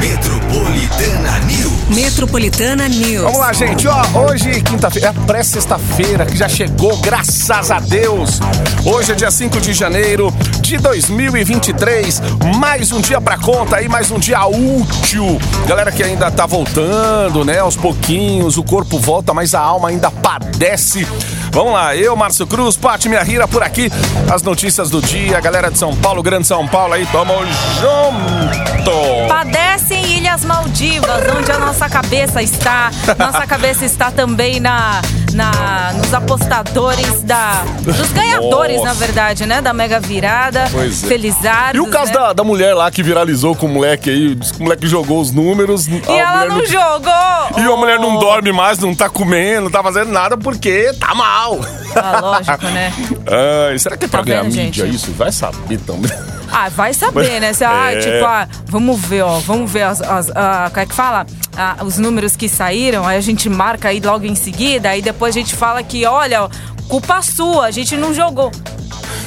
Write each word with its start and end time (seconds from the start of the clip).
Metropolitana 0.00 1.38
News. 1.40 1.88
Metropolitana 1.90 2.88
News. 2.88 3.22
Vamos 3.22 3.38
lá, 3.38 3.52
gente. 3.52 3.86
Ó, 3.86 4.02
hoje, 4.14 4.62
quinta-feira, 4.62 5.08
é 5.08 5.26
pré-sexta-feira 5.26 6.24
que 6.24 6.36
já 6.38 6.48
chegou, 6.48 6.96
graças 6.96 7.70
a 7.70 7.78
Deus. 7.78 8.40
Hoje 8.82 9.12
é 9.12 9.14
dia 9.14 9.30
5 9.30 9.60
de 9.60 9.74
janeiro 9.74 10.34
de 10.62 10.78
2023. 10.78 12.22
Mais 12.56 12.92
um 12.92 13.00
dia 13.02 13.20
pra 13.20 13.36
conta 13.36 13.76
aí, 13.76 13.88
mais 13.90 14.10
um 14.10 14.18
dia 14.18 14.46
útil. 14.46 15.38
Galera 15.66 15.92
que 15.92 16.02
ainda 16.02 16.30
tá 16.30 16.46
voltando, 16.46 17.44
né? 17.44 17.58
Aos 17.58 17.76
pouquinhos, 17.76 18.56
o 18.56 18.62
corpo 18.62 18.98
volta, 18.98 19.34
mas 19.34 19.54
a 19.54 19.60
alma 19.60 19.90
ainda 19.90 20.10
padece. 20.10 21.06
Vamos 21.52 21.72
lá, 21.72 21.94
eu, 21.96 22.16
Márcio 22.16 22.46
Cruz, 22.46 22.76
Pati 22.76 23.08
Minha 23.08 23.22
Rira 23.22 23.46
por 23.46 23.62
aqui. 23.62 23.90
As 24.32 24.42
notícias 24.42 24.88
do 24.88 25.02
dia, 25.02 25.40
galera 25.40 25.70
de 25.70 25.78
São 25.78 25.94
Paulo, 25.96 26.22
Grande 26.22 26.46
São 26.46 26.66
Paulo 26.66 26.94
aí, 26.94 27.04
tamo 27.06 27.34
junto. 27.80 29.28
Padece 29.28 29.89
em 29.90 30.18
Ilhas 30.18 30.44
Maldivas, 30.44 31.22
onde 31.36 31.50
a 31.50 31.58
nossa 31.58 31.88
cabeça 31.88 32.42
está. 32.42 32.90
Nossa 33.18 33.46
cabeça 33.46 33.84
está 33.84 34.10
também 34.10 34.60
na, 34.60 35.00
na 35.32 35.92
nos 35.94 36.12
apostadores 36.12 37.22
da 37.22 37.62
dos 37.82 38.12
ganhadores, 38.12 38.76
Nossa. 38.76 38.88
na 38.88 38.92
verdade, 38.94 39.46
né, 39.46 39.60
da 39.60 39.72
mega 39.72 39.98
virada. 40.00 40.68
Pois 40.70 41.02
é. 41.04 41.06
Felizardos. 41.08 41.76
E 41.76 41.80
o 41.80 41.90
caso 41.90 42.12
né? 42.12 42.18
da, 42.18 42.32
da 42.32 42.44
mulher 42.44 42.74
lá 42.74 42.90
que 42.90 43.02
viralizou 43.02 43.54
com 43.54 43.66
o 43.66 43.68
moleque 43.68 44.10
aí, 44.10 44.36
que 44.36 44.60
o 44.60 44.62
moleque 44.64 44.86
jogou 44.86 45.20
os 45.20 45.30
números. 45.32 45.86
E 45.88 46.00
ela 46.08 46.46
não 46.46 46.64
jogou. 46.66 47.58
E 47.58 47.62
a 47.62 47.76
mulher 47.76 47.98
não 47.98 48.16
Oh. 48.16 48.18
dorme 48.18 48.52
mais, 48.52 48.78
não 48.78 48.94
tá 48.94 49.08
comendo, 49.08 49.62
não 49.62 49.70
tá 49.70 49.82
fazendo 49.82 50.10
nada 50.10 50.36
porque 50.36 50.92
tá 50.98 51.14
mal. 51.14 51.58
Ah, 51.94 52.20
lógico, 52.20 52.64
né? 52.66 52.92
Ai, 53.70 53.78
será 53.78 53.96
que 53.96 54.04
é 54.04 54.08
pra 54.08 54.20
Tá 54.20 54.24
ganhar 54.24 54.42
vendo, 54.42 54.54
mídia 54.56 54.84
gente? 54.86 54.94
isso? 54.96 55.12
Vai 55.12 55.30
saber 55.32 55.78
também. 55.78 56.10
Ah, 56.52 56.68
vai 56.68 56.92
saber, 56.92 57.40
né? 57.40 57.52
Você, 57.52 57.64
ah, 57.64 57.92
É. 57.92 57.98
tipo, 58.00 58.24
ah, 58.24 58.48
vamos 58.66 59.00
ver, 59.00 59.22
ó, 59.22 59.38
vamos 59.38 59.70
ver 59.70 59.82
as, 59.82 60.00
as, 60.00 60.30
ah, 60.34 60.68
como 60.70 60.80
é 60.82 60.86
que 60.86 60.94
fala? 60.94 61.26
Ah, 61.56 61.76
os 61.84 61.98
números 61.98 62.36
que 62.36 62.48
saíram, 62.48 63.06
aí 63.06 63.16
a 63.16 63.20
gente 63.20 63.48
marca 63.48 63.88
aí 63.88 64.00
logo 64.00 64.24
em 64.26 64.34
seguida, 64.34 64.90
aí 64.90 65.00
depois 65.02 65.34
a 65.34 65.38
gente 65.38 65.54
fala 65.54 65.82
que, 65.82 66.04
olha, 66.06 66.48
culpa 66.88 67.22
sua, 67.22 67.66
a 67.66 67.70
gente 67.70 67.96
não 67.96 68.12
jogou. 68.12 68.50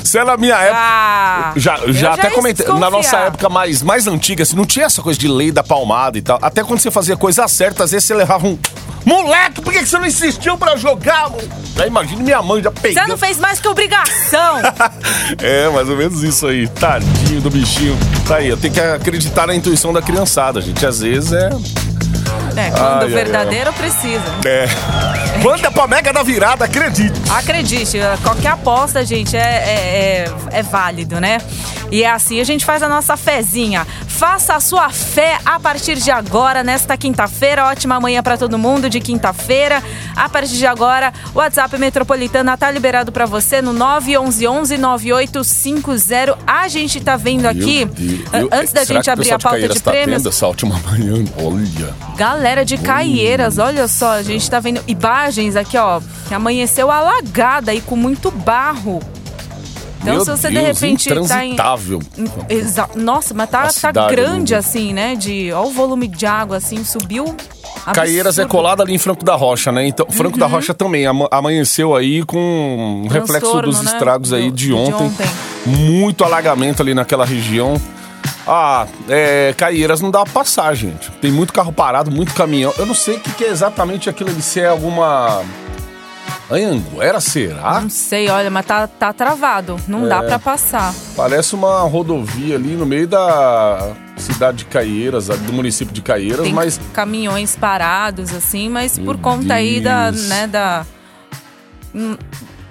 Se 0.03 0.17
é 0.17 0.23
na 0.23 0.37
minha 0.37 0.55
época. 0.55 0.77
Ah, 0.79 1.53
Já, 1.55 1.77
eu 1.77 1.93
já 1.93 2.13
até 2.13 2.29
comentei, 2.29 2.67
na 2.67 2.89
nossa 2.89 3.17
época 3.17 3.49
mais, 3.49 3.81
mais 3.81 4.05
antiga, 4.07 4.43
assim, 4.43 4.55
não 4.55 4.65
tinha 4.65 4.85
essa 4.85 5.01
coisa 5.01 5.17
de 5.19 5.27
lei 5.27 5.51
da 5.51 5.63
palmada 5.63 6.17
e 6.17 6.21
tal. 6.21 6.37
Até 6.41 6.63
quando 6.63 6.79
você 6.79 6.91
fazia 6.91 7.15
coisa 7.17 7.47
certa, 7.47 7.83
às 7.83 7.91
vezes 7.91 8.05
você 8.05 8.13
levava 8.13 8.45
um. 8.47 8.57
Moleque, 9.05 9.61
por 9.61 9.73
que 9.73 9.85
você 9.85 9.97
não 9.97 10.05
insistiu 10.05 10.57
pra 10.57 10.75
jogar? 10.77 11.29
mo-" 11.29 11.37
Aí 11.77 11.87
imagina 11.87 12.21
minha 12.23 12.41
mãe 12.41 12.61
já 12.63 12.69
Você 12.69 12.79
pegando. 12.81 13.07
não 13.09 13.17
fez 13.17 13.37
mais 13.37 13.59
que 13.59 13.67
obrigação. 13.67 14.57
é, 15.41 15.67
mais 15.69 15.89
ou 15.89 15.97
menos 15.97 16.21
isso 16.23 16.47
aí. 16.47 16.67
Tadinho 16.67 17.41
do 17.41 17.49
bichinho. 17.49 17.97
Tá 18.27 18.37
aí, 18.37 18.47
eu 18.47 18.55
tenho 18.57 18.73
que 18.73 18.79
acreditar 18.79 19.47
na 19.47 19.55
intuição 19.55 19.91
da 19.91 20.01
criançada, 20.01 20.61
gente. 20.61 20.85
Às 20.85 20.99
vezes 21.01 21.33
é. 21.33 21.49
É, 22.55 22.69
quando 22.69 22.81
Ai, 22.81 23.03
ai, 23.03 23.07
verdadeiro 23.09 23.73
precisa. 23.73 24.23
É. 24.45 24.67
Manda 25.43 25.69
pra 25.69 25.85
mega 25.87 26.13
da 26.13 26.23
virada, 26.23 26.63
acredite. 26.65 27.19
Acredite, 27.29 27.97
qualquer 28.23 28.49
aposta, 28.53 29.05
gente, 29.05 29.35
é, 29.35 29.39
é, 29.41 30.25
é, 30.53 30.59
é 30.59 30.63
válido, 30.63 31.19
né? 31.19 31.39
E 31.91 32.01
é 32.03 32.09
assim, 32.09 32.39
a 32.39 32.43
gente 32.43 32.65
faz 32.65 32.81
a 32.81 32.89
nossa 32.89 33.15
fezinha. 33.17 33.85
Faça 34.07 34.55
a 34.55 34.59
sua 34.59 34.89
fé 34.89 35.37
a 35.45 35.59
partir 35.59 35.95
de 35.97 36.09
agora, 36.09 36.63
nesta 36.63 36.97
quinta-feira. 36.97 37.67
Ótima 37.67 37.99
manhã 37.99 38.23
pra 38.23 38.37
todo 38.37 38.57
mundo 38.57 38.89
de 38.89 38.99
quinta-feira. 38.99 39.83
A 40.15 40.27
partir 40.29 40.57
de 40.57 40.65
agora, 40.65 41.13
o 41.35 41.39
WhatsApp 41.39 41.77
Metropolitana 41.77 42.57
tá 42.57 42.71
liberado 42.71 43.11
pra 43.11 43.25
você 43.25 43.61
no 43.61 43.73
911-9850. 43.73 46.37
A 46.47 46.67
gente 46.67 46.99
tá 47.01 47.15
vendo 47.15 47.45
aqui, 47.45 47.85
Meu 48.31 48.41
Eu- 48.41 48.49
antes 48.51 48.73
da 48.73 48.83
gente 48.85 49.09
abrir 49.11 49.31
a 49.31 49.37
pauta 49.39 49.57
Caeiras 49.57 49.77
de 49.77 49.83
tá 49.83 49.91
prêmios, 49.91 50.23
vendo 50.23 50.29
essa 50.29 50.47
última 50.47 50.79
manhã? 50.79 51.23
Olha. 51.37 51.93
Galera 52.15 52.63
de 52.65 52.77
Caieiras, 52.77 53.57
olha 53.57 53.87
só, 53.87 54.13
a 54.13 54.23
gente 54.23 54.49
tá 54.49 54.59
vendo 54.59 54.81
imagens 55.33 55.55
aqui, 55.55 55.77
ó, 55.77 55.99
que 56.27 56.33
amanheceu 56.33 56.91
alagada 56.91 57.73
e 57.73 57.81
com 57.81 57.95
muito 57.95 58.29
barro. 58.29 59.01
Então, 60.01 60.15
Meu 60.15 60.25
se 60.25 60.31
você 60.31 60.49
Deus, 60.49 60.53
de 60.53 60.59
repente 60.59 61.27
tá 61.27 61.45
em. 61.45 61.55
Exa... 62.49 62.89
Nossa, 62.93 63.33
mas 63.33 63.49
tá, 63.49 63.69
tá 63.93 64.07
grande 64.09 64.53
assim, 64.53 64.93
né? 64.93 65.15
De... 65.15 65.51
Olha 65.53 65.67
o 65.67 65.71
volume 65.71 66.09
de 66.09 66.25
água, 66.25 66.57
assim, 66.57 66.83
subiu. 66.83 67.33
Caieiras 67.93 68.37
é 68.37 68.41
absurdo. 68.43 68.49
colada 68.49 68.83
ali 68.83 68.93
em 68.93 68.97
Franco 68.97 69.23
da 69.23 69.35
Rocha, 69.35 69.71
né? 69.71 69.87
Então, 69.87 70.05
Franco 70.09 70.37
da 70.37 70.45
Rocha 70.45 70.73
também 70.73 71.05
ama- 71.05 71.27
amanheceu 71.31 71.95
aí 71.95 72.23
com 72.23 72.37
um 73.05 73.07
reflexo 73.07 73.61
dos 73.61 73.81
né? 73.81 73.91
estragos 73.91 74.33
aí 74.33 74.51
de 74.51 74.67
de 74.67 74.73
ontem. 74.73 75.05
ontem. 75.05 75.27
Muito 75.65 76.23
alagamento 76.25 76.81
ali 76.81 76.93
naquela 76.93 77.25
região. 77.25 77.79
Ah, 78.45 78.85
é, 79.07 79.53
Caieiras 79.57 80.01
não 80.01 80.11
dá 80.11 80.23
pra 80.23 80.33
passar, 80.33 80.73
gente. 80.75 81.09
Tem 81.21 81.31
muito 81.31 81.53
carro 81.53 81.71
parado, 81.71 82.11
muito 82.11 82.33
caminhão. 82.33 82.73
Eu 82.77 82.85
não 82.85 82.93
sei 82.93 83.15
o 83.15 83.19
que, 83.19 83.31
que 83.31 83.43
é 83.45 83.49
exatamente 83.49 84.09
aquilo 84.09 84.29
ali, 84.29 84.41
se 84.41 84.59
é 84.59 84.67
alguma. 84.67 85.43
Anhanguera, 86.51 87.19
será? 87.21 87.79
Não 87.79 87.89
sei, 87.89 88.29
olha, 88.29 88.51
mas 88.51 88.65
tá, 88.65 88.85
tá 88.85 89.13
travado. 89.13 89.77
Não 89.87 90.07
dá 90.07 90.17
É. 90.23 90.27
pra 90.27 90.37
passar. 90.39 90.93
Parece 91.15 91.55
uma 91.55 91.79
rodovia 91.83 92.55
ali 92.55 92.75
no 92.75 92.85
meio 92.85 93.07
da 93.07 93.93
cidade 94.17 94.57
de 94.57 94.65
Caieiras, 94.65 95.27
do 95.29 95.53
município 95.53 95.93
de 95.93 96.01
Caieiras, 96.01 96.43
Tem 96.43 96.53
mas 96.53 96.79
caminhões 96.93 97.55
parados, 97.55 98.33
assim, 98.33 98.67
mas 98.69 98.97
Meu 98.97 99.05
por 99.05 99.17
conta 99.21 99.53
aí 99.55 99.79
da, 99.79 100.11
Deus. 100.11 100.27
né, 100.27 100.47
da. 100.47 100.85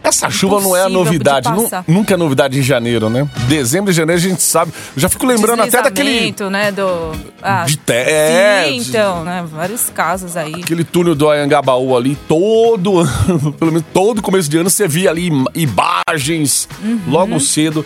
Essa 0.04 0.28
chuva 0.28 0.60
não 0.60 0.76
é 0.76 0.82
a 0.82 0.88
novidade, 0.88 1.48
nunca 1.86 2.14
é 2.14 2.16
novidade 2.16 2.58
em 2.58 2.62
janeiro, 2.62 3.08
né? 3.08 3.28
Dezembro 3.48 3.90
e 3.92 3.94
janeiro 3.94 4.20
a 4.20 4.22
gente 4.28 4.42
sabe. 4.42 4.72
Eu 4.96 5.00
já 5.00 5.08
fico 5.08 5.24
lembrando 5.24 5.62
até 5.62 5.80
daquele 5.80 6.34
né, 6.50 6.72
do... 6.72 7.12
Ah, 7.40 7.64
de 7.64 7.76
te- 7.76 7.92
é, 7.92 8.64
Sim, 8.68 8.76
então, 8.88 9.24
né, 9.24 9.44
vários 9.48 9.90
casos 9.90 10.36
aí. 10.36 10.54
aquele 10.56 10.82
túnel 10.82 11.14
do 11.14 11.30
Ayangabaú 11.30 11.96
ali, 11.96 12.16
todo, 12.28 13.04
pelo 13.58 13.70
menos 13.72 13.86
todo 13.92 14.20
começo 14.20 14.48
de 14.50 14.58
ano 14.58 14.68
você 14.68 14.88
via 14.88 15.10
ali 15.10 15.28
im- 15.28 15.44
imagens 15.54 16.68
Uhum. 16.82 17.00
logo 17.08 17.38
cedo. 17.40 17.84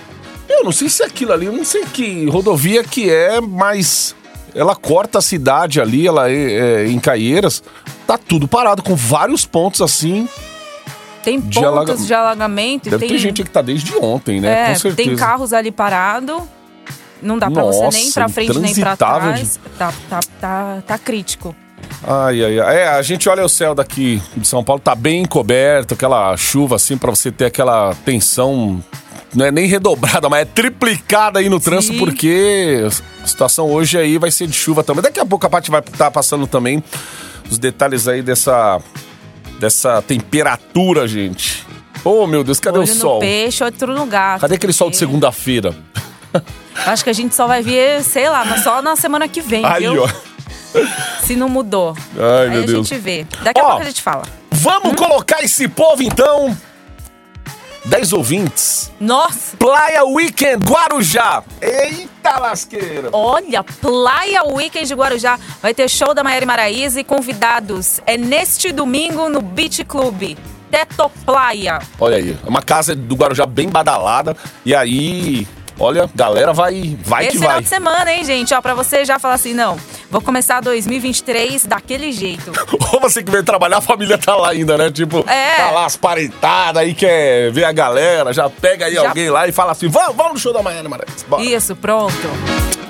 Eu 0.48 0.64
não 0.64 0.72
sei 0.72 0.88
se 0.88 1.02
é 1.02 1.06
aquilo 1.06 1.32
ali, 1.32 1.46
eu 1.46 1.52
não 1.52 1.64
sei 1.64 1.84
que 1.84 2.26
rodovia 2.30 2.82
que 2.82 3.10
é, 3.10 3.40
mas 3.40 4.14
ela 4.54 4.74
corta 4.74 5.18
a 5.18 5.22
cidade 5.22 5.80
ali, 5.80 6.06
ela 6.06 6.30
é, 6.30 6.34
é, 6.34 6.86
em 6.88 6.98
Caieiras, 6.98 7.62
tá 8.06 8.16
tudo 8.16 8.48
parado 8.48 8.82
com 8.82 8.94
vários 8.94 9.44
pontos 9.44 9.82
assim. 9.82 10.26
Tem 11.26 11.40
de 11.40 11.58
pontos 11.60 11.64
alaga- 11.64 11.96
de 11.96 12.14
alagamento. 12.14 12.86
e 12.86 12.90
Deve 12.90 13.00
tem, 13.00 13.08
ter 13.16 13.18
gente 13.18 13.42
que 13.42 13.50
tá 13.50 13.60
desde 13.60 13.92
ontem, 13.96 14.40
né? 14.40 14.48
é, 14.48 14.68
com 14.74 14.78
certeza. 14.78 15.08
tem 15.08 15.16
carros 15.16 15.52
ali 15.52 15.72
parado. 15.72 16.40
Não 17.20 17.36
dá 17.36 17.50
pra 17.50 17.62
Nossa, 17.62 17.78
você 17.90 17.96
nem 17.98 18.08
ir 18.08 18.12
pra 18.12 18.28
frente 18.28 18.48
nem 18.58 18.60
pra 18.62 18.70
intransitável 18.70 19.32
trás. 19.32 19.60
Tá, 19.76 19.92
tá, 20.08 20.20
tá, 20.40 20.82
tá 20.86 20.98
crítico. 20.98 21.54
Ai, 22.06 22.44
ai, 22.44 22.60
ai. 22.60 22.76
É, 22.76 22.88
a 22.88 23.02
gente 23.02 23.28
olha 23.28 23.44
o 23.44 23.48
céu 23.48 23.74
daqui 23.74 24.22
de 24.36 24.46
São 24.46 24.62
Paulo, 24.62 24.80
tá 24.80 24.94
bem 24.94 25.24
coberto, 25.24 25.94
aquela 25.94 26.36
chuva 26.36 26.76
assim, 26.76 26.96
pra 26.96 27.10
você 27.10 27.32
ter 27.32 27.46
aquela 27.46 27.92
tensão, 28.04 28.80
não 29.34 29.46
é 29.46 29.50
nem 29.50 29.66
redobrada, 29.66 30.28
mas 30.30 30.42
é 30.42 30.44
triplicada 30.44 31.40
aí 31.40 31.48
no 31.48 31.58
trânsito, 31.58 31.98
porque 31.98 32.82
a 33.22 33.26
situação 33.26 33.68
hoje 33.70 33.98
aí 33.98 34.16
vai 34.18 34.30
ser 34.30 34.46
de 34.46 34.54
chuva 34.54 34.84
também. 34.84 35.02
Daqui 35.02 35.18
a 35.18 35.26
pouco 35.26 35.44
a 35.46 35.50
parte 35.50 35.70
vai 35.72 35.80
estar 35.80 36.10
passando 36.12 36.46
também 36.46 36.84
os 37.50 37.58
detalhes 37.58 38.06
aí 38.06 38.22
dessa, 38.22 38.78
dessa 39.58 40.00
temperatura, 40.02 41.06
gente. 41.08 41.64
Oh, 42.04 42.26
meu 42.26 42.44
Deus, 42.44 42.60
cadê 42.60 42.78
Olho 42.78 42.84
o 42.90 42.94
sol? 42.94 43.14
no 43.14 43.20
peixe, 43.20 43.64
outro 43.64 43.94
no 43.94 44.06
gato. 44.06 44.40
Cadê 44.42 44.54
aquele 44.54 44.72
sol 44.72 44.90
de 44.90 44.96
segunda-feira? 44.96 45.74
Acho 46.86 47.02
que 47.02 47.10
a 47.10 47.12
gente 47.12 47.34
só 47.34 47.46
vai 47.46 47.62
ver, 47.62 48.02
sei 48.04 48.28
lá, 48.28 48.44
mas 48.44 48.62
só 48.62 48.80
na 48.82 48.94
semana 48.96 49.26
que 49.26 49.40
vem, 49.40 49.64
Aí, 49.64 49.88
viu? 49.88 50.04
ó. 50.04 50.08
Se 51.22 51.34
não 51.34 51.48
mudou. 51.48 51.96
Ai, 52.18 52.44
Aí 52.44 52.50
meu 52.50 52.62
a 52.62 52.66
Deus. 52.66 52.86
gente 52.88 53.00
vê. 53.00 53.26
Daqui 53.42 53.58
a 53.60 53.64
Ó, 53.64 53.66
pouco 53.68 53.82
a 53.82 53.86
gente 53.86 54.02
fala. 54.02 54.22
Vamos 54.50 54.94
colocar 54.94 55.42
esse 55.42 55.66
povo 55.68 56.02
então. 56.02 56.56
10 57.86 58.12
ouvintes. 58.14 58.90
Nossa! 58.98 59.56
Playa 59.56 60.04
Weekend 60.04 60.64
Guarujá. 60.68 61.44
Eita 61.60 62.38
lasqueira. 62.38 63.10
Olha, 63.12 63.62
Playa 63.62 64.42
Weekend 64.44 64.88
de 64.88 64.94
Guarujá 64.94 65.38
vai 65.62 65.72
ter 65.72 65.88
show 65.88 66.12
da 66.12 66.24
Maiara 66.24 66.44
Maraíza 66.44 67.00
e 67.00 67.04
convidados. 67.04 68.00
É 68.04 68.16
neste 68.16 68.72
domingo 68.72 69.28
no 69.28 69.40
Beach 69.40 69.84
Club. 69.84 70.36
Teto 70.68 71.08
Playa. 71.24 71.78
Olha 72.00 72.16
aí, 72.16 72.36
é 72.44 72.48
uma 72.48 72.60
casa 72.60 72.94
do 72.94 73.14
Guarujá 73.14 73.46
bem 73.46 73.68
badalada. 73.68 74.36
E 74.64 74.74
aí, 74.74 75.46
olha, 75.78 76.08
galera 76.14 76.52
vai, 76.52 76.96
vai 77.04 77.24
Esse 77.24 77.32
que 77.32 77.38
final 77.38 77.52
vai. 77.54 77.62
de 77.62 77.68
semana, 77.68 78.12
hein, 78.12 78.24
gente? 78.24 78.52
Ó, 78.54 78.60
pra 78.60 78.74
você 78.74 79.04
já 79.04 79.18
falar 79.18 79.34
assim, 79.34 79.52
não, 79.54 79.76
vou 80.10 80.20
começar 80.20 80.60
2023 80.60 81.66
daquele 81.66 82.12
jeito. 82.12 82.52
Ou 82.92 83.00
você 83.00 83.22
que 83.22 83.30
veio 83.30 83.44
trabalhar, 83.44 83.78
a 83.78 83.80
família 83.80 84.16
tá 84.18 84.34
lá 84.36 84.50
ainda, 84.50 84.76
né? 84.78 84.90
Tipo, 84.90 85.24
É. 85.28 85.56
tá 85.56 85.70
lá 85.70 85.84
as 85.86 85.96
parentadas 85.96 86.82
aí, 86.82 86.94
quer 86.94 87.50
ver 87.52 87.64
a 87.64 87.72
galera, 87.72 88.32
já 88.32 88.48
pega 88.48 88.86
aí 88.86 88.94
Já- 88.94 89.08
alguém 89.08 89.30
lá 89.30 89.46
e 89.46 89.52
fala 89.52 89.72
assim: 89.72 89.88
vamos, 89.88 90.16
vamos 90.16 90.32
no 90.34 90.38
show 90.38 90.52
da 90.52 90.62
Maiana 90.62 90.88
Marais. 90.88 91.24
Bora. 91.28 91.42
Isso, 91.42 91.74
pronto. 91.76 92.12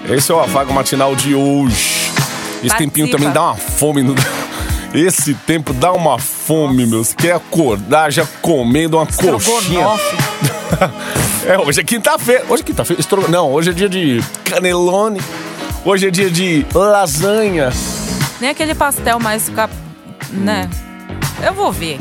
Esse 0.08 0.30
é 0.30 0.34
o 0.34 0.40
afago 0.40 0.72
matinal 0.72 1.16
de 1.16 1.34
hoje. 1.34 1.74
Esse 1.76 2.68
Participa. 2.68 2.76
tempinho 2.78 3.10
também 3.10 3.30
dá 3.30 3.42
uma 3.42 3.56
fome 3.56 4.02
no. 4.02 4.14
Esse 4.94 5.34
tempo 5.34 5.74
dá 5.74 5.92
uma 5.92 6.18
fome, 6.18 6.86
meu. 6.86 7.04
Você 7.04 7.14
quer 7.14 7.32
acordar 7.32 8.10
já 8.10 8.24
comendo 8.40 8.96
uma 8.96 9.06
coxinha. 9.06 9.86
É, 11.46 11.56
hoje 11.58 11.80
é 11.80 11.84
quinta-feira. 11.84 12.44
Hoje 12.48 12.62
é 12.62 12.66
quinta-feira? 12.66 13.00
Estro... 13.00 13.30
Não, 13.30 13.52
hoje 13.52 13.70
é 13.70 13.72
dia 13.72 13.88
de 13.88 14.20
canelone. 14.44 15.20
Hoje 15.84 16.08
é 16.08 16.10
dia 16.10 16.28
de 16.28 16.66
lasanha. 16.74 17.70
Nem 18.40 18.50
aquele 18.50 18.74
pastel 18.74 19.20
mais. 19.20 19.48
cap- 19.50 19.72
Né? 20.32 20.68
Eu 21.44 21.54
vou 21.54 21.70
ver. 21.70 22.00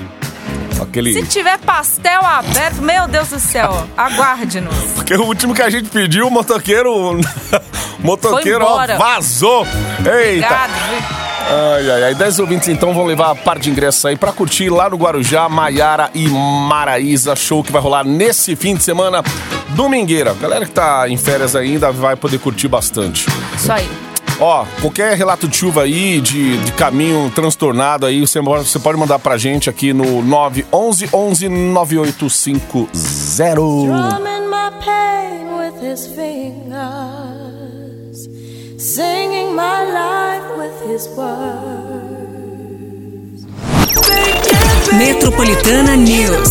Aquele. 0.82 1.14
Se 1.14 1.24
tiver 1.28 1.60
pastel 1.60 2.26
aberto, 2.26 2.82
meu 2.82 3.08
Deus 3.08 3.30
do 3.30 3.40
céu, 3.40 3.88
aguarde-nos. 3.96 4.74
Porque 4.96 5.14
o 5.14 5.24
último 5.24 5.54
que 5.54 5.62
a 5.62 5.70
gente 5.70 5.90
pediu, 5.90 6.28
o 6.28 6.32
motoqueiro. 6.32 6.92
o 7.20 7.22
motoqueiro 8.00 8.66
ó, 8.66 8.86
vazou. 8.98 9.66
Eita. 10.00 10.10
Obrigado, 10.48 10.72
viu? 10.90 11.25
Ai, 11.48 11.90
ai, 11.92 12.04
ai. 12.06 12.16
10 12.16 12.40
ouvintes 12.40 12.68
então 12.70 12.94
vão 12.94 13.06
levar 13.06 13.32
a 13.32 13.36
par 13.36 13.60
de 13.60 13.70
ingressos 13.70 14.04
aí 14.06 14.16
pra 14.18 14.32
curtir 14.32 14.70
lá 14.70 14.90
no 14.90 14.98
Guarujá, 14.98 15.48
Maiara 15.48 16.10
e 16.14 16.28
Maraísa. 16.28 17.36
Show 17.36 17.64
que 17.64 17.72
vai 17.72 17.82
rolar 17.82 18.04
nesse 18.04 18.56
fim 18.56 18.76
de 18.76 18.84
semana, 18.84 19.22
domingueira. 19.70 20.34
Galera 20.34 20.66
que 20.66 20.72
tá 20.72 21.08
em 21.08 21.18
férias 21.18 21.56
ainda 21.56 21.92
vai 21.92 22.16
poder 22.16 22.40
curtir 22.40 22.68
bastante. 22.68 23.28
Isso 23.56 23.72
aí. 23.72 23.88
Ó, 24.40 24.66
qualquer 24.82 25.16
relato 25.16 25.48
de 25.48 25.56
chuva 25.56 25.84
aí, 25.84 26.20
de, 26.20 26.58
de 26.58 26.72
caminho 26.74 27.32
transtornado 27.34 28.06
aí, 28.06 28.20
você, 28.20 28.42
pode- 28.42 28.68
você 28.68 28.78
pode 28.80 28.98
mandar 28.98 29.18
pra 29.18 29.38
gente 29.38 29.70
aqui 29.70 29.94
no 29.94 30.22
911 30.22 31.10
11 31.14 31.48
9850. 31.48 32.90
Drumming 33.86 34.50
my 34.50 34.72
pain 34.84 35.48
with 35.58 35.82
his 35.82 36.06
fingers, 36.08 37.45
singing 38.96 39.54
my 39.54 39.84
life 39.92 40.48
with 40.58 40.76
his 40.90 41.10
words. 41.18 41.36
Metropolitana 44.94 45.98
News. 45.98 46.50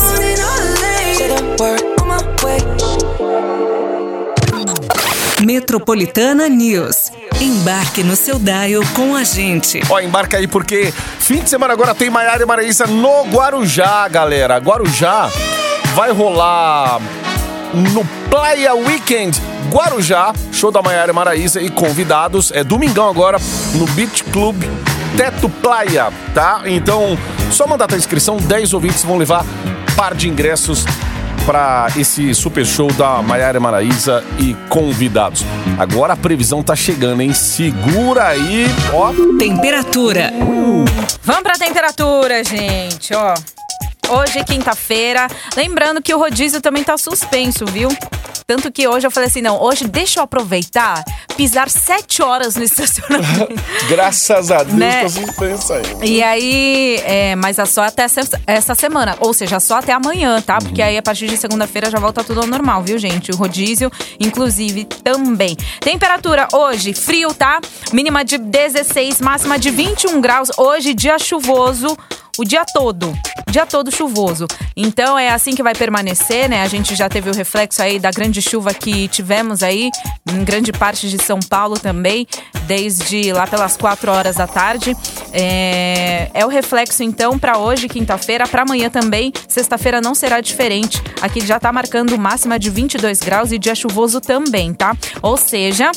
Metropolitana 5.41 6.47
News. 6.51 7.11
Embarque 7.41 8.03
no 8.03 8.15
seu 8.15 8.39
dial 8.39 8.83
com 8.95 9.17
a 9.17 9.25
gente. 9.25 9.81
Ó, 9.89 9.99
embarca 10.01 10.37
aí 10.37 10.47
porque 10.47 10.93
fim 11.21 11.39
de 11.41 11.49
semana 11.49 11.73
agora 11.73 11.95
tem 11.95 12.11
Maiara 12.11 12.43
e 12.43 12.47
Maraísa 12.47 12.87
no 12.87 13.25
Guarujá, 13.25 14.07
galera. 14.09 14.59
Guarujá 14.59 15.31
vai 15.95 16.13
rolar 16.13 17.01
no 17.75 18.05
Playa 18.31 18.75
Weekend 18.75 19.41
Guarujá, 19.71 20.33
show 20.53 20.71
da 20.71 20.83
Maiara 20.83 21.11
e 21.11 21.15
Maraísa 21.15 21.61
e 21.61 21.69
convidados. 21.69 22.53
É 22.53 22.63
domingão 22.63 23.09
agora 23.09 23.39
no 23.75 23.87
Beach 23.87 24.23
Club 24.25 24.63
Teto 25.17 25.49
Playa, 25.49 26.13
tá? 26.35 26.63
Então, 26.67 27.19
só 27.51 27.67
mandar 27.67 27.93
a 27.93 27.97
inscrição, 27.97 28.37
10 28.37 28.73
ouvintes 28.75 29.05
vão 29.05 29.17
levar 29.17 29.45
par 29.97 30.15
de 30.15 30.29
ingressos 30.29 30.85
para 31.47 31.89
esse 31.97 32.35
super 32.35 32.65
show 32.65 32.91
da 32.93 33.23
Maiara 33.23 33.59
e 33.59 33.61
Maraísa 33.61 34.25
e 34.39 34.55
convidados. 34.69 35.45
Agora 35.79 36.15
a 36.15 36.17
previsão 36.17 36.63
tá 36.63 36.75
chegando, 36.75 37.21
hein? 37.21 37.33
Segura 37.33 38.29
aí, 38.29 38.67
ó. 38.93 39.13
Temperatura. 39.39 40.33
Vamos 41.23 41.43
pra 41.43 41.55
temperatura, 41.55 42.43
gente, 42.43 43.15
ó. 43.15 43.35
Hoje 44.09 44.39
é 44.39 44.45
quinta-feira. 44.45 45.27
Lembrando 45.57 46.03
que 46.03 46.15
o 46.15 46.19
rodízio 46.19 46.61
também 46.61 46.85
tá 46.85 46.97
suspenso, 46.97 47.65
viu? 47.67 47.89
Tanto 48.47 48.71
que 48.71 48.87
hoje 48.87 49.07
eu 49.07 49.11
falei 49.11 49.29
assim, 49.31 49.41
não, 49.41 49.59
hoje 49.63 49.89
deixa 49.89 50.21
eu 50.21 50.25
aproveitar, 50.25 51.03
pisar 51.35 51.71
sete 51.71 52.21
horas 52.23 52.55
no 52.57 52.63
estacionamento. 52.65 53.55
Graças 53.89 54.51
a 54.51 54.63
Deus, 54.63 54.77
Né? 54.77 55.03
tá 55.03 55.09
suspenso 55.09 55.73
aí. 55.73 55.83
E 56.03 56.23
aí, 56.23 57.01
é, 57.05 57.35
mas 57.37 57.59
é 57.59 57.65
só 57.65 57.85
até 57.85 58.03
essa, 58.03 58.21
essa 58.47 58.75
semana, 58.75 59.17
ou 59.21 59.33
seja, 59.33 59.59
só 59.59 59.79
até 59.79 59.93
amanhã, 59.93 60.43
tá? 60.43 60.59
Porque 60.59 60.83
aí 60.83 60.99
a 60.99 61.03
partir 61.03 61.27
de 61.27 61.39
segunda-feira 61.39 61.91
já 61.91 61.99
volta 61.99 62.23
tudo 62.23 62.41
ao 62.43 62.47
normal, 62.47 62.83
viu, 62.83 62.99
gente? 62.99 63.31
O 63.31 63.37
rodízio, 63.37 63.91
inclusive, 64.21 64.85
também. 64.85 65.57
Temperatura 65.81 66.47
hoje, 66.53 66.93
frio, 66.93 67.33
tá? 67.33 67.61
Mínima 67.95 68.23
de 68.27 68.37
16, 68.37 69.23
máxima 69.23 69.59
de 69.59 69.71
21 69.71 70.21
graus. 70.21 70.51
Hoje, 70.59 70.93
dia 70.93 71.19
chuvoso. 71.19 71.97
O 72.37 72.45
dia 72.45 72.65
todo, 72.65 73.17
dia 73.49 73.65
todo 73.65 73.95
chuvoso. 73.95 74.47
Então 74.77 75.17
é 75.17 75.31
assim 75.31 75.55
que 75.55 75.63
vai 75.63 75.75
permanecer, 75.75 76.49
né? 76.49 76.63
A 76.63 76.69
gente 76.69 76.97
já 76.97 77.09
teve 77.09 77.31
o 77.31 77.35
reflexo 77.35 77.81
aí 77.81 78.01
da 78.01 78.11
grande 78.11 78.43
chuva 78.43 78.75
que 78.75 79.07
tivemos 79.09 79.63
aí 79.63 79.91
em 80.33 80.45
grande 80.45 80.73
parte 80.73 81.09
de 81.09 81.23
São 81.23 81.39
Paulo 81.39 81.79
também, 81.79 82.27
desde 82.67 83.33
lá 83.33 83.47
pelas 83.47 83.77
4 83.77 84.11
horas 84.11 84.37
da 84.37 84.49
tarde. 84.49 84.97
É, 85.33 86.29
é 86.35 86.45
o 86.45 86.49
reflexo 86.49 87.05
então 87.05 87.39
para 87.39 87.59
hoje, 87.59 87.89
quinta-feira, 87.89 88.49
para 88.49 88.63
amanhã 88.63 88.91
também. 88.91 89.33
Sexta-feira 89.47 90.01
não 90.01 90.15
será 90.15 90.41
diferente. 90.41 91.01
Aqui 91.21 91.47
já 91.47 91.61
tá 91.61 91.73
marcando 91.73 92.19
máxima 92.19 92.59
de 92.59 92.69
22 92.69 93.21
graus 93.21 93.53
e 93.53 93.59
dia 93.59 93.77
chuvoso 93.77 94.21
também, 94.21 94.75
tá? 94.75 94.97
Ou 95.23 95.37
seja, 95.37 95.93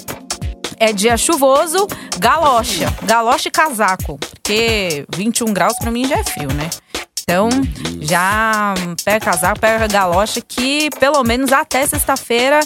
é 0.79 0.93
dia 0.93 1.17
chuvoso, 1.17 1.87
galocha. 2.19 2.93
Galocha 3.03 3.47
e 3.47 3.51
casaco. 3.51 4.17
Porque 4.17 5.05
21 5.15 5.53
graus 5.53 5.77
pra 5.77 5.91
mim 5.91 6.07
já 6.07 6.17
é 6.17 6.23
frio, 6.23 6.49
né? 6.53 6.69
Então, 7.29 7.49
já 7.99 8.73
pega 9.03 9.19
casaco, 9.19 9.59
pega 9.59 9.85
galocha, 9.87 10.39
que 10.39 10.89
pelo 10.97 11.21
menos 11.25 11.51
até 11.51 11.85
sexta-feira, 11.85 12.61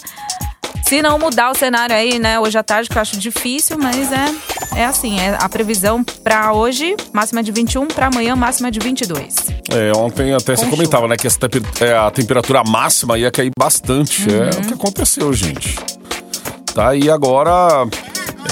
se 0.91 1.01
não 1.01 1.17
mudar 1.17 1.49
o 1.49 1.55
cenário 1.55 1.95
aí, 1.95 2.19
né? 2.19 2.39
Hoje 2.39 2.57
à 2.59 2.63
tarde, 2.63 2.87
que 2.87 2.95
eu 2.95 3.01
acho 3.01 3.17
difícil, 3.17 3.77
mas 3.79 4.11
é, 4.11 4.81
é 4.81 4.85
assim, 4.85 5.19
é 5.19 5.35
a 5.39 5.49
previsão 5.49 6.03
pra 6.03 6.53
hoje, 6.53 6.95
máxima 7.11 7.41
de 7.41 7.51
21, 7.51 7.87
pra 7.87 8.07
amanhã, 8.07 8.35
máxima 8.35 8.69
de 8.69 8.79
22. 8.79 9.35
É, 9.71 9.91
ontem 9.97 10.33
até 10.33 10.55
você 10.55 10.65
Com 10.65 10.71
comentava, 10.71 11.07
né, 11.07 11.15
que 11.17 11.25
essa 11.25 11.39
é, 11.79 11.97
a 11.97 12.11
temperatura 12.11 12.63
máxima 12.63 13.17
ia 13.17 13.31
cair 13.31 13.51
bastante. 13.57 14.27
É 14.29 14.49
o 14.59 14.67
que 14.67 14.73
aconteceu, 14.73 15.33
gente. 15.33 15.75
Tá, 16.73 16.95
e 16.95 17.09
agora 17.09 17.85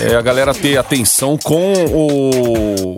é, 0.01 0.15
a 0.15 0.21
galera 0.21 0.53
ter 0.53 0.77
atenção 0.77 1.37
com 1.37 1.73
o, 1.85 2.97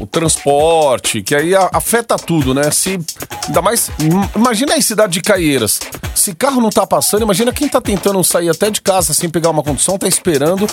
o 0.00 0.06
transporte, 0.06 1.22
que 1.22 1.34
aí 1.34 1.54
afeta 1.54 2.16
tudo, 2.16 2.52
né? 2.52 2.70
Se, 2.72 2.98
ainda 3.46 3.62
mais, 3.62 3.88
im- 4.00 4.28
imagina 4.36 4.74
aí 4.74 4.82
cidade 4.82 5.12
de 5.12 5.20
Caieiras. 5.22 5.78
Se 6.14 6.34
carro 6.34 6.60
não 6.60 6.70
tá 6.70 6.86
passando, 6.86 7.22
imagina 7.22 7.52
quem 7.52 7.68
tá 7.68 7.80
tentando 7.80 8.22
sair 8.24 8.50
até 8.50 8.68
de 8.70 8.80
casa 8.82 9.14
sem 9.14 9.30
pegar 9.30 9.50
uma 9.50 9.62
condução, 9.62 9.96
tá 9.96 10.06
esperando 10.08 10.66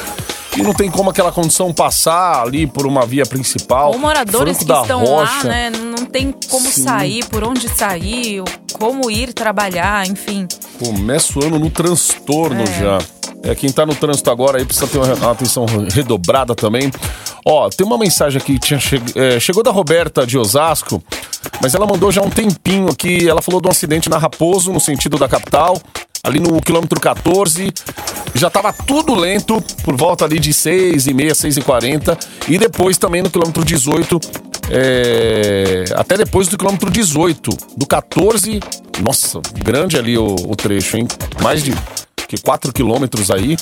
e 0.58 0.62
não 0.64 0.74
tem 0.74 0.90
como 0.90 1.12
aquela 1.12 1.32
condução 1.32 1.72
passar 1.72 2.42
ali 2.42 2.66
por 2.68 2.86
uma 2.88 3.06
via 3.06 3.24
principal. 3.26 3.92
Ou 3.92 4.00
moradores 4.00 4.58
Franco 4.58 4.74
que 4.74 4.82
estão 4.82 5.06
Rocha. 5.06 5.38
lá, 5.38 5.44
né? 5.44 5.70
Não 5.70 6.06
tem 6.06 6.34
como 6.50 6.70
Sim. 6.70 6.84
sair, 6.84 7.26
por 7.26 7.44
onde 7.44 7.70
sair, 7.70 8.44
como 8.74 9.10
ir 9.12 9.34
trabalhar, 9.34 10.08
enfim. 10.08 10.48
Começa 10.78 11.38
o 11.40 11.44
ano 11.46 11.60
no 11.60 11.70
transtorno 11.70 12.62
É. 12.64 12.66
já. 12.80 12.98
É, 13.42 13.56
quem 13.56 13.72
tá 13.72 13.86
no 13.86 13.96
trânsito 13.96 14.30
agora 14.30 14.58
aí 14.58 14.66
precisa 14.66 14.86
ter 14.88 14.98
uma, 14.98 15.14
uma 15.16 15.32
atenção 15.32 15.66
redobrada 15.94 16.54
também. 16.54 16.92
Ó, 17.46 17.70
tem 17.70 17.88
uma 17.88 17.98
mensagem 17.98 18.38
aqui 18.42 18.54
que 18.60 18.60
tinha 18.68 18.80
che- 18.80 19.02
é, 19.16 19.40
chegou 19.40 19.64
da 19.64 19.72
Roberta 19.72 20.28
de 20.28 20.38
Osasco, 20.38 21.02
mas 21.62 21.74
ela 21.74 21.86
mandou 21.88 22.12
já 22.12 22.22
um 22.22 22.30
tempinho 22.30 22.90
aqui. 22.90 23.28
Ela 23.30 23.42
falou 23.42 23.62
de 23.62 23.68
um 23.68 23.72
acidente 23.72 24.10
na 24.10 24.18
Raposo, 24.18 24.74
no 24.74 24.80
sentido 24.80 25.18
da 25.18 25.28
capital, 25.30 25.82
ali 26.22 26.38
no 26.40 26.62
quilômetro 26.62 27.00
14. 27.00 27.72
Já 28.36 28.50
tava 28.50 28.74
tudo 28.74 29.16
lento, 29.16 29.64
por 29.84 29.96
volta 29.96 30.26
ali 30.26 30.38
de 30.38 30.54
6 30.54 31.08
e 31.08 31.14
meia, 31.14 31.34
6 31.34 31.58
e 31.58 31.62
40 31.62 32.16
E 32.48 32.58
depois 32.60 32.98
também 32.98 33.22
no 33.24 33.30
quilômetro 33.30 33.64
18, 33.66 34.20
é, 34.72 35.86
até 35.96 36.18
depois 36.18 36.48
do 36.48 36.58
quilômetro 36.58 36.90
18, 36.90 37.50
do 37.78 37.86
14. 37.86 38.60
Nossa, 39.04 39.40
grande 39.64 39.98
ali 39.98 40.18
o, 40.18 40.36
o 40.36 40.56
trecho, 40.56 40.98
hein? 40.98 41.08
Mais 41.42 41.64
de 41.64 41.74
que 42.28 42.38
4 42.38 42.72
quilômetros 42.74 43.32
aí. 43.32 43.58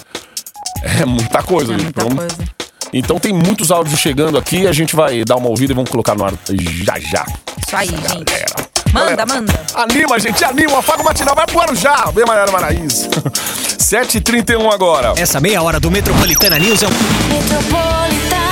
É 0.84 1.06
muita 1.06 1.42
coisa, 1.42 1.74
É 1.74 1.78
gente. 1.80 1.84
muita 1.86 2.02
Então- 2.04 2.18
coisa. 2.18 2.58
Então 2.94 3.20
tem 3.20 3.34
muitos 3.34 3.70
áudios 3.70 4.00
chegando 4.00 4.38
aqui, 4.38 4.66
a 4.66 4.72
gente 4.72 4.96
vai 4.96 5.26
dar 5.26 5.36
uma 5.36 5.50
ouvida 5.50 5.74
e 5.74 5.76
vamos 5.76 5.90
colocar 5.90 6.16
no 6.16 6.24
ar 6.24 6.34
já 6.50 6.98
já. 6.98 7.26
Isso 7.66 7.76
aí, 7.76 7.88
gente. 7.88 8.24
Galera. 8.24 8.68
Manda, 8.94 9.16
Galera, 9.16 9.26
manda. 9.26 9.62
Anima, 9.76 10.18
gente, 10.18 10.42
anima. 10.46 10.80
Afaga 10.80 11.02
o 11.02 11.06
matinal, 11.06 11.36
vai 11.36 11.46
pro 11.46 11.60
Arujá. 11.60 12.10
Vem, 12.16 12.26
Maiara 12.26 12.50
Maraíza. 12.50 13.10
7h31 13.78 14.72
agora. 14.74 15.14
Essa 15.18 15.42
meia 15.42 15.62
hora 15.62 15.82
do 15.82 15.92
Metropolitana 15.92 16.58
News 16.58 16.82
é 16.84 16.88
um 16.88 16.92
Metropolitana. 16.92 18.47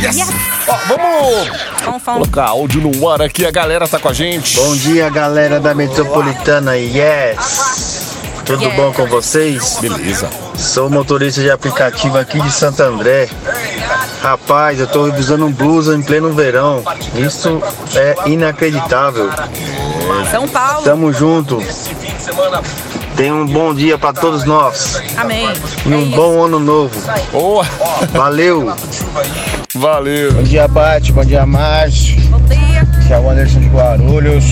Yes! 0.00 0.18
Ó, 0.90 1.74
vamos 1.86 2.02
colocar 2.04 2.46
áudio 2.46 2.80
no 2.80 3.08
ar 3.08 3.20
aqui, 3.20 3.44
a 3.44 3.50
galera 3.50 3.88
tá 3.88 3.98
com 3.98 4.08
a 4.08 4.12
gente. 4.12 4.56
Bom 4.56 4.76
dia, 4.76 5.08
galera 5.10 5.58
da 5.58 5.74
Metropolitana. 5.74 6.76
Yes! 6.76 8.06
Tudo 8.44 8.70
bom 8.70 8.92
com 8.92 9.06
vocês? 9.06 9.76
Beleza. 9.80 10.30
Sou 10.56 10.88
motorista 10.88 11.42
de 11.42 11.50
aplicativo 11.50 12.16
aqui 12.16 12.40
de 12.40 12.50
Santo 12.50 12.82
André. 12.82 13.28
Rapaz, 14.22 14.80
eu 14.80 14.86
tô 14.86 15.04
revisando 15.04 15.44
um 15.46 15.52
blusa 15.52 15.94
em 15.94 16.02
pleno 16.02 16.32
verão. 16.32 16.82
Isso 17.14 17.60
é 17.94 18.14
inacreditável. 18.26 19.28
São 20.30 20.48
Paulo. 20.48 20.82
Tamo 20.84 21.12
junto. 21.12 21.62
Tenha 23.16 23.34
um 23.34 23.46
bom 23.46 23.74
dia 23.74 23.98
para 23.98 24.12
todos 24.12 24.44
nós 24.44 25.02
Amém. 25.16 25.48
e 25.86 25.92
É 25.92 25.96
um 25.96 26.02
isso. 26.02 26.16
bom 26.16 26.44
ano 26.44 26.60
novo. 26.60 26.94
Boa. 27.32 27.64
Valeu! 28.12 28.72
Valeu. 29.74 30.32
Bom 30.32 30.42
dia, 30.42 30.66
Bate. 30.66 31.12
Bom 31.12 31.24
dia, 31.24 31.44
Márcio. 31.46 32.18
Bom 32.30 32.40
dia. 32.40 32.86
Que 33.06 33.12
é 33.12 33.18
o 33.18 33.28
Anderson 33.30 33.60
de 33.60 33.68
Guarulhos. 33.68 34.44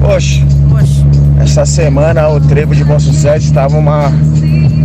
Poxa, 0.00 0.40
Poxa. 0.70 1.06
essa 1.42 1.66
semana 1.66 2.28
o 2.28 2.40
trevo 2.40 2.74
de 2.74 2.82
Bom 2.84 2.98
Sucesso 2.98 3.46
estava 3.46 3.76
uma, 3.76 4.08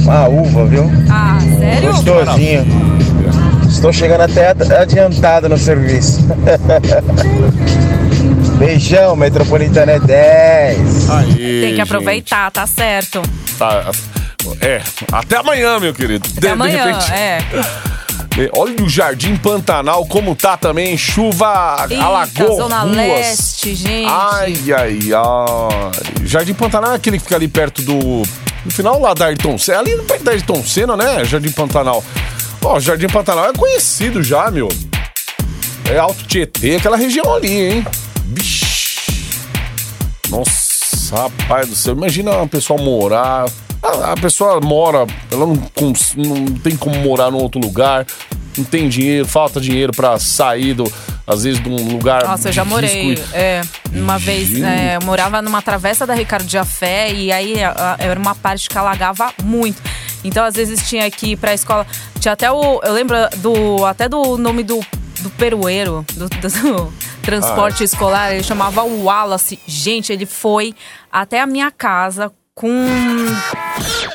uma 0.04 0.28
uva, 0.28 0.66
viu? 0.66 0.92
Ah, 1.10 1.38
sério? 1.58 1.92
Gostosinho. 1.94 2.66
Estou 3.70 3.94
chegando 3.94 4.22
até 4.22 4.50
ad- 4.50 4.74
adiantado 4.74 5.48
no 5.50 5.58
serviço. 5.58 6.20
Beijão, 8.58 9.16
Metropolitana 9.16 9.94
é 9.94 10.00
10. 10.00 11.10
Aí, 11.10 11.62
Tem 11.62 11.76
que 11.76 11.82
aproveitar, 11.82 12.52
tá 12.52 12.68
certo. 12.68 13.22
gente. 13.26 13.56
Tá, 13.58 13.90
é, 14.62 14.82
até 15.12 15.38
amanhã, 15.38 15.80
meu 15.80 15.94
querido. 15.94 16.28
De- 16.28 16.40
Até 16.40 16.48
de 16.48 16.54
amanhã, 16.54 16.86
repente- 16.86 17.12
é. 17.14 17.40
Olha 18.54 18.84
o 18.84 18.90
Jardim 18.90 19.36
Pantanal 19.36 20.06
como 20.06 20.36
tá 20.36 20.56
também, 20.56 20.98
chuva 20.98 21.88
Eita, 21.90 22.04
alagou 22.04 22.56
Zona 22.56 22.82
ruas. 22.82 22.96
Leste, 22.96 23.76
gente. 23.76 24.08
Ai, 24.08 24.56
ai, 24.72 25.00
ai. 25.14 26.26
Jardim 26.26 26.54
Pantanal 26.54 26.94
é 26.94 26.96
aquele 26.96 27.18
que 27.18 27.24
fica 27.24 27.36
ali 27.36 27.48
perto 27.48 27.82
do... 27.82 28.24
No 28.66 28.72
final 28.72 29.00
lá 29.00 29.14
da 29.14 29.26
Ayrton 29.26 29.58
Senna, 29.58 29.80
ali 29.80 29.98
perto 30.04 30.24
da 30.24 30.32
Ayrton 30.32 30.64
Senna, 30.64 30.96
né? 30.96 31.26
Jardim 31.26 31.52
Pantanal. 31.52 32.04
Ó, 32.64 32.80
Jardim 32.80 33.08
Pantanal 33.08 33.50
é 33.50 33.54
conhecido 33.54 34.22
já, 34.22 34.52
meu. 34.52 34.70
É 35.90 35.98
Alto 35.98 36.24
Tietê, 36.26 36.76
aquela 36.76 36.98
região 36.98 37.34
ali, 37.34 37.50
hein? 37.50 37.86
Vixe. 38.26 39.00
Nossa, 40.30 41.16
rapaz 41.16 41.68
do 41.68 41.76
céu. 41.76 41.96
Imagina 41.96 42.32
uma 42.32 42.48
pessoa 42.48 42.80
morar. 42.82 43.50
A, 43.82 44.12
a 44.12 44.16
pessoa 44.18 44.60
mora, 44.62 45.06
ela 45.32 45.46
não, 45.46 45.56
cons- 45.76 46.14
não 46.16 46.46
tem 46.58 46.76
como 46.76 46.96
morar 47.00 47.32
num 47.32 47.38
outro 47.38 47.60
lugar, 47.62 48.06
não 48.58 48.64
tem 48.66 48.90
dinheiro, 48.90 49.26
falta 49.28 49.60
dinheiro 49.62 49.94
pra 49.96 50.20
sair, 50.20 50.74
do, 50.74 50.84
às 51.26 51.44
vezes, 51.44 51.62
de 51.64 51.70
um 51.70 51.94
lugar. 51.94 52.26
Nossa, 52.28 52.50
eu 52.50 52.54
já 52.54 52.64
de 52.64 52.70
morei. 52.70 53.14
e- 53.14 53.20
É, 53.34 53.62
uma 53.94 54.18
vez, 54.20 54.62
é, 54.62 54.98
eu 54.98 55.06
morava 55.06 55.42
numa 55.42 55.62
travessa 55.62 56.06
da 56.06 56.14
Ricardo 56.14 56.50
Jafé 56.50 57.12
e 57.14 57.32
aí 57.32 57.64
a- 57.64 57.96
a- 58.00 58.04
era 58.04 58.20
uma 58.20 58.36
parte 58.36 58.68
que 58.70 58.78
alagava 58.78 59.32
muito. 59.44 59.82
Então, 60.24 60.44
às 60.44 60.56
vezes, 60.56 60.88
tinha 60.90 61.10
que 61.10 61.32
ir 61.32 61.38
pra 61.38 61.54
escola. 61.54 61.88
Tinha 62.20 62.34
até 62.34 62.52
o. 62.52 62.82
Eu 62.84 62.92
lembro 62.92 63.16
do 63.38 63.86
até 63.86 64.10
do 64.10 64.38
nome 64.38 64.64
do, 64.64 64.82
do 65.22 65.30
perueiro, 65.32 66.06
do, 66.16 66.28
do 66.28 66.94
transporte 67.22 67.86
escolar. 67.86 68.34
Ele 68.34 68.44
chamava 68.44 68.84
Wallace. 68.84 69.58
Gente, 69.66 70.12
ele 70.12 70.26
foi 70.26 70.76
até 71.10 71.40
a 71.40 71.46
minha 71.48 71.72
casa 71.72 72.30
com. 72.60 72.68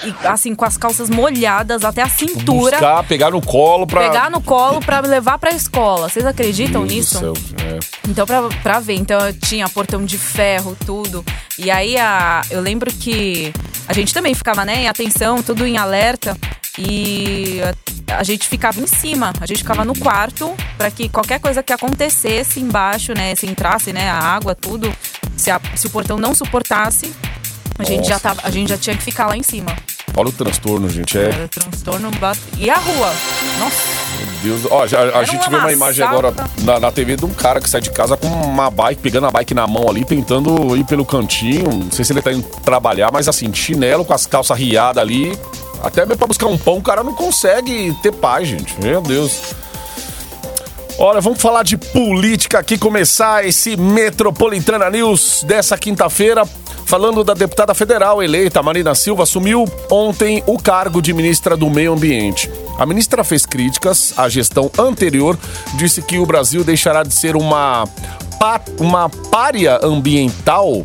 e, 0.04 0.26
Assim, 0.26 0.54
com 0.54 0.64
as 0.66 0.76
calças 0.76 1.08
molhadas 1.08 1.82
até 1.82 2.02
a 2.02 2.08
cintura. 2.08 2.76
Buscar, 2.76 3.02
pegar 3.04 3.30
no 3.30 3.40
colo 3.40 3.86
pra. 3.86 4.02
Pegar 4.02 4.30
no 4.30 4.40
colo 4.42 4.80
pra 4.80 5.00
me 5.00 5.08
levar 5.08 5.38
pra 5.38 5.50
escola. 5.50 6.08
Vocês 6.10 6.26
acreditam 6.26 6.82
Deus 6.84 6.92
nisso? 6.92 7.18
céu, 7.18 7.32
é. 7.64 7.78
Então, 8.08 8.26
pra, 8.26 8.42
pra 8.62 8.80
ver, 8.80 8.94
então 8.96 9.18
eu 9.26 9.32
tinha 9.32 9.66
portão 9.68 10.04
de 10.04 10.18
ferro, 10.18 10.76
tudo. 10.84 11.24
E 11.58 11.70
aí 11.70 11.96
a, 11.96 12.42
eu 12.50 12.60
lembro 12.60 12.92
que 12.92 13.50
a 13.88 13.94
gente 13.94 14.12
também 14.12 14.34
ficava, 14.34 14.64
né, 14.64 14.82
em 14.82 14.88
atenção, 14.88 15.42
tudo 15.42 15.66
em 15.66 15.78
alerta. 15.78 16.36
E 16.78 17.60
a, 18.08 18.18
a 18.18 18.22
gente 18.24 18.46
ficava 18.48 18.78
em 18.80 18.86
cima, 18.86 19.32
a 19.40 19.46
gente 19.46 19.58
ficava 19.58 19.84
no 19.84 19.98
quarto 19.98 20.52
pra 20.76 20.90
que 20.90 21.08
qualquer 21.08 21.40
coisa 21.40 21.62
que 21.62 21.72
acontecesse 21.72 22.60
embaixo, 22.60 23.14
né, 23.14 23.34
se 23.36 23.46
entrasse, 23.46 23.92
né, 23.92 24.10
a 24.10 24.18
água, 24.18 24.54
tudo, 24.54 24.92
se, 25.36 25.50
a- 25.50 25.60
se 25.76 25.86
o 25.86 25.90
portão 25.90 26.18
não 26.18 26.34
suportasse, 26.34 27.14
a 27.78 27.84
gente, 27.84 28.04
já 28.06 28.14
Nossa. 28.14 28.20
tava, 28.28 28.40
a 28.44 28.50
gente 28.50 28.68
já 28.68 28.76
tinha 28.78 28.96
que 28.96 29.02
ficar 29.02 29.26
lá 29.26 29.36
em 29.36 29.42
cima. 29.42 29.74
Olha 30.16 30.28
o 30.28 30.32
transtorno, 30.32 30.88
gente. 30.88 31.18
É. 31.18 31.22
Era 31.24 31.48
transtorno. 31.48 32.10
bat- 32.12 32.38
E 32.58 32.70
a 32.70 32.76
rua? 32.76 33.12
Nossa. 33.58 33.76
Deus. 34.42 34.60
Ó, 34.70 34.86
já- 34.86 35.00
a 35.00 35.02
Era 35.06 35.24
gente 35.24 35.40
uma 35.40 35.50
vê 35.50 35.56
uma 35.56 35.72
imagem 35.72 36.04
agora 36.06 36.32
na, 36.58 36.78
na 36.78 36.92
TV 36.92 37.16
de 37.16 37.24
um 37.24 37.34
cara 37.34 37.60
que 37.60 37.68
sai 37.68 37.80
de 37.80 37.90
casa 37.90 38.16
com 38.16 38.28
uma 38.28 38.70
bike, 38.70 39.00
pegando 39.00 39.26
a 39.26 39.30
bike 39.30 39.54
na 39.54 39.66
mão 39.66 39.88
ali, 39.88 40.04
tentando 40.04 40.76
ir 40.76 40.84
pelo 40.84 41.04
cantinho. 41.04 41.68
Não 41.72 41.90
sei 41.90 42.04
se 42.04 42.12
ele 42.12 42.22
tá 42.22 42.32
indo 42.32 42.46
trabalhar, 42.60 43.10
mas 43.12 43.26
assim, 43.28 43.52
chinelo 43.52 44.04
com 44.04 44.12
as 44.14 44.24
calças 44.26 44.56
riadas 44.56 45.02
ali. 45.02 45.36
Até 45.82 46.02
mesmo 46.02 46.18
pra 46.18 46.26
buscar 46.28 46.46
um 46.46 46.56
pão, 46.56 46.76
o 46.78 46.82
cara 46.82 47.02
não 47.02 47.14
consegue 47.14 47.92
ter 48.02 48.12
paz, 48.12 48.46
gente. 48.46 48.74
Meu 48.80 49.00
Deus. 49.02 49.40
Olha, 50.96 51.20
vamos 51.20 51.42
falar 51.42 51.64
de 51.64 51.76
política 51.76 52.60
aqui, 52.60 52.78
começar 52.78 53.44
esse 53.44 53.76
Metropolitana 53.76 54.88
News 54.90 55.42
dessa 55.44 55.76
quinta-feira. 55.76 56.44
Falando 56.86 57.24
da 57.24 57.34
deputada 57.34 57.74
federal 57.74 58.22
eleita, 58.22 58.62
Marina 58.62 58.94
Silva, 58.94 59.22
assumiu 59.22 59.64
ontem 59.90 60.42
o 60.46 60.58
cargo 60.58 61.00
de 61.00 61.12
ministra 61.12 61.56
do 61.56 61.68
Meio 61.70 61.92
Ambiente. 61.92 62.50
A 62.78 62.84
ministra 62.84 63.24
fez 63.24 63.46
críticas 63.46 64.12
à 64.16 64.28
gestão 64.28 64.70
anterior, 64.78 65.38
disse 65.74 66.02
que 66.02 66.18
o 66.18 66.26
Brasil 66.26 66.62
deixará 66.62 67.02
de 67.02 67.14
ser 67.14 67.36
uma, 67.36 67.84
uma 68.78 69.08
párea 69.30 69.80
ambiental 69.82 70.82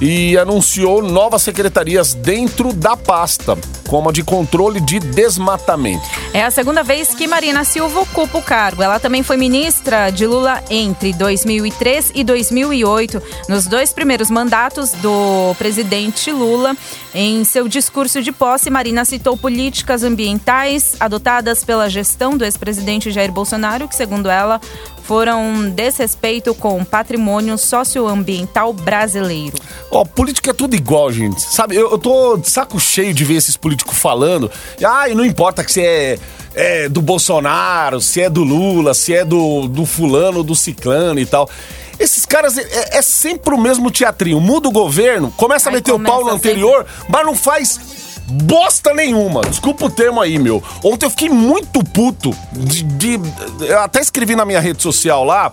e 0.00 0.36
anunciou 0.36 1.02
novas 1.02 1.42
secretarias 1.42 2.14
dentro 2.14 2.72
da 2.72 2.96
pasta, 2.96 3.56
como 3.88 4.08
a 4.08 4.12
de 4.12 4.22
controle 4.22 4.80
de 4.80 4.98
desmatamento. 4.98 6.04
É 6.32 6.42
a 6.42 6.50
segunda 6.50 6.82
vez 6.82 7.14
que 7.14 7.26
Marina 7.26 7.64
Silva 7.64 8.00
ocupa 8.00 8.38
o 8.38 8.42
cargo. 8.42 8.82
Ela 8.82 8.98
também 8.98 9.22
foi 9.22 9.36
ministra 9.36 10.10
de 10.10 10.26
Lula 10.26 10.62
entre 10.68 11.12
2003 11.12 12.12
e 12.14 12.24
2008, 12.24 13.22
nos 13.48 13.66
dois 13.66 13.92
primeiros 13.92 14.30
mandatos 14.30 14.90
do 14.92 15.54
presidente 15.58 16.32
Lula. 16.32 16.76
Em 17.14 17.44
seu 17.44 17.68
discurso 17.68 18.20
de 18.20 18.32
posse, 18.32 18.70
Marina 18.70 19.04
citou 19.04 19.36
políticas 19.36 20.02
ambientais 20.02 20.96
adotadas 20.98 21.64
pela 21.64 21.88
gestão 21.88 22.36
do 22.36 22.44
ex-presidente 22.44 23.10
Jair 23.10 23.30
Bolsonaro, 23.30 23.86
que, 23.86 23.94
segundo 23.94 24.28
ela, 24.28 24.60
foram 25.04 25.42
um 25.42 25.70
desrespeito 25.70 26.54
com 26.54 26.80
o 26.80 26.84
patrimônio 26.84 27.56
socioambiental 27.58 28.72
brasileiro. 28.72 29.56
Ó, 29.90 30.04
política 30.04 30.50
é 30.50 30.54
tudo 30.54 30.74
igual, 30.74 31.12
gente. 31.12 31.42
Sabe, 31.42 31.76
eu, 31.76 31.90
eu 31.90 31.98
tô 31.98 32.36
de 32.36 32.50
saco 32.50 32.80
cheio 32.80 33.12
de 33.12 33.24
ver 33.24 33.34
esses 33.34 33.56
políticos 33.56 33.98
falando. 33.98 34.50
Ah, 34.84 35.08
e 35.08 35.14
não 35.14 35.24
importa 35.24 35.62
que 35.62 35.72
você 35.72 35.82
é, 35.82 36.18
é 36.54 36.88
do 36.88 37.02
Bolsonaro, 37.02 38.00
se 38.00 38.22
é 38.22 38.30
do 38.30 38.42
Lula, 38.42 38.94
se 38.94 39.14
é 39.14 39.24
do, 39.24 39.68
do 39.68 39.84
fulano, 39.84 40.42
do 40.42 40.56
ciclano 40.56 41.20
e 41.20 41.26
tal. 41.26 41.48
Esses 41.98 42.24
caras 42.24 42.56
é, 42.56 42.98
é 42.98 43.02
sempre 43.02 43.54
o 43.54 43.58
mesmo 43.58 43.90
teatrinho. 43.90 44.40
Muda 44.40 44.68
o 44.68 44.72
governo, 44.72 45.30
começa 45.36 45.68
a 45.68 45.72
meter 45.72 45.92
o 45.92 46.00
pau 46.00 46.20
no 46.20 46.24
começa 46.24 46.36
anterior, 46.36 46.86
mas 47.08 47.26
não 47.26 47.34
faz 47.34 47.78
bosta 48.28 48.92
nenhuma. 48.94 49.40
Desculpa 49.42 49.86
o 49.86 49.90
termo 49.90 50.20
aí, 50.20 50.38
meu. 50.38 50.62
Ontem 50.82 51.06
eu 51.06 51.10
fiquei 51.10 51.28
muito 51.28 51.82
puto 51.84 52.34
de. 52.52 52.82
de- 52.82 53.20
eu 53.60 53.80
até 53.80 54.00
escrevi 54.00 54.34
na 54.36 54.44
minha 54.44 54.60
rede 54.60 54.82
social 54.82 55.24
lá 55.24 55.52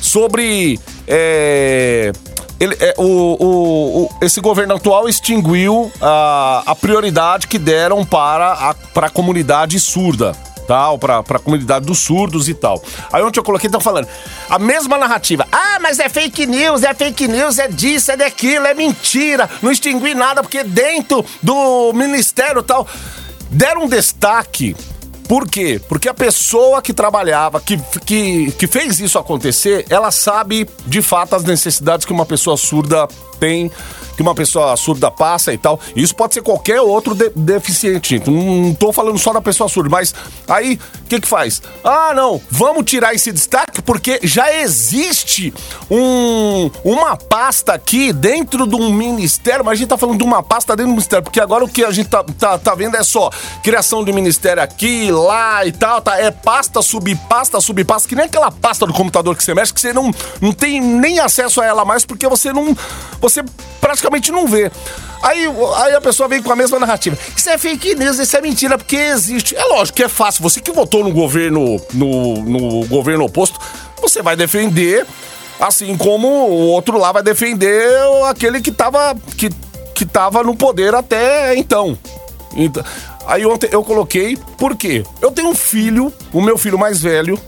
sobre. 0.00 0.78
é, 1.06 2.12
ele- 2.60 2.76
é, 2.80 2.94
o, 2.98 3.02
o- 3.04 4.02
o- 4.04 4.10
esse 4.24 4.40
governo 4.40 4.74
atual 4.74 5.08
extinguiu 5.08 5.90
a, 6.00 6.62
a 6.66 6.74
prioridade 6.74 7.46
que 7.46 7.58
deram 7.58 8.04
para 8.04 8.52
a, 8.52 8.74
para 8.74 9.06
a 9.06 9.10
comunidade 9.10 9.78
surda. 9.78 10.34
Tal, 10.68 10.98
pra, 10.98 11.22
pra 11.22 11.38
comunidade 11.38 11.86
dos 11.86 11.98
surdos 11.98 12.46
e 12.46 12.52
tal. 12.52 12.82
Aí 13.10 13.22
ontem 13.22 13.40
eu 13.40 13.42
coloquei, 13.42 13.68
estão 13.68 13.80
falando, 13.80 14.06
a 14.50 14.58
mesma 14.58 14.98
narrativa. 14.98 15.46
Ah, 15.50 15.78
mas 15.80 15.98
é 15.98 16.10
fake 16.10 16.46
news, 16.46 16.82
é 16.82 16.92
fake 16.92 17.26
news, 17.26 17.58
é 17.58 17.68
disso, 17.68 18.12
é 18.12 18.16
daquilo, 18.18 18.66
é 18.66 18.74
mentira. 18.74 19.48
Não 19.62 19.72
extingui 19.72 20.14
nada, 20.14 20.42
porque 20.42 20.62
dentro 20.62 21.24
do 21.42 21.92
ministério 21.94 22.62
tal. 22.62 22.86
Deram 23.50 23.84
um 23.84 23.88
destaque 23.88 24.76
por 25.28 25.46
quê? 25.46 25.78
Porque 25.86 26.08
a 26.08 26.14
pessoa 26.14 26.80
que 26.80 26.94
trabalhava, 26.94 27.60
que, 27.60 27.78
que, 28.06 28.50
que 28.52 28.66
fez 28.66 28.98
isso 28.98 29.18
acontecer, 29.18 29.84
ela 29.90 30.10
sabe 30.10 30.66
de 30.86 31.02
fato 31.02 31.36
as 31.36 31.44
necessidades 31.44 32.06
que 32.06 32.12
uma 32.14 32.24
pessoa 32.24 32.56
surda 32.56 33.06
tem, 33.38 33.70
que 34.16 34.22
uma 34.22 34.34
pessoa 34.34 34.76
surda 34.76 35.10
passa 35.10 35.52
e 35.52 35.58
tal. 35.58 35.78
Isso 35.94 36.14
pode 36.14 36.34
ser 36.34 36.42
qualquer 36.42 36.80
outro 36.80 37.14
de- 37.14 37.30
deficiente, 37.36 38.20
não 38.28 38.74
tô 38.74 38.92
falando 38.92 39.16
só 39.18 39.32
da 39.32 39.40
pessoa 39.40 39.68
surda, 39.68 39.88
mas 39.88 40.12
aí 40.48 40.78
o 41.04 41.06
que 41.08 41.20
que 41.20 41.28
faz? 41.28 41.62
Ah, 41.84 42.12
não, 42.14 42.40
vamos 42.50 42.84
tirar 42.84 43.14
esse 43.14 43.30
destaque 43.32 43.80
porque 43.80 44.18
já 44.24 44.52
existe 44.60 45.54
um, 45.90 46.70
uma 46.84 47.16
pasta 47.16 47.72
aqui 47.72 48.12
dentro 48.12 48.66
de 48.66 48.74
um 48.74 48.92
ministério, 48.92 49.64
mas 49.64 49.72
a 49.72 49.76
gente 49.76 49.88
tá 49.88 49.96
falando 49.96 50.18
de 50.18 50.24
uma 50.24 50.42
pasta 50.42 50.74
dentro 50.74 50.90
do 50.90 50.94
ministério, 50.96 51.22
porque 51.22 51.40
agora 51.40 51.64
o 51.64 51.68
que 51.68 51.84
a 51.84 51.90
gente 51.92 52.08
tá, 52.08 52.24
tá, 52.24 52.58
tá 52.58 52.74
vendo 52.74 52.96
é 52.96 53.02
só 53.04 53.30
criação 53.62 54.04
de 54.04 54.12
ministério 54.12 54.62
aqui, 54.62 55.10
lá 55.12 55.64
e 55.64 55.70
tal, 55.72 56.00
tá? 56.02 56.18
É 56.18 56.30
pasta, 56.30 56.82
subpasta, 56.82 57.60
subpasta, 57.60 58.08
que 58.08 58.16
nem 58.16 58.24
aquela 58.24 58.50
pasta 58.50 58.84
do 58.84 58.92
computador 58.92 59.36
que 59.36 59.44
você 59.44 59.54
mexe, 59.54 59.72
que 59.72 59.80
você 59.80 59.92
não, 59.92 60.10
não 60.40 60.52
tem 60.52 60.80
nem 60.80 61.20
acesso 61.20 61.60
a 61.60 61.64
ela 61.64 61.84
mais, 61.84 62.04
porque 62.04 62.26
você 62.26 62.52
não. 62.52 62.76
Você 63.20 63.27
praticamente 63.80 64.30
não 64.32 64.46
vê. 64.46 64.70
Aí, 65.22 65.46
aí 65.76 65.94
a 65.94 66.00
pessoa 66.00 66.28
vem 66.28 66.42
com 66.42 66.52
a 66.52 66.56
mesma 66.56 66.78
narrativa. 66.78 67.18
Isso 67.36 67.50
é 67.50 67.58
fake 67.58 67.94
news, 67.94 68.18
isso 68.18 68.36
é 68.36 68.40
mentira, 68.40 68.78
porque 68.78 68.96
existe. 68.96 69.56
É 69.56 69.64
lógico 69.64 69.96
que 69.96 70.04
é 70.04 70.08
fácil. 70.08 70.42
Você 70.42 70.60
que 70.60 70.70
votou 70.72 71.02
no 71.02 71.12
governo, 71.12 71.80
no, 71.92 72.42
no 72.44 72.86
governo 72.86 73.24
oposto, 73.24 73.58
você 74.00 74.22
vai 74.22 74.36
defender, 74.36 75.06
assim 75.60 75.96
como 75.96 76.28
o 76.28 76.68
outro 76.68 76.98
lá 76.98 77.10
vai 77.12 77.22
defender 77.22 77.90
aquele 78.28 78.60
que 78.60 78.70
tava. 78.70 79.16
Que, 79.36 79.50
que 79.94 80.06
tava 80.06 80.44
no 80.44 80.54
poder 80.54 80.94
até 80.94 81.56
então. 81.56 81.98
Então, 82.54 82.84
aí 83.26 83.44
ontem 83.44 83.68
eu 83.72 83.82
coloquei, 83.82 84.36
por 84.56 84.76
quê? 84.76 85.04
Eu 85.20 85.30
tenho 85.32 85.48
um 85.48 85.54
filho, 85.54 86.12
o 86.32 86.40
meu 86.40 86.56
filho 86.56 86.78
mais 86.78 87.00
velho, 87.00 87.38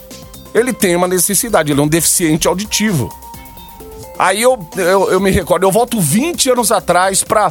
ele 0.53 0.73
tem 0.73 0.97
uma 0.97 1.07
necessidade, 1.07 1.71
ele 1.71 1.81
é 1.81 1.83
um 1.85 1.89
deficiente 1.89 2.49
auditivo. 2.49 3.09
Aí 4.21 4.43
eu, 4.43 4.59
eu, 4.77 5.13
eu 5.13 5.19
me 5.19 5.31
recordo, 5.31 5.65
eu 5.65 5.73
volto 5.73 5.99
20 5.99 6.51
anos 6.51 6.71
atrás 6.71 7.25
pra. 7.25 7.51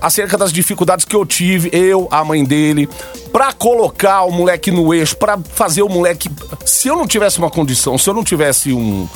Acerca 0.00 0.36
das 0.36 0.52
dificuldades 0.52 1.04
que 1.04 1.14
eu 1.14 1.24
tive, 1.24 1.70
eu, 1.72 2.08
a 2.10 2.24
mãe 2.24 2.42
dele, 2.42 2.88
pra 3.30 3.52
colocar 3.52 4.22
o 4.24 4.32
moleque 4.32 4.70
no 4.72 4.92
eixo, 4.92 5.16
pra 5.16 5.38
fazer 5.54 5.82
o 5.82 5.88
moleque. 5.88 6.28
Se 6.64 6.88
eu 6.88 6.96
não 6.96 7.06
tivesse 7.06 7.38
uma 7.38 7.50
condição, 7.50 7.96
se 7.96 8.10
eu 8.10 8.14
não 8.14 8.24
tivesse 8.24 8.72
um, 8.72 9.06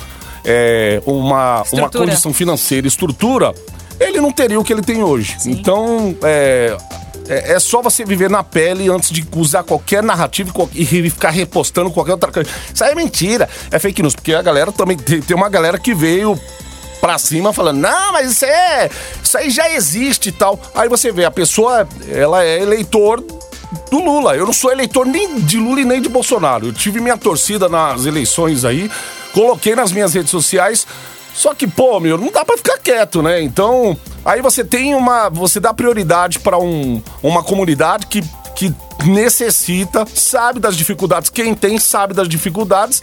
é, 0.44 1.02
uma, 1.06 1.64
uma 1.72 1.90
condição 1.90 2.32
financeira, 2.32 2.86
estrutura, 2.86 3.52
ele 3.98 4.20
não 4.20 4.30
teria 4.30 4.60
o 4.60 4.64
que 4.64 4.72
ele 4.72 4.82
tem 4.82 5.02
hoje. 5.02 5.36
Então, 5.46 6.14
é, 6.22 6.76
é, 7.28 7.54
é 7.54 7.58
só 7.58 7.82
você 7.82 8.04
viver 8.04 8.30
na 8.30 8.44
pele 8.44 8.88
antes 8.88 9.10
de 9.10 9.26
usar 9.34 9.64
qualquer 9.64 10.04
narrativa 10.04 10.52
e 10.72 11.10
ficar 11.10 11.30
repostando 11.30 11.90
qualquer 11.90 12.12
outra 12.12 12.30
coisa. 12.30 12.48
Isso 12.72 12.84
aí 12.84 12.92
é 12.92 12.94
mentira, 12.94 13.48
é 13.72 13.78
fake 13.78 14.02
news, 14.02 14.14
porque 14.14 14.34
a 14.34 14.42
galera 14.42 14.70
também 14.70 14.96
tem 14.96 15.36
uma 15.36 15.48
galera 15.48 15.78
que 15.78 15.94
veio 15.94 16.38
pra 17.10 17.18
cima 17.18 17.52
falando, 17.52 17.78
não, 17.78 18.12
mas 18.12 18.30
isso 18.30 18.44
é. 18.44 18.88
Isso 19.22 19.36
aí 19.36 19.50
já 19.50 19.70
existe 19.70 20.28
e 20.28 20.32
tal. 20.32 20.60
Aí 20.74 20.88
você 20.88 21.10
vê, 21.10 21.24
a 21.24 21.30
pessoa, 21.30 21.88
ela 22.08 22.44
é 22.44 22.62
eleitor 22.62 23.20
do 23.90 23.98
Lula. 23.98 24.36
Eu 24.36 24.46
não 24.46 24.52
sou 24.52 24.70
eleitor 24.70 25.04
nem 25.04 25.40
de 25.40 25.58
Lula 25.58 25.80
e 25.80 25.84
nem 25.84 26.00
de 26.00 26.08
Bolsonaro. 26.08 26.66
Eu 26.66 26.72
tive 26.72 27.00
minha 27.00 27.16
torcida 27.16 27.68
nas 27.68 28.06
eleições 28.06 28.64
aí, 28.64 28.90
coloquei 29.32 29.74
nas 29.74 29.90
minhas 29.92 30.14
redes 30.14 30.30
sociais. 30.30 30.86
Só 31.34 31.54
que, 31.54 31.66
pô, 31.66 31.98
meu, 32.00 32.18
não 32.18 32.30
dá 32.30 32.44
pra 32.44 32.56
ficar 32.56 32.78
quieto, 32.78 33.22
né? 33.22 33.42
Então, 33.42 33.96
aí 34.24 34.40
você 34.42 34.64
tem 34.64 34.94
uma. 34.94 35.28
Você 35.30 35.58
dá 35.58 35.72
prioridade 35.72 36.38
pra 36.38 36.58
um, 36.58 37.02
uma 37.22 37.42
comunidade 37.42 38.06
que, 38.06 38.22
que 38.54 38.74
necessita, 39.06 40.04
sabe 40.12 40.60
das 40.60 40.76
dificuldades. 40.76 41.30
Quem 41.30 41.54
tem 41.54 41.78
sabe 41.78 42.14
das 42.14 42.28
dificuldades. 42.28 43.02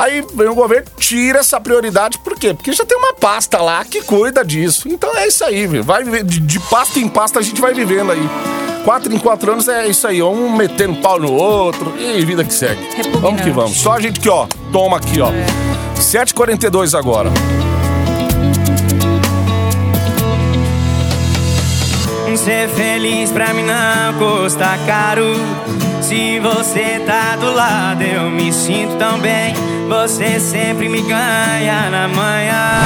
Aí 0.00 0.24
vem 0.34 0.48
o 0.48 0.54
governo, 0.54 0.86
tira 0.96 1.40
essa 1.40 1.60
prioridade, 1.60 2.18
por 2.20 2.34
quê? 2.34 2.54
Porque 2.54 2.72
já 2.72 2.86
tem 2.86 2.96
uma 2.96 3.12
pasta 3.12 3.60
lá 3.60 3.84
que 3.84 4.00
cuida 4.00 4.42
disso. 4.42 4.88
Então 4.88 5.14
é 5.14 5.28
isso 5.28 5.44
aí, 5.44 5.66
viu? 5.66 5.84
vai 5.84 6.02
viver, 6.02 6.24
de, 6.24 6.40
de 6.40 6.58
pasta 6.58 6.98
em 6.98 7.06
pasta 7.06 7.38
a 7.38 7.42
gente 7.42 7.60
vai 7.60 7.74
vivendo 7.74 8.10
aí. 8.10 8.30
Quatro 8.82 9.14
em 9.14 9.18
quatro 9.18 9.52
anos 9.52 9.68
é 9.68 9.86
isso 9.86 10.06
aí, 10.06 10.22
um 10.22 10.56
metendo 10.56 11.02
pau 11.02 11.20
no 11.20 11.30
outro 11.30 11.92
e 11.98 12.24
vida 12.24 12.42
que 12.42 12.54
segue. 12.54 12.80
Vamos 13.20 13.42
que 13.42 13.50
vamos. 13.50 13.78
Só 13.78 13.92
a 13.92 14.00
gente 14.00 14.20
que, 14.20 14.30
ó, 14.30 14.46
toma 14.72 14.96
aqui, 14.96 15.20
ó. 15.20 15.30
7h42 15.96 16.98
agora. 16.98 17.30
Ser 22.36 22.70
feliz 22.70 23.30
pra 23.30 23.52
mim 23.52 23.64
não 23.64 24.14
custa 24.14 24.78
caro. 24.86 25.34
Se 26.00 26.40
você 26.40 27.02
tá 27.04 27.36
do 27.36 27.52
lado, 27.52 28.02
eu 28.02 28.30
me 28.30 28.50
sinto 28.50 28.96
tão 28.96 29.18
bem. 29.18 29.54
Você 29.90 30.38
sempre 30.38 30.88
me 30.88 31.02
ganha 31.02 31.90
na 31.90 32.06
manhã. 32.06 32.80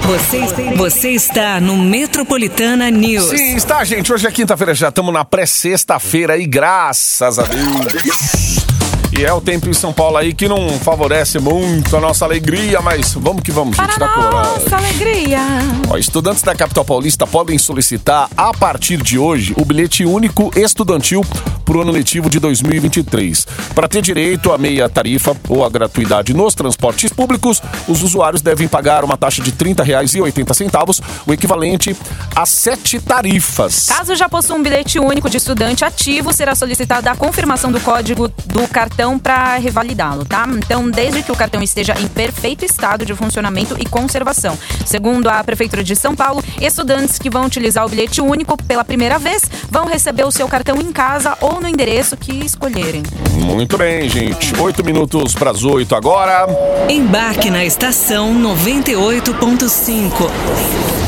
Você, 0.00 0.40
você 0.76 1.10
está 1.10 1.60
no 1.60 1.76
Metropolitana 1.76 2.88
News. 2.88 3.30
Sim, 3.30 3.56
está, 3.56 3.82
gente. 3.82 4.12
Hoje 4.12 4.28
é 4.28 4.30
quinta-feira, 4.30 4.72
já 4.74 4.90
estamos 4.90 5.12
na 5.12 5.24
pré-sexta-feira 5.24 6.38
e 6.38 6.46
graças 6.46 7.36
a 7.40 7.42
Deus. 7.42 8.75
E 9.18 9.24
é 9.24 9.32
o 9.32 9.40
tempo 9.40 9.66
em 9.66 9.72
São 9.72 9.94
Paulo 9.94 10.18
aí 10.18 10.34
que 10.34 10.46
não 10.46 10.78
favorece 10.78 11.38
muito 11.38 11.96
a 11.96 12.00
nossa 12.00 12.26
alegria, 12.26 12.82
mas 12.82 13.14
vamos 13.14 13.42
que 13.42 13.50
vamos, 13.50 13.74
gente, 13.74 13.94
Para 13.94 14.30
nossa 14.30 14.76
alegria. 14.76 15.40
Ó, 15.88 15.96
estudantes 15.96 16.42
da 16.42 16.54
capital 16.54 16.84
paulista 16.84 17.26
podem 17.26 17.56
solicitar, 17.56 18.28
a 18.36 18.52
partir 18.52 19.00
de 19.00 19.18
hoje, 19.18 19.54
o 19.56 19.64
bilhete 19.64 20.04
único 20.04 20.50
estudantil 20.54 21.24
para 21.64 21.78
o 21.78 21.80
ano 21.80 21.90
letivo 21.90 22.28
de 22.28 22.38
2023. 22.38 23.46
Para 23.74 23.88
ter 23.88 24.02
direito 24.02 24.52
à 24.52 24.58
meia 24.58 24.86
tarifa 24.86 25.34
ou 25.48 25.64
à 25.64 25.70
gratuidade 25.70 26.34
nos 26.34 26.54
transportes 26.54 27.10
públicos, 27.10 27.62
os 27.88 28.02
usuários 28.02 28.42
devem 28.42 28.68
pagar 28.68 29.02
uma 29.02 29.16
taxa 29.16 29.42
de 29.42 29.50
R$ 29.50 29.56
30,80, 29.74 31.02
o 31.26 31.32
equivalente 31.32 31.96
a 32.34 32.44
sete 32.44 33.00
tarifas. 33.00 33.86
Caso 33.86 34.14
já 34.14 34.28
possua 34.28 34.56
um 34.56 34.62
bilhete 34.62 34.98
único 35.00 35.30
de 35.30 35.38
estudante 35.38 35.86
ativo, 35.86 36.32
será 36.34 36.54
solicitada 36.54 37.10
a 37.10 37.16
confirmação 37.16 37.72
do 37.72 37.80
código 37.80 38.28
do 38.28 38.68
cartão 38.68 39.05
para 39.16 39.56
revalidá-lo, 39.56 40.24
tá? 40.24 40.44
Então, 40.48 40.90
desde 40.90 41.22
que 41.22 41.30
o 41.30 41.36
cartão 41.36 41.62
esteja 41.62 41.94
em 42.00 42.08
perfeito 42.08 42.64
estado 42.64 43.06
de 43.06 43.14
funcionamento 43.14 43.76
e 43.78 43.86
conservação. 43.86 44.58
Segundo 44.84 45.28
a 45.28 45.44
Prefeitura 45.44 45.84
de 45.84 45.94
São 45.94 46.16
Paulo, 46.16 46.42
estudantes 46.60 47.18
que 47.18 47.30
vão 47.30 47.44
utilizar 47.44 47.86
o 47.86 47.88
bilhete 47.88 48.20
único 48.20 48.56
pela 48.64 48.84
primeira 48.84 49.18
vez 49.18 49.42
vão 49.70 49.86
receber 49.86 50.24
o 50.24 50.30
seu 50.32 50.48
cartão 50.48 50.80
em 50.80 50.92
casa 50.92 51.36
ou 51.40 51.60
no 51.60 51.68
endereço 51.68 52.16
que 52.16 52.32
escolherem. 52.44 53.04
Muito 53.32 53.78
bem, 53.78 54.08
gente. 54.08 54.58
Oito 54.60 54.82
minutos 54.84 55.34
para 55.34 55.50
as 55.52 55.62
oito 55.62 55.94
agora. 55.94 56.46
Embarque 56.88 57.50
na 57.50 57.64
estação 57.64 58.34
98.5. 58.34 60.30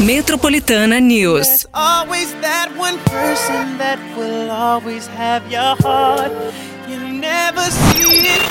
Metropolitana 0.00 1.00
News. 1.00 1.46
There's 1.46 1.66
always 1.74 2.32
that 2.40 2.70
one 2.78 2.98
person 2.98 3.78
that 3.78 3.98
will 4.16 4.50
always 4.50 5.08
have 5.08 5.50
your 5.50 5.74
heart. 5.82 6.30
Never 7.18 7.68
see 7.70 8.28
it. 8.28 8.42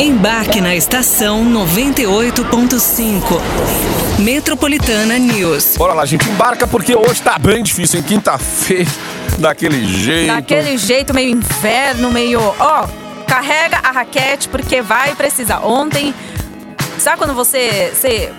Embarque 0.00 0.60
na 0.60 0.76
estação 0.76 1.44
98.5. 1.44 3.24
Metropolitana 4.20 5.18
News. 5.18 5.76
Bora 5.76 5.94
lá, 5.94 6.06
gente. 6.06 6.28
Embarca 6.30 6.68
porque 6.68 6.94
hoje 6.94 7.20
tá 7.20 7.40
bem 7.40 7.64
difícil, 7.64 7.98
em 7.98 8.02
quinta-feira, 8.04 8.88
daquele 9.38 9.84
jeito. 9.88 10.32
Daquele 10.32 10.78
jeito 10.78 11.12
meio 11.12 11.30
inverno, 11.30 12.08
meio. 12.12 12.40
Ó, 12.40 12.86
carrega 13.26 13.78
a 13.82 13.90
raquete 13.90 14.48
porque 14.48 14.80
vai 14.80 15.16
precisar. 15.16 15.58
Ontem. 15.66 16.14
Sabe 16.98 17.18
quando 17.18 17.34
você. 17.34 17.90
você 17.92 18.32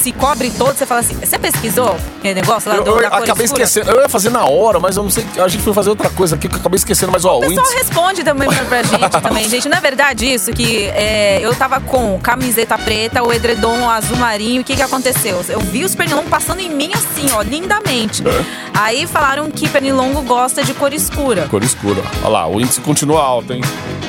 se 0.00 0.12
cobre 0.12 0.50
todo, 0.50 0.76
você 0.76 0.86
fala 0.86 1.00
assim. 1.00 1.14
Você 1.14 1.38
pesquisou 1.38 1.96
aquele 2.18 2.34
negócio 2.40 2.68
lá 2.70 2.76
Eu, 2.76 2.84
do, 2.84 2.90
eu 2.90 3.00
da 3.02 3.08
acabei 3.08 3.44
escura? 3.44 3.62
esquecendo. 3.64 3.90
Eu 3.90 4.00
ia 4.02 4.08
fazer 4.08 4.30
na 4.30 4.44
hora, 4.44 4.80
mas 4.80 4.96
eu 4.96 5.02
não 5.02 5.10
sei. 5.10 5.24
A 5.38 5.46
gente 5.48 5.62
foi 5.62 5.72
fazer 5.72 5.90
outra 5.90 6.08
coisa 6.10 6.36
aqui 6.36 6.48
que 6.48 6.54
eu 6.54 6.60
acabei 6.60 6.76
esquecendo, 6.76 7.12
mas 7.12 7.24
ó, 7.24 7.34
O 7.34 7.38
o 7.38 7.40
pessoal 7.40 7.66
índice. 7.66 7.76
responde 7.78 8.24
também 8.24 8.48
pra 8.48 8.64
pra 8.64 8.82
gente 8.82 9.10
também, 9.22 9.48
gente. 9.48 9.68
Não 9.68 9.76
é 9.76 9.80
verdade 9.80 10.26
isso? 10.32 10.52
Que 10.52 10.84
é, 10.86 11.38
eu 11.42 11.54
tava 11.54 11.80
com 11.80 12.18
camiseta 12.20 12.76
preta, 12.78 13.22
o 13.22 13.32
edredom 13.32 13.88
azul 13.88 14.16
marinho. 14.16 14.62
O 14.62 14.64
que 14.64 14.74
que 14.76 14.82
aconteceu? 14.82 15.44
Eu 15.48 15.60
vi 15.60 15.84
os 15.84 15.94
pernilongos 15.94 16.30
passando 16.30 16.60
em 16.60 16.70
mim 16.70 16.90
assim, 16.94 17.30
ó, 17.32 17.42
lindamente. 17.42 18.22
É. 18.26 18.44
Aí 18.74 19.06
falaram 19.06 19.50
que 19.50 19.68
pernilongo 19.68 20.22
gosta 20.22 20.62
de 20.64 20.72
cor 20.74 20.92
escura. 20.92 21.46
Cor 21.50 21.62
escura. 21.62 22.02
Olha 22.22 22.28
lá, 22.28 22.46
o 22.48 22.60
índice 22.60 22.80
continua 22.80 23.22
alto, 23.22 23.52
hein? 23.52 23.60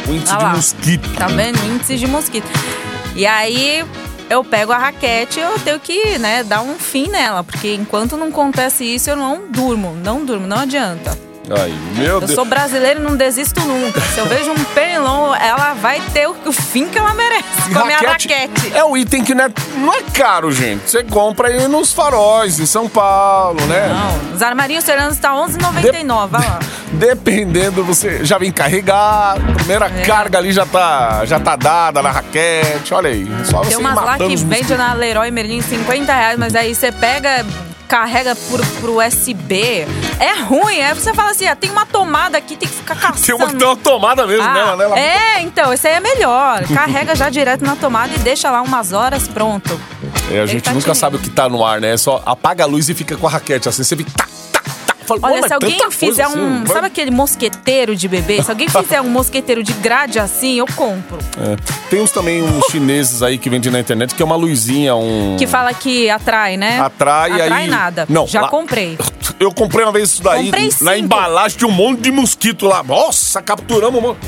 O 0.07 0.11
índice 0.13 0.35
de 0.35 0.43
lá. 0.43 0.49
mosquito. 0.55 1.09
Tá 1.15 1.27
vendo? 1.27 1.57
Índice 1.65 1.97
de 1.97 2.07
mosquito. 2.07 2.47
E 3.15 3.25
aí 3.25 3.83
eu 4.31 4.45
pego 4.45 4.71
a 4.71 4.77
raquete 4.77 5.41
eu 5.41 5.59
tenho 5.59 5.77
que, 5.77 6.17
né, 6.17 6.41
dar 6.41 6.61
um 6.61 6.75
fim 6.75 7.09
nela. 7.09 7.43
Porque 7.43 7.73
enquanto 7.73 8.15
não 8.15 8.29
acontece 8.29 8.85
isso, 8.85 9.09
eu 9.09 9.17
não 9.17 9.49
durmo. 9.49 9.93
Não 9.93 10.23
durmo, 10.23 10.47
não 10.47 10.57
adianta. 10.57 11.30
Ai, 11.49 11.73
meu 11.95 12.05
Eu 12.05 12.19
Deus. 12.19 12.31
sou 12.33 12.45
brasileira 12.45 12.99
e 12.99 13.03
não 13.03 13.15
desisto 13.17 13.59
nunca. 13.61 13.99
Se 13.99 14.19
eu 14.19 14.25
vejo 14.25 14.51
um 14.51 14.63
pernilongo, 14.73 15.33
ela 15.35 15.73
vai 15.73 15.99
ter 16.13 16.27
o, 16.27 16.35
o 16.45 16.51
fim 16.51 16.87
que 16.87 16.97
ela 16.97 17.13
merece 17.13 17.43
com 17.73 17.79
a 17.79 17.85
minha 17.85 17.97
raquete. 17.97 18.71
É 18.73 18.83
o 18.83 18.95
item 18.95 19.23
que 19.23 19.33
não 19.35 19.45
é, 19.45 19.49
não 19.75 19.93
é 19.93 20.01
caro, 20.13 20.51
gente. 20.51 20.89
Você 20.89 21.03
compra 21.03 21.49
aí 21.49 21.67
nos 21.67 21.91
faróis, 21.91 22.59
em 22.59 22.65
São 22.65 22.87
Paulo, 22.87 23.59
né? 23.65 23.87
Não, 23.89 24.35
os 24.35 24.41
armarinhos 24.41 24.83
serranos 24.85 25.17
tá 25.17 25.31
11,99, 25.33 26.27
vai 26.29 26.41
lá. 26.47 26.59
Dependendo, 26.93 27.83
você 27.83 28.23
já 28.23 28.37
vem 28.37 28.51
carregar, 28.51 29.35
a 29.37 29.53
primeira 29.55 29.87
É. 29.87 30.05
carga 30.05 30.37
ali 30.37 30.51
já 30.53 30.65
tá, 30.65 31.25
já 31.25 31.39
tá 31.39 31.55
dada 31.55 32.01
na 32.01 32.11
raquete. 32.11 32.93
Olha 32.93 33.09
aí, 33.09 33.27
só 33.45 33.57
você 33.63 33.71
Tem 33.71 33.77
ir 33.79 33.81
umas 33.81 33.95
lá 33.95 34.17
que 34.17 34.35
vende 34.35 34.75
na 34.75 34.93
Leroy 34.93 35.31
Merlin 35.31 35.61
50 35.61 36.13
reais, 36.13 36.37
mas 36.39 36.55
aí 36.55 36.73
você 36.75 36.91
pega, 36.91 37.45
carrega 37.91 38.33
por, 38.49 38.65
pro 38.79 39.05
USB. 39.05 39.85
É 40.17 40.41
ruim, 40.43 40.77
é 40.77 40.93
você 40.93 41.13
fala 41.13 41.31
assim, 41.31 41.45
ah, 41.45 41.57
tem 41.57 41.69
uma 41.69 41.85
tomada 41.85 42.37
aqui, 42.37 42.55
tem 42.55 42.69
que 42.69 42.73
ficar 42.73 42.95
caçando. 42.95 43.19
Tem 43.27 43.35
uma 43.35 43.47
que 43.49 43.55
tem 43.57 43.67
uma 43.67 43.75
tomada 43.75 44.25
mesmo 44.25 44.43
Ah, 44.43 44.53
nela, 44.53 44.75
né? 44.77 44.83
Ela- 44.85 44.99
É, 44.99 45.41
então, 45.41 45.73
esse 45.73 45.85
aí 45.89 45.95
é 45.95 45.99
melhor. 45.99 46.63
Carrega 46.73 47.13
já 47.15 47.29
direto 47.29 47.65
na 47.65 47.75
tomada 47.75 48.13
e 48.15 48.19
deixa 48.19 48.49
lá 48.49 48.61
umas 48.61 48.93
horas, 48.93 49.27
pronto. 49.27 49.77
É, 50.31 50.39
a 50.39 50.45
gente 50.45 50.63
tá 50.63 50.71
nunca 50.73 50.93
sabe 50.95 51.17
o 51.17 51.19
que 51.19 51.29
tá 51.29 51.49
no 51.49 51.65
ar, 51.65 51.81
né? 51.81 51.93
É 51.93 51.97
só 51.97 52.21
apaga 52.25 52.63
a 52.63 52.67
luz 52.67 52.87
e 52.87 52.93
fica 52.93 53.17
com 53.17 53.27
a 53.27 53.29
raquete 53.29 53.67
assim. 53.67 53.83
Você 53.83 53.97
fica. 53.97 54.09
Tá, 54.15 54.25
"Pô, 55.05 55.17
Olha, 55.21 55.47
se 55.47 55.53
alguém 55.53 55.77
fizer 55.91 56.23
assim, 56.23 56.39
um. 56.39 56.63
vai- 56.63 56.73
Sabe 56.75 56.87
aquele 56.87 57.11
mosqueteiro 57.11 57.95
de 57.95 58.07
bebê? 58.07 58.41
Se 58.41 58.49
alguém 58.51 58.67
fizer 58.69 59.01
um 59.01 59.09
mosqueteiro 59.09 59.63
de 59.63 59.73
grade 59.73 60.19
assim, 60.19 60.59
eu 60.59 60.65
compro. 60.75 61.17
É. 61.37 61.55
Tem 61.89 62.01
uns 62.01 62.11
também 62.11 62.41
uns 62.41 62.65
chineses 62.71 63.21
aí 63.23 63.37
que 63.37 63.49
vendem 63.49 63.71
na 63.71 63.79
internet 63.79 64.15
que 64.15 64.21
é 64.21 64.25
uma 64.25 64.35
luzinha, 64.35 64.95
um. 64.95 65.35
Que 65.37 65.47
fala 65.47 65.73
que 65.73 66.09
atrai, 66.09 66.57
né? 66.57 66.79
Atrai, 66.79 67.31
atrai 67.41 67.63
aí- 67.63 67.69
nada. 67.69 68.05
Não, 68.09 68.25
Já 68.27 68.41
lá- 68.41 68.47
comprei. 68.49 68.97
eu 69.39 69.51
comprei 69.53 69.85
uma 69.85 69.91
vez 69.91 70.09
isso 70.11 70.23
daí 70.23 70.45
Comprei 70.45 70.65
na 70.65 70.71
cinco. 70.93 70.93
embalagem 71.05 71.57
de 71.57 71.65
um 71.65 71.71
monte 71.71 72.01
de 72.01 72.11
mosquito 72.11 72.65
lá. 72.67 72.83
Nossa, 72.83 73.41
capturamos 73.41 73.99
um 73.99 74.07
monte. 74.07 74.19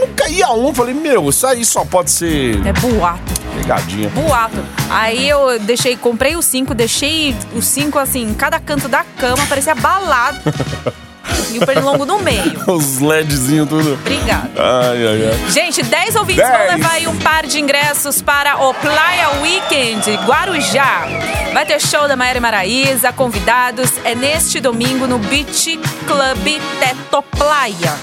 Não 0.00 0.08
caía 0.14 0.50
um. 0.52 0.74
Falei, 0.74 0.94
meu, 0.94 1.28
isso 1.30 1.46
aí 1.46 1.64
só 1.64 1.84
pode 1.84 2.10
ser 2.10 2.60
É 2.66 2.72
boato. 2.72 3.45
Pegadinha. 3.56 4.08
Boato. 4.10 4.64
Aí 4.90 5.28
eu 5.28 5.58
deixei, 5.60 5.96
comprei 5.96 6.36
os 6.36 6.44
cinco, 6.44 6.74
deixei 6.74 7.34
os 7.54 7.66
cinco 7.66 7.98
assim, 7.98 8.22
em 8.22 8.34
cada 8.34 8.60
canto 8.60 8.88
da 8.88 9.04
cama, 9.18 9.44
parecia 9.46 9.74
balado. 9.74 10.38
e 11.52 11.58
o 11.58 11.66
pernilongo 11.66 12.04
no 12.04 12.18
meio. 12.18 12.62
Os 12.66 12.98
LEDzinhos 13.00 13.68
tudo. 13.68 13.94
Obrigada. 13.94 14.50
Ai, 14.56 15.06
ai, 15.06 15.30
ai. 15.30 15.50
Gente, 15.50 15.82
10 15.82 16.16
ouvintes 16.16 16.42
vão 16.42 16.58
Dez. 16.58 16.72
levar 16.72 16.92
aí 16.92 17.06
um 17.06 17.16
par 17.18 17.46
de 17.46 17.60
ingressos 17.60 18.22
para 18.22 18.58
o 18.64 18.74
Playa 18.74 19.30
Weekend 19.42 20.14
Guarujá. 20.26 21.06
Vai 21.52 21.64
ter 21.64 21.80
show 21.80 22.06
da 22.06 22.16
Maíra 22.16 22.40
Maraíza, 22.40 23.12
convidados. 23.12 23.92
É 24.04 24.14
neste 24.14 24.60
domingo 24.60 25.06
no 25.06 25.18
Beach 25.18 25.78
Club 26.06 26.62
Teto 26.78 27.22
Playa. 27.36 27.94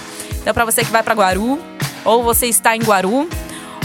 Então, 0.41 0.53
para 0.53 0.65
você 0.65 0.83
que 0.83 0.91
vai 0.91 1.03
para 1.03 1.13
Guaru, 1.13 1.59
ou 2.03 2.23
você 2.23 2.47
está 2.47 2.75
em 2.75 2.81
Guaru, 2.81 3.29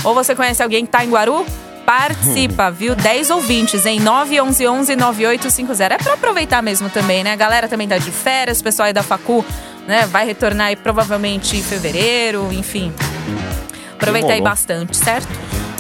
ou 0.04 0.14
você 0.14 0.34
conhece 0.34 0.62
alguém 0.62 0.84
que 0.84 0.88
está 0.88 1.04
em 1.04 1.10
Guaru, 1.10 1.44
participa, 1.86 2.70
viu? 2.72 2.94
10 2.94 3.30
ouvintes 3.30 3.86
em 3.86 4.00
911-9850. 4.00 5.90
É 5.90 5.98
para 5.98 6.14
aproveitar 6.14 6.62
mesmo 6.62 6.88
também, 6.88 7.24
né? 7.24 7.32
A 7.32 7.36
galera 7.36 7.68
também 7.68 7.88
tá 7.88 7.98
de 7.98 8.10
férias, 8.10 8.60
o 8.60 8.64
pessoal 8.64 8.86
aí 8.86 8.92
da 8.92 9.02
Facu, 9.02 9.44
né? 9.86 10.06
Vai 10.06 10.26
retornar 10.26 10.68
aí 10.68 10.76
provavelmente 10.76 11.56
em 11.56 11.62
fevereiro, 11.62 12.48
enfim. 12.52 12.92
Aproveita 13.94 14.32
aí 14.32 14.40
bastante, 14.40 14.96
certo? 14.96 15.28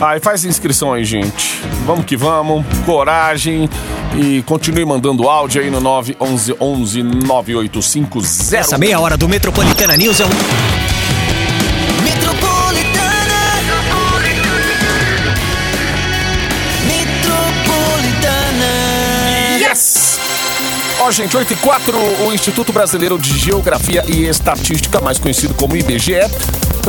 Ai, 0.00 0.20
faz 0.20 0.44
inscrição 0.44 0.92
aí, 0.92 1.04
gente. 1.04 1.60
Vamos 1.84 2.04
que 2.04 2.16
vamos. 2.16 2.64
Coragem. 2.86 3.68
E 4.16 4.42
continue 4.42 4.84
mandando 4.84 5.28
áudio 5.28 5.60
aí 5.60 5.70
no 5.70 5.80
911 5.80 7.02
9850. 7.02 8.56
Essa 8.56 8.78
meia 8.78 8.98
hora 9.00 9.16
do 9.16 9.28
Metropolitana 9.28 9.96
News 9.96 10.20
é 10.20 10.24
um. 10.24 10.87
Ó, 21.08 21.10
gente, 21.10 21.34
8 21.34 21.54
e 21.54 21.56
4, 21.56 21.98
o 22.26 22.34
Instituto 22.34 22.70
Brasileiro 22.70 23.18
de 23.18 23.30
Geografia 23.38 24.04
e 24.06 24.26
Estatística, 24.26 25.00
mais 25.00 25.18
conhecido 25.18 25.54
como 25.54 25.74
IBGE, 25.74 26.20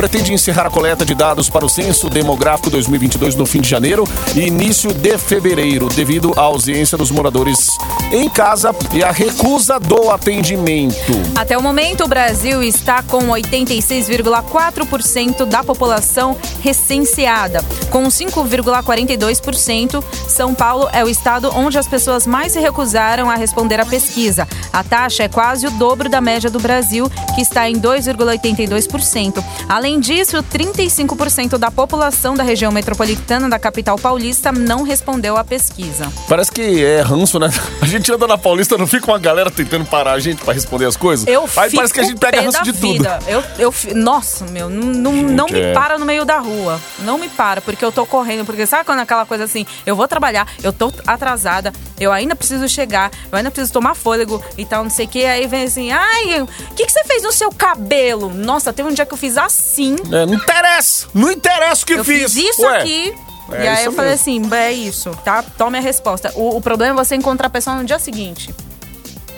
pretende 0.00 0.32
encerrar 0.32 0.66
a 0.66 0.70
coleta 0.70 1.04
de 1.04 1.14
dados 1.14 1.50
para 1.50 1.62
o 1.62 1.68
Censo 1.68 2.08
Demográfico 2.08 2.70
2022 2.70 3.34
no 3.34 3.44
fim 3.44 3.60
de 3.60 3.68
janeiro 3.68 4.04
e 4.34 4.40
início 4.40 4.94
de 4.94 5.18
fevereiro, 5.18 5.90
devido 5.90 6.32
à 6.38 6.40
ausência 6.40 6.96
dos 6.96 7.10
moradores 7.10 7.68
em 8.10 8.26
casa 8.30 8.74
e 8.94 9.04
à 9.04 9.12
recusa 9.12 9.78
do 9.78 10.10
atendimento. 10.10 11.12
Até 11.36 11.58
o 11.58 11.62
momento, 11.62 12.04
o 12.04 12.08
Brasil 12.08 12.62
está 12.62 13.02
com 13.02 13.28
86,4% 13.28 15.44
da 15.44 15.62
população 15.62 16.34
recenseada. 16.62 17.62
Com 17.90 18.04
5,42%, 18.04 20.02
São 20.26 20.54
Paulo 20.54 20.88
é 20.94 21.04
o 21.04 21.10
estado 21.10 21.50
onde 21.54 21.78
as 21.78 21.86
pessoas 21.86 22.26
mais 22.26 22.52
se 22.52 22.58
recusaram 22.58 23.28
a 23.28 23.34
responder 23.34 23.78
à 23.78 23.84
pesquisa. 23.84 24.48
A 24.72 24.82
taxa 24.82 25.24
é 25.24 25.28
quase 25.28 25.66
o 25.66 25.70
dobro 25.72 26.08
da 26.08 26.22
média 26.22 26.48
do 26.48 26.58
Brasil, 26.58 27.12
que 27.34 27.42
está 27.42 27.68
em 27.68 27.78
2,82%. 27.78 29.44
Além 29.68 29.89
disso, 29.98 30.36
35% 30.42 31.56
da 31.56 31.70
população 31.70 32.34
da 32.34 32.42
região 32.42 32.70
metropolitana 32.70 33.48
da 33.48 33.58
capital 33.58 33.98
paulista 33.98 34.52
não 34.52 34.82
respondeu 34.82 35.36
à 35.36 35.44
pesquisa. 35.44 36.12
Parece 36.28 36.52
que 36.52 36.84
é 36.84 37.00
ranço, 37.00 37.38
né? 37.38 37.48
A 37.80 37.86
gente 37.86 38.12
anda 38.12 38.26
na 38.26 38.36
Paulista, 38.36 38.76
não 38.76 38.86
fica 38.86 39.10
uma 39.10 39.18
galera 39.18 39.50
tentando 39.50 39.84
parar 39.86 40.12
a 40.12 40.20
gente 40.20 40.44
pra 40.44 40.52
responder 40.52 40.84
as 40.84 40.96
coisas? 40.96 41.26
Eu 41.26 41.42
Aí 41.56 41.70
fico 41.70 41.76
parece 41.76 41.94
que 41.94 42.00
a 42.00 42.02
gente 42.04 42.18
pega 42.18 42.42
ranço 42.42 42.62
de 42.62 42.72
tudo. 42.72 43.04
Eu, 43.26 43.42
eu, 43.58 43.74
nossa, 43.94 44.44
meu, 44.44 44.68
não, 44.68 44.92
não, 44.92 45.12
não 45.12 45.46
me 45.46 45.60
é. 45.60 45.72
para 45.72 45.98
no 45.98 46.04
meio 46.04 46.24
da 46.24 46.38
rua. 46.38 46.80
Não 47.00 47.18
me 47.18 47.28
para, 47.28 47.60
porque 47.60 47.84
eu 47.84 47.90
tô 47.90 48.04
correndo. 48.04 48.44
Porque 48.44 48.66
sabe 48.66 48.84
quando 48.84 48.98
é 48.98 49.02
aquela 49.02 49.24
coisa 49.24 49.44
assim, 49.44 49.66
eu 49.86 49.96
vou 49.96 50.06
trabalhar, 50.06 50.46
eu 50.62 50.72
tô 50.72 50.92
atrasada, 51.06 51.72
eu 51.98 52.12
ainda 52.12 52.36
preciso 52.36 52.68
chegar, 52.68 53.10
eu 53.32 53.38
ainda 53.38 53.50
preciso 53.50 53.72
tomar 53.72 53.94
fôlego 53.94 54.42
e 54.58 54.64
tal, 54.64 54.82
não 54.84 54.90
sei 54.90 55.06
o 55.06 55.08
que. 55.08 55.24
Aí 55.24 55.46
vem 55.46 55.64
assim, 55.64 55.90
ai, 55.90 56.42
o 56.42 56.74
que, 56.74 56.84
que 56.84 56.92
você 56.92 57.02
fez 57.04 57.22
no 57.22 57.32
seu 57.32 57.50
cabelo? 57.50 58.32
Nossa, 58.32 58.72
teve 58.72 58.88
um 58.88 58.92
dia 58.92 59.06
que 59.06 59.14
eu 59.14 59.18
fiz 59.18 59.38
assim. 59.38 59.69
É, 60.12 60.26
não 60.26 60.34
interessa, 60.34 61.06
não 61.14 61.30
interessa 61.30 61.82
o 61.82 61.86
que 61.86 61.92
Eu 61.94 62.04
fiz. 62.04 62.32
fiz 62.32 62.50
isso 62.50 62.62
Ué, 62.62 62.78
aqui. 62.78 63.14
é 63.52 63.64
e 63.64 63.68
aí 63.68 63.84
eu 63.84 63.92
falei 63.92 64.10
mesmo. 64.12 64.22
assim, 64.22 64.54
é 64.54 64.72
isso, 64.72 65.10
tá? 65.24 65.42
Tome 65.42 65.78
a 65.78 65.80
resposta. 65.80 66.32
O, 66.34 66.56
o 66.56 66.60
problema 66.60 67.00
é 67.00 67.04
você 67.04 67.14
encontrar 67.14 67.46
a 67.46 67.50
pessoa 67.50 67.76
no 67.76 67.84
dia 67.84 67.98
seguinte. 67.98 68.54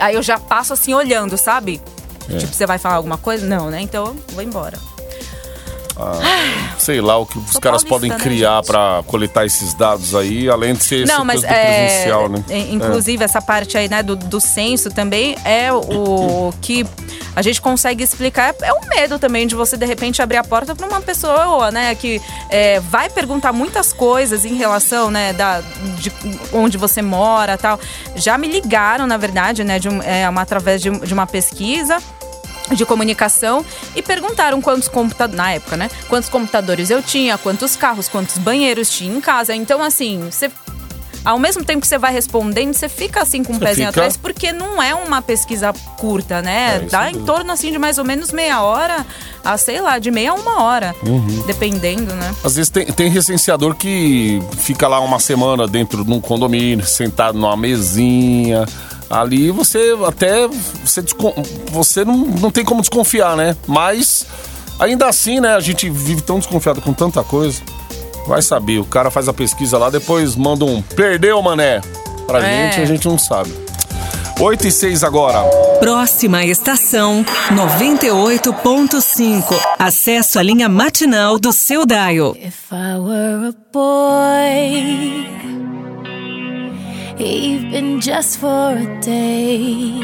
Aí 0.00 0.14
eu 0.14 0.22
já 0.22 0.38
passo 0.38 0.72
assim, 0.72 0.94
olhando, 0.94 1.36
sabe? 1.36 1.80
É. 2.30 2.36
Tipo, 2.36 2.52
você 2.54 2.66
vai 2.66 2.78
falar 2.78 2.96
alguma 2.96 3.18
coisa? 3.18 3.46
Não, 3.46 3.70
né? 3.70 3.80
Então 3.80 4.06
eu 4.06 4.16
vou 4.34 4.42
embora. 4.42 4.78
Sei 6.78 7.00
lá 7.00 7.18
o 7.18 7.26
que 7.26 7.38
os 7.38 7.50
Sou 7.50 7.60
caras 7.60 7.84
podem 7.84 8.10
criar 8.10 8.62
pra 8.62 9.02
coletar 9.06 9.44
esses 9.44 9.74
dados 9.74 10.14
aí, 10.14 10.48
além 10.48 10.74
de 10.74 10.82
ser 10.82 11.06
Não, 11.06 11.24
mas 11.24 11.44
é, 11.44 11.86
presencial, 11.86 12.28
né? 12.28 12.44
é, 12.48 12.58
inclusive 12.72 13.22
essa 13.22 13.40
parte 13.40 13.76
aí, 13.76 13.88
né, 13.88 14.02
do, 14.02 14.16
do 14.16 14.40
censo 14.40 14.90
também 14.90 15.36
é 15.44 15.72
o 15.72 16.52
que 16.60 16.86
a 17.34 17.42
gente 17.42 17.60
consegue 17.60 18.02
explicar. 18.02 18.54
É 18.62 18.72
o 18.72 18.88
medo 18.88 19.18
também 19.18 19.46
de 19.46 19.54
você, 19.54 19.76
de 19.76 19.86
repente, 19.86 20.20
abrir 20.20 20.36
a 20.36 20.44
porta 20.44 20.74
para 20.74 20.86
uma 20.86 21.00
pessoa, 21.00 21.70
né, 21.70 21.94
que 21.94 22.20
é, 22.48 22.80
vai 22.80 23.08
perguntar 23.08 23.52
muitas 23.52 23.92
coisas 23.92 24.44
em 24.44 24.54
relação, 24.54 25.10
né, 25.10 25.32
da, 25.32 25.60
de 25.60 26.12
onde 26.52 26.76
você 26.76 27.00
mora 27.00 27.56
tal. 27.56 27.78
Já 28.14 28.36
me 28.36 28.48
ligaram, 28.48 29.06
na 29.06 29.16
verdade, 29.16 29.64
né, 29.64 29.78
de 29.78 29.88
um, 29.88 30.02
é, 30.02 30.28
uma, 30.28 30.42
através 30.42 30.80
de, 30.80 30.90
de 30.90 31.14
uma 31.14 31.26
pesquisa 31.26 31.98
de 32.74 32.84
comunicação 32.86 33.64
e 33.96 34.02
perguntaram 34.02 34.60
quantos 34.60 34.88
computadores, 34.88 35.36
na 35.36 35.52
época, 35.52 35.76
né? 35.76 35.90
Quantos 36.08 36.28
computadores 36.28 36.90
eu 36.90 37.02
tinha, 37.02 37.36
quantos 37.38 37.76
carros, 37.76 38.08
quantos 38.08 38.38
banheiros 38.38 38.90
tinha 38.90 39.14
em 39.16 39.20
casa. 39.20 39.54
Então, 39.54 39.82
assim, 39.82 40.28
você. 40.30 40.50
Ao 41.24 41.38
mesmo 41.38 41.64
tempo 41.64 41.80
que 41.82 41.86
você 41.86 41.98
vai 41.98 42.12
respondendo, 42.12 42.74
você 42.74 42.88
fica 42.88 43.22
assim 43.22 43.44
com 43.44 43.52
um 43.52 43.56
Você 43.58 43.64
pezinho 43.64 43.86
fica- 43.88 44.00
atrás, 44.00 44.16
porque 44.16 44.50
não 44.52 44.82
é 44.82 44.92
uma 44.92 45.22
pesquisa 45.22 45.72
curta, 45.96 46.42
né? 46.42 46.78
É, 46.82 46.88
Dá 46.90 47.08
em 47.12 47.24
torno 47.24 47.52
assim 47.52 47.70
de 47.70 47.78
mais 47.78 47.96
ou 47.96 48.04
menos 48.04 48.32
meia 48.32 48.60
hora 48.60 49.06
a, 49.44 49.56
sei 49.56 49.80
lá, 49.80 50.00
de 50.00 50.10
meia 50.10 50.32
a 50.32 50.34
uma 50.34 50.62
hora. 50.64 50.92
Uhum. 51.06 51.44
Dependendo, 51.46 52.12
né? 52.12 52.34
Às 52.42 52.56
vezes 52.56 52.70
tem, 52.70 52.86
tem 52.86 53.08
recenseador 53.08 53.76
que 53.76 54.42
fica 54.58 54.88
lá 54.88 54.98
uma 54.98 55.20
semana 55.20 55.68
dentro 55.68 56.04
de 56.04 56.10
um 56.12 56.20
condomínio, 56.20 56.84
sentado 56.84 57.38
numa 57.38 57.56
mesinha. 57.56 58.66
Ali 59.12 59.50
você 59.50 59.94
até. 60.06 60.48
Você, 60.84 61.04
você 61.70 62.04
não, 62.04 62.16
não 62.16 62.50
tem 62.50 62.64
como 62.64 62.80
desconfiar, 62.80 63.36
né? 63.36 63.54
Mas 63.66 64.24
ainda 64.80 65.06
assim, 65.06 65.38
né? 65.38 65.54
A 65.54 65.60
gente 65.60 65.90
vive 65.90 66.22
tão 66.22 66.38
desconfiado 66.38 66.80
com 66.80 66.94
tanta 66.94 67.22
coisa. 67.22 67.60
Vai 68.26 68.40
saber, 68.40 68.78
o 68.78 68.84
cara 68.86 69.10
faz 69.10 69.28
a 69.28 69.32
pesquisa 69.32 69.76
lá, 69.76 69.90
depois 69.90 70.34
manda 70.34 70.64
um 70.64 70.80
perdeu, 70.80 71.42
mané. 71.42 71.82
Pra 72.26 72.42
É. 72.42 72.70
gente, 72.70 72.80
a 72.80 72.84
gente 72.86 73.06
não 73.06 73.18
sabe. 73.18 73.52
8 74.40 74.66
e 74.66 74.72
6 74.72 75.04
agora. 75.04 75.42
Próxima 75.78 76.42
estação 76.44 77.24
98.5. 77.50 79.44
Acesso 79.78 80.38
à 80.38 80.42
linha 80.42 80.68
matinal 80.68 81.38
do 81.38 81.52
seu 81.52 81.84
Dial. 81.84 82.34
If 82.36 82.72
I 82.72 82.96
were 82.98 83.48
a 83.48 83.52
boy, 83.72 85.26
even 87.24 88.00
just 88.00 88.38
for 88.38 88.76
a 88.76 89.00
day. 89.00 90.00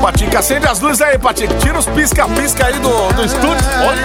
Patica, 0.00 0.38
acende 0.38 0.66
as 0.66 0.80
luzes 0.80 1.00
aí, 1.00 1.18
Patica. 1.18 1.54
Tira 1.56 1.78
os 1.78 1.86
pisca-pisca 1.86 2.66
aí 2.66 2.78
do, 2.78 3.12
do 3.12 3.24
estúdio. 3.24 3.66
Olha. 3.86 4.02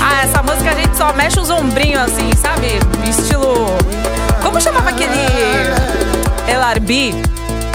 Ah, 0.00 0.24
essa 0.24 0.42
música 0.42 0.70
a 0.70 0.74
gente 0.74 0.96
só 0.96 1.12
mexe 1.12 1.38
os 1.38 1.48
ombrinhos 1.48 2.02
assim, 2.02 2.30
sabe? 2.34 2.78
Estilo. 3.08 3.66
Como 4.42 4.60
chamava 4.60 4.90
aquele. 4.90 5.26
Elarbi? 6.50 7.14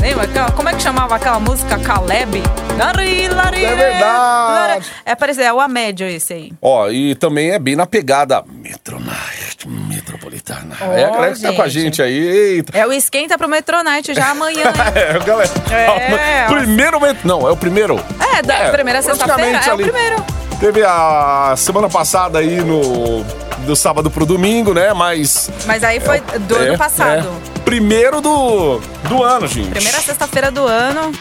Lembra? 0.02 0.52
Como 0.52 0.70
é 0.70 0.74
que 0.74 0.82
chamava 0.82 1.16
aquela 1.16 1.40
música? 1.40 1.78
Caleb? 1.80 2.44
Lari, 2.78 3.66
É 3.66 3.76
verdade. 3.76 4.86
É 5.06 5.16
parecido, 5.16 5.46
é 5.46 5.54
o 5.54 5.60
Amédio 5.60 6.08
esse 6.08 6.34
aí. 6.34 6.54
Ó, 6.62 6.90
e 6.90 7.16
também 7.16 7.52
é 7.52 7.60
bem 7.60 7.76
na 7.76 7.86
pegada 7.86 8.44
Metronite, 8.48 9.68
Metropolitana. 9.68 10.76
Ó, 10.82 10.94
é 10.94 11.06
a 11.06 11.10
galera 11.10 11.34
que 11.36 11.42
tá 11.42 11.54
com 11.54 11.62
a 11.62 11.68
gente. 11.68 12.02
aí. 12.02 12.18
Eita. 12.18 12.78
É 12.78 12.86
o 12.86 12.92
Esquenta 12.92 13.38
pro 13.38 13.48
Metronite 13.48 14.14
já 14.14 14.32
amanhã. 14.32 14.64
É, 14.96 15.20
galera. 15.20 15.50
É. 15.72 16.46
primeiro 16.48 17.00
Não, 17.24 17.48
é 17.48 17.52
o 17.52 17.58
primeiro. 17.58 18.00
É, 18.36 18.42
da 18.42 18.70
primeira 18.72 19.02
sexta-feira 19.02 19.60
é 19.60 19.74
o 19.74 19.78
primeiro. 19.78 20.24
Teve 20.60 20.84
a 20.84 21.56
semana 21.58 21.90
passada 21.90 22.40
aí 22.40 22.58
no. 22.58 23.24
Do 23.66 23.76
sábado 23.78 24.12
pro 24.12 24.26
domingo, 24.26 24.74
né? 24.74 24.94
Mas. 24.94 25.50
Mas 25.66 25.84
aí 25.84 26.00
foi 26.00 26.20
do 26.20 26.58
é, 26.58 26.68
ano 26.68 26.78
passado. 26.78 27.28
é. 27.28 27.60
Primeiro 27.62 28.20
do, 28.20 28.80
do 29.08 29.24
ano, 29.24 29.48
gente. 29.48 29.70
Primeira 29.70 30.00
sexta-feira 30.00 30.52
do 30.52 30.66
ano. 30.68 31.14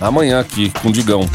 Amanhã 0.00 0.40
aqui, 0.40 0.70
com 0.82 0.88
o 0.88 0.92
Digão. 0.92 1.28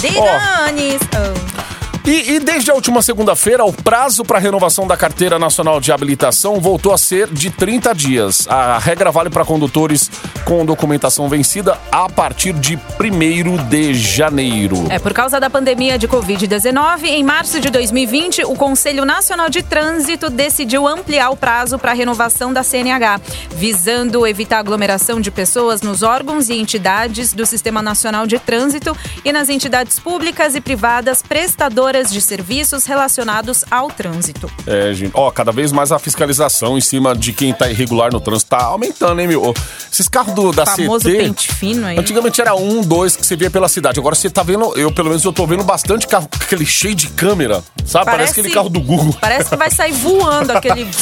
Diganes. 0.00 1.00
Oh. 1.14 1.89
E, 2.04 2.32
e 2.32 2.40
desde 2.40 2.70
a 2.70 2.74
última 2.74 3.02
segunda-feira, 3.02 3.64
o 3.64 3.72
prazo 3.72 4.24
para 4.24 4.38
renovação 4.38 4.86
da 4.86 4.96
Carteira 4.96 5.38
Nacional 5.38 5.80
de 5.80 5.92
Habilitação 5.92 6.58
voltou 6.58 6.94
a 6.94 6.98
ser 6.98 7.28
de 7.28 7.50
30 7.50 7.94
dias. 7.94 8.48
A 8.48 8.78
regra 8.78 9.10
vale 9.10 9.28
para 9.28 9.44
condutores 9.44 10.10
com 10.44 10.64
documentação 10.64 11.28
vencida 11.28 11.78
a 11.92 12.08
partir 12.08 12.54
de 12.54 12.76
1 12.76 13.68
de 13.68 13.94
janeiro. 13.94 14.86
É, 14.88 14.98
por 14.98 15.12
causa 15.12 15.38
da 15.38 15.50
pandemia 15.50 15.98
de 15.98 16.08
Covid-19, 16.08 17.04
em 17.04 17.22
março 17.22 17.60
de 17.60 17.68
2020, 17.68 18.44
o 18.44 18.54
Conselho 18.54 19.04
Nacional 19.04 19.50
de 19.50 19.62
Trânsito 19.62 20.30
decidiu 20.30 20.88
ampliar 20.88 21.30
o 21.30 21.36
prazo 21.36 21.78
para 21.78 21.90
a 21.90 21.94
renovação 21.94 22.52
da 22.52 22.62
CNH, 22.62 23.20
visando 23.50 24.26
evitar 24.26 24.58
aglomeração 24.58 25.20
de 25.20 25.30
pessoas 25.30 25.82
nos 25.82 26.02
órgãos 26.02 26.48
e 26.48 26.54
entidades 26.54 27.34
do 27.34 27.44
Sistema 27.44 27.82
Nacional 27.82 28.26
de 28.26 28.38
Trânsito 28.38 28.96
e 29.22 29.32
nas 29.32 29.50
entidades 29.50 29.98
públicas 29.98 30.54
e 30.54 30.60
privadas 30.60 31.22
prestadoras 31.22 31.89
de 31.90 32.20
serviços 32.20 32.84
relacionados 32.86 33.64
ao 33.70 33.88
trânsito. 33.90 34.50
É, 34.66 34.92
gente. 34.94 35.10
Ó, 35.14 35.30
cada 35.30 35.50
vez 35.52 35.72
mais 35.72 35.90
a 35.92 35.98
fiscalização 35.98 36.78
em 36.78 36.80
cima 36.80 37.14
de 37.14 37.32
quem 37.32 37.52
tá 37.52 37.68
irregular 37.68 38.12
no 38.12 38.20
trânsito 38.20 38.50
tá 38.50 38.62
aumentando, 38.64 39.20
hein, 39.20 39.26
meu? 39.28 39.54
Esses 39.92 40.08
carros 40.08 40.34
do, 40.34 40.52
da 40.52 40.64
Famoso 40.64 41.08
CT. 41.08 41.16
pente 41.18 41.52
fino 41.52 41.86
aí. 41.86 41.98
Antigamente 41.98 42.40
era 42.40 42.54
um, 42.54 42.80
dois 42.82 43.16
que 43.16 43.26
você 43.26 43.34
via 43.36 43.50
pela 43.50 43.68
cidade. 43.68 43.98
Agora 43.98 44.14
você 44.14 44.30
tá 44.30 44.42
vendo, 44.42 44.72
eu 44.78 44.92
pelo 44.92 45.08
menos 45.08 45.24
eu 45.24 45.32
tô 45.32 45.46
vendo 45.46 45.64
bastante 45.64 46.06
carro, 46.06 46.28
aquele 46.40 46.64
cheio 46.64 46.94
de 46.94 47.08
câmera, 47.08 47.62
sabe? 47.84 48.04
Parece, 48.06 48.32
aquele 48.32 48.50
carro 48.54 48.68
do 48.68 48.80
Google. 48.80 49.16
Parece 49.20 49.50
que 49.50 49.56
vai 49.56 49.70
sair 49.70 49.92
voando 49.92 50.52
aquele 50.52 50.84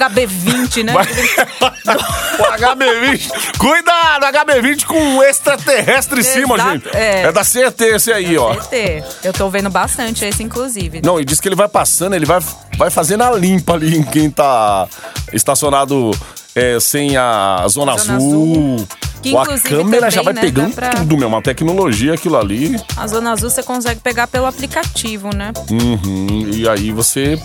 HB20, 0.00 0.84
né? 0.84 0.92
Vai- 0.92 1.06
o 2.38 2.42
HB20. 2.58 3.30
Cuidado, 3.58 4.26
HB20 4.26 4.84
com 4.86 4.98
um 4.98 5.22
extraterrestre 5.22 6.20
em 6.20 6.24
cima, 6.24 6.58
gente. 6.58 6.88
é. 6.96 7.22
É 7.22 7.32
da 7.32 7.42
CT 7.44 7.84
esse 7.96 8.12
aí, 8.12 8.36
ó. 8.38 8.54
CT. 8.54 9.04
Eu 9.24 9.32
tô 9.32 9.48
vendo 9.50 9.68
bastante 9.70 10.24
inclusive. 10.38 11.00
Não, 11.02 11.18
e 11.18 11.24
diz 11.24 11.40
que 11.40 11.48
ele 11.48 11.56
vai 11.56 11.68
passando, 11.68 12.14
ele 12.14 12.26
vai, 12.26 12.40
vai 12.78 12.90
fazendo 12.90 13.22
a 13.22 13.30
limpa 13.32 13.72
ali 13.74 13.96
em 13.96 14.02
quem 14.02 14.30
tá 14.30 14.86
estacionado 15.32 16.10
é, 16.54 16.78
sem 16.80 17.16
a 17.16 17.64
zona, 17.68 17.96
Zona 17.96 18.16
azul. 18.16 18.76
azul. 18.76 18.88
Que, 19.22 19.36
a 19.36 19.58
câmera 19.58 20.10
já 20.10 20.22
vai 20.22 20.32
também, 20.32 20.50
né, 20.50 20.56
pegando 20.56 20.74
pra- 20.74 20.90
tudo, 20.94 21.16
meu. 21.18 21.28
Uma 21.28 21.42
tecnologia 21.42 22.14
aquilo 22.14 22.38
ali. 22.38 22.80
A 22.96 23.06
Zona 23.06 23.32
Azul 23.32 23.50
você 23.50 23.62
consegue 23.62 24.00
pegar 24.00 24.26
pelo 24.26 24.46
aplicativo, 24.46 25.28
né? 25.34 25.52
Uhum, 25.70 26.48
e 26.54 26.66
aí 26.66 26.90
você. 26.90 27.38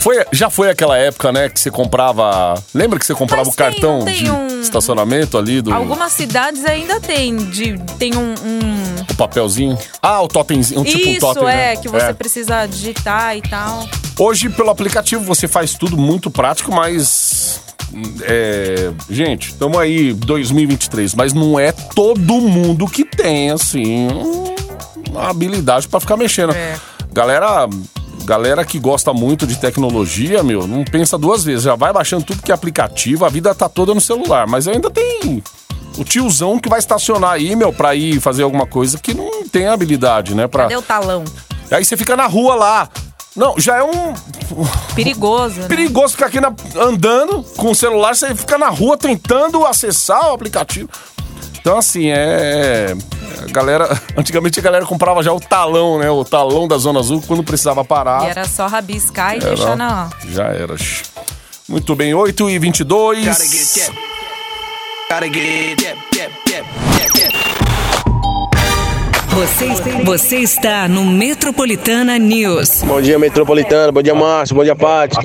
Foi, 0.00 0.24
já 0.32 0.48
foi 0.48 0.70
aquela 0.70 0.96
época, 0.96 1.32
né, 1.32 1.48
que 1.48 1.58
você 1.58 1.70
comprava. 1.70 2.54
Lembra 2.72 2.98
que 2.98 3.04
você 3.06 3.14
comprava 3.14 3.44
Mas 3.44 3.54
o 3.54 3.56
cartão 3.56 4.04
tem- 4.04 4.14
de 4.24 4.30
um- 4.30 4.60
estacionamento 4.60 5.36
ali 5.38 5.60
do 5.62 5.72
Algumas 5.72 6.12
cidades 6.12 6.64
ainda 6.64 7.00
tem, 7.00 7.36
de, 7.36 7.78
tem 7.98 8.14
um, 8.16 8.34
um- 8.34 9.02
o 9.10 9.14
papelzinho? 9.16 9.76
Ah, 10.02 10.20
o 10.22 10.28
totemzinho, 10.28 10.80
um 10.80 10.84
tipo 10.84 11.08
um 11.08 11.12
Isso, 11.12 11.20
totem, 11.20 11.42
é, 11.48 11.74
né? 11.74 11.76
que 11.76 11.88
você 11.88 12.06
É. 12.06 12.12
precisa 12.12 12.66
digitar 12.66 13.36
e 13.36 13.42
tal. 13.42 13.88
Hoje, 14.18 14.48
pelo 14.50 14.70
aplicativo, 14.70 15.22
você 15.24 15.46
faz 15.48 15.74
tudo 15.74 15.96
muito 15.96 16.30
prático, 16.30 16.72
mas. 16.72 17.60
É, 18.22 18.90
gente, 19.08 19.48
estamos 19.48 19.78
aí 19.78 20.12
2023, 20.12 21.14
mas 21.14 21.32
não 21.32 21.58
é 21.58 21.72
todo 21.72 22.34
mundo 22.40 22.86
que 22.86 23.04
tem, 23.04 23.50
assim, 23.50 24.08
um- 24.08 24.54
uma 25.10 25.30
habilidade 25.30 25.88
para 25.88 25.98
ficar 26.00 26.16
mexendo. 26.16 26.52
É. 26.54 26.74
Galera. 27.12 27.66
Galera 28.28 28.62
que 28.62 28.78
gosta 28.78 29.14
muito 29.14 29.46
de 29.46 29.56
tecnologia, 29.56 30.42
meu, 30.42 30.66
não 30.68 30.84
pensa 30.84 31.16
duas 31.16 31.42
vezes. 31.42 31.62
Já 31.62 31.74
vai 31.74 31.94
baixando 31.94 32.24
tudo 32.24 32.42
que 32.42 32.52
é 32.52 32.54
aplicativo, 32.54 33.24
a 33.24 33.28
vida 33.30 33.54
tá 33.54 33.70
toda 33.70 33.94
no 33.94 34.02
celular. 34.02 34.46
Mas 34.46 34.68
ainda 34.68 34.90
tem 34.90 35.42
o 35.96 36.04
tiozão 36.04 36.58
que 36.58 36.68
vai 36.68 36.78
estacionar 36.78 37.30
aí, 37.32 37.56
meu, 37.56 37.72
pra 37.72 37.94
ir 37.94 38.20
fazer 38.20 38.42
alguma 38.42 38.66
coisa 38.66 38.98
que 38.98 39.14
não 39.14 39.48
tem 39.48 39.66
habilidade, 39.66 40.34
né? 40.34 40.46
Pra... 40.46 40.64
Cadê 40.64 40.76
o 40.76 40.82
talão? 40.82 41.24
Aí 41.70 41.82
você 41.82 41.96
fica 41.96 42.14
na 42.18 42.26
rua 42.26 42.54
lá. 42.54 42.90
Não, 43.34 43.54
já 43.58 43.76
é 43.78 43.82
um 43.82 44.12
Perigoso, 44.94 45.60
né? 45.60 45.66
perigoso 45.66 46.12
ficar 46.12 46.26
aqui 46.26 46.38
na- 46.40 46.52
andando 46.76 47.42
com 47.56 47.70
o 47.70 47.74
celular, 47.74 48.14
você 48.14 48.34
fica 48.34 48.58
na 48.58 48.68
rua 48.68 48.98
tentando 48.98 49.64
acessar 49.64 50.28
o 50.30 50.34
aplicativo. 50.34 50.88
Então, 51.68 51.76
assim, 51.76 52.08
é. 52.08 52.94
a 53.42 53.52
Galera, 53.52 54.00
antigamente 54.16 54.58
a 54.58 54.62
galera 54.62 54.86
comprava 54.86 55.22
já 55.22 55.30
o 55.34 55.38
talão, 55.38 55.98
né? 55.98 56.10
O 56.10 56.24
talão 56.24 56.66
da 56.66 56.78
Zona 56.78 57.00
Azul 57.00 57.22
quando 57.26 57.42
precisava 57.42 57.84
parar. 57.84 58.24
E 58.24 58.30
era 58.30 58.48
só 58.48 58.66
rabiscar 58.66 59.34
e 59.34 59.36
Era- 59.36 59.48
deixar 59.48 59.76
na... 59.76 60.08
Já 60.30 60.44
era. 60.44 60.74
Muito 61.68 61.94
bem, 61.94 62.14
8 62.14 62.48
e 62.48 62.58
22 62.58 63.18
Gotta 63.22 63.44
get 63.44 63.68
that. 63.74 63.98
Gotta 65.10 65.28
get 65.28 65.76
that, 65.76 66.32
that. 66.46 67.57
Você, 69.38 69.68
você 70.02 70.36
está 70.38 70.88
no 70.88 71.04
Metropolitana 71.04 72.18
News. 72.18 72.82
Bom 72.82 73.00
dia, 73.00 73.20
Metropolitano. 73.20 73.92
Bom 73.92 74.02
dia, 74.02 74.12
Márcio. 74.12 74.56
Bom 74.56 74.64
dia, 74.64 74.74
Paty. 74.74 75.16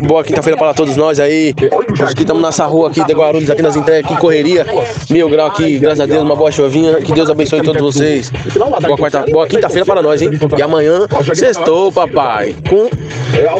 Boa 0.00 0.24
quinta-feira 0.24 0.56
para 0.56 0.72
todos 0.72 0.96
nós 0.96 1.20
aí. 1.20 1.54
Nós 1.98 2.12
aqui 2.12 2.22
estamos 2.22 2.42
nessa 2.42 2.64
rua 2.64 2.88
aqui 2.88 3.04
de 3.04 3.12
Guarulhos, 3.12 3.50
aqui 3.50 3.60
nas 3.60 3.76
entregas, 3.76 4.06
aqui 4.06 4.14
em 4.14 4.16
correria. 4.16 4.64
Mil 5.10 5.28
grau 5.28 5.48
aqui, 5.48 5.78
graças 5.78 6.00
a 6.00 6.06
Deus, 6.06 6.22
uma 6.22 6.34
boa 6.34 6.50
chuvinha. 6.50 6.94
Que 7.02 7.12
Deus 7.12 7.28
abençoe 7.28 7.60
todos 7.62 7.82
vocês. 7.82 8.30
Boa, 8.56 8.96
quarta, 8.96 9.26
boa 9.30 9.46
quinta-feira 9.46 9.84
para 9.84 10.00
nós, 10.00 10.22
hein? 10.22 10.30
E 10.56 10.62
amanhã, 10.62 11.06
sextou, 11.34 11.92
papai. 11.92 12.56
Com 12.66 12.88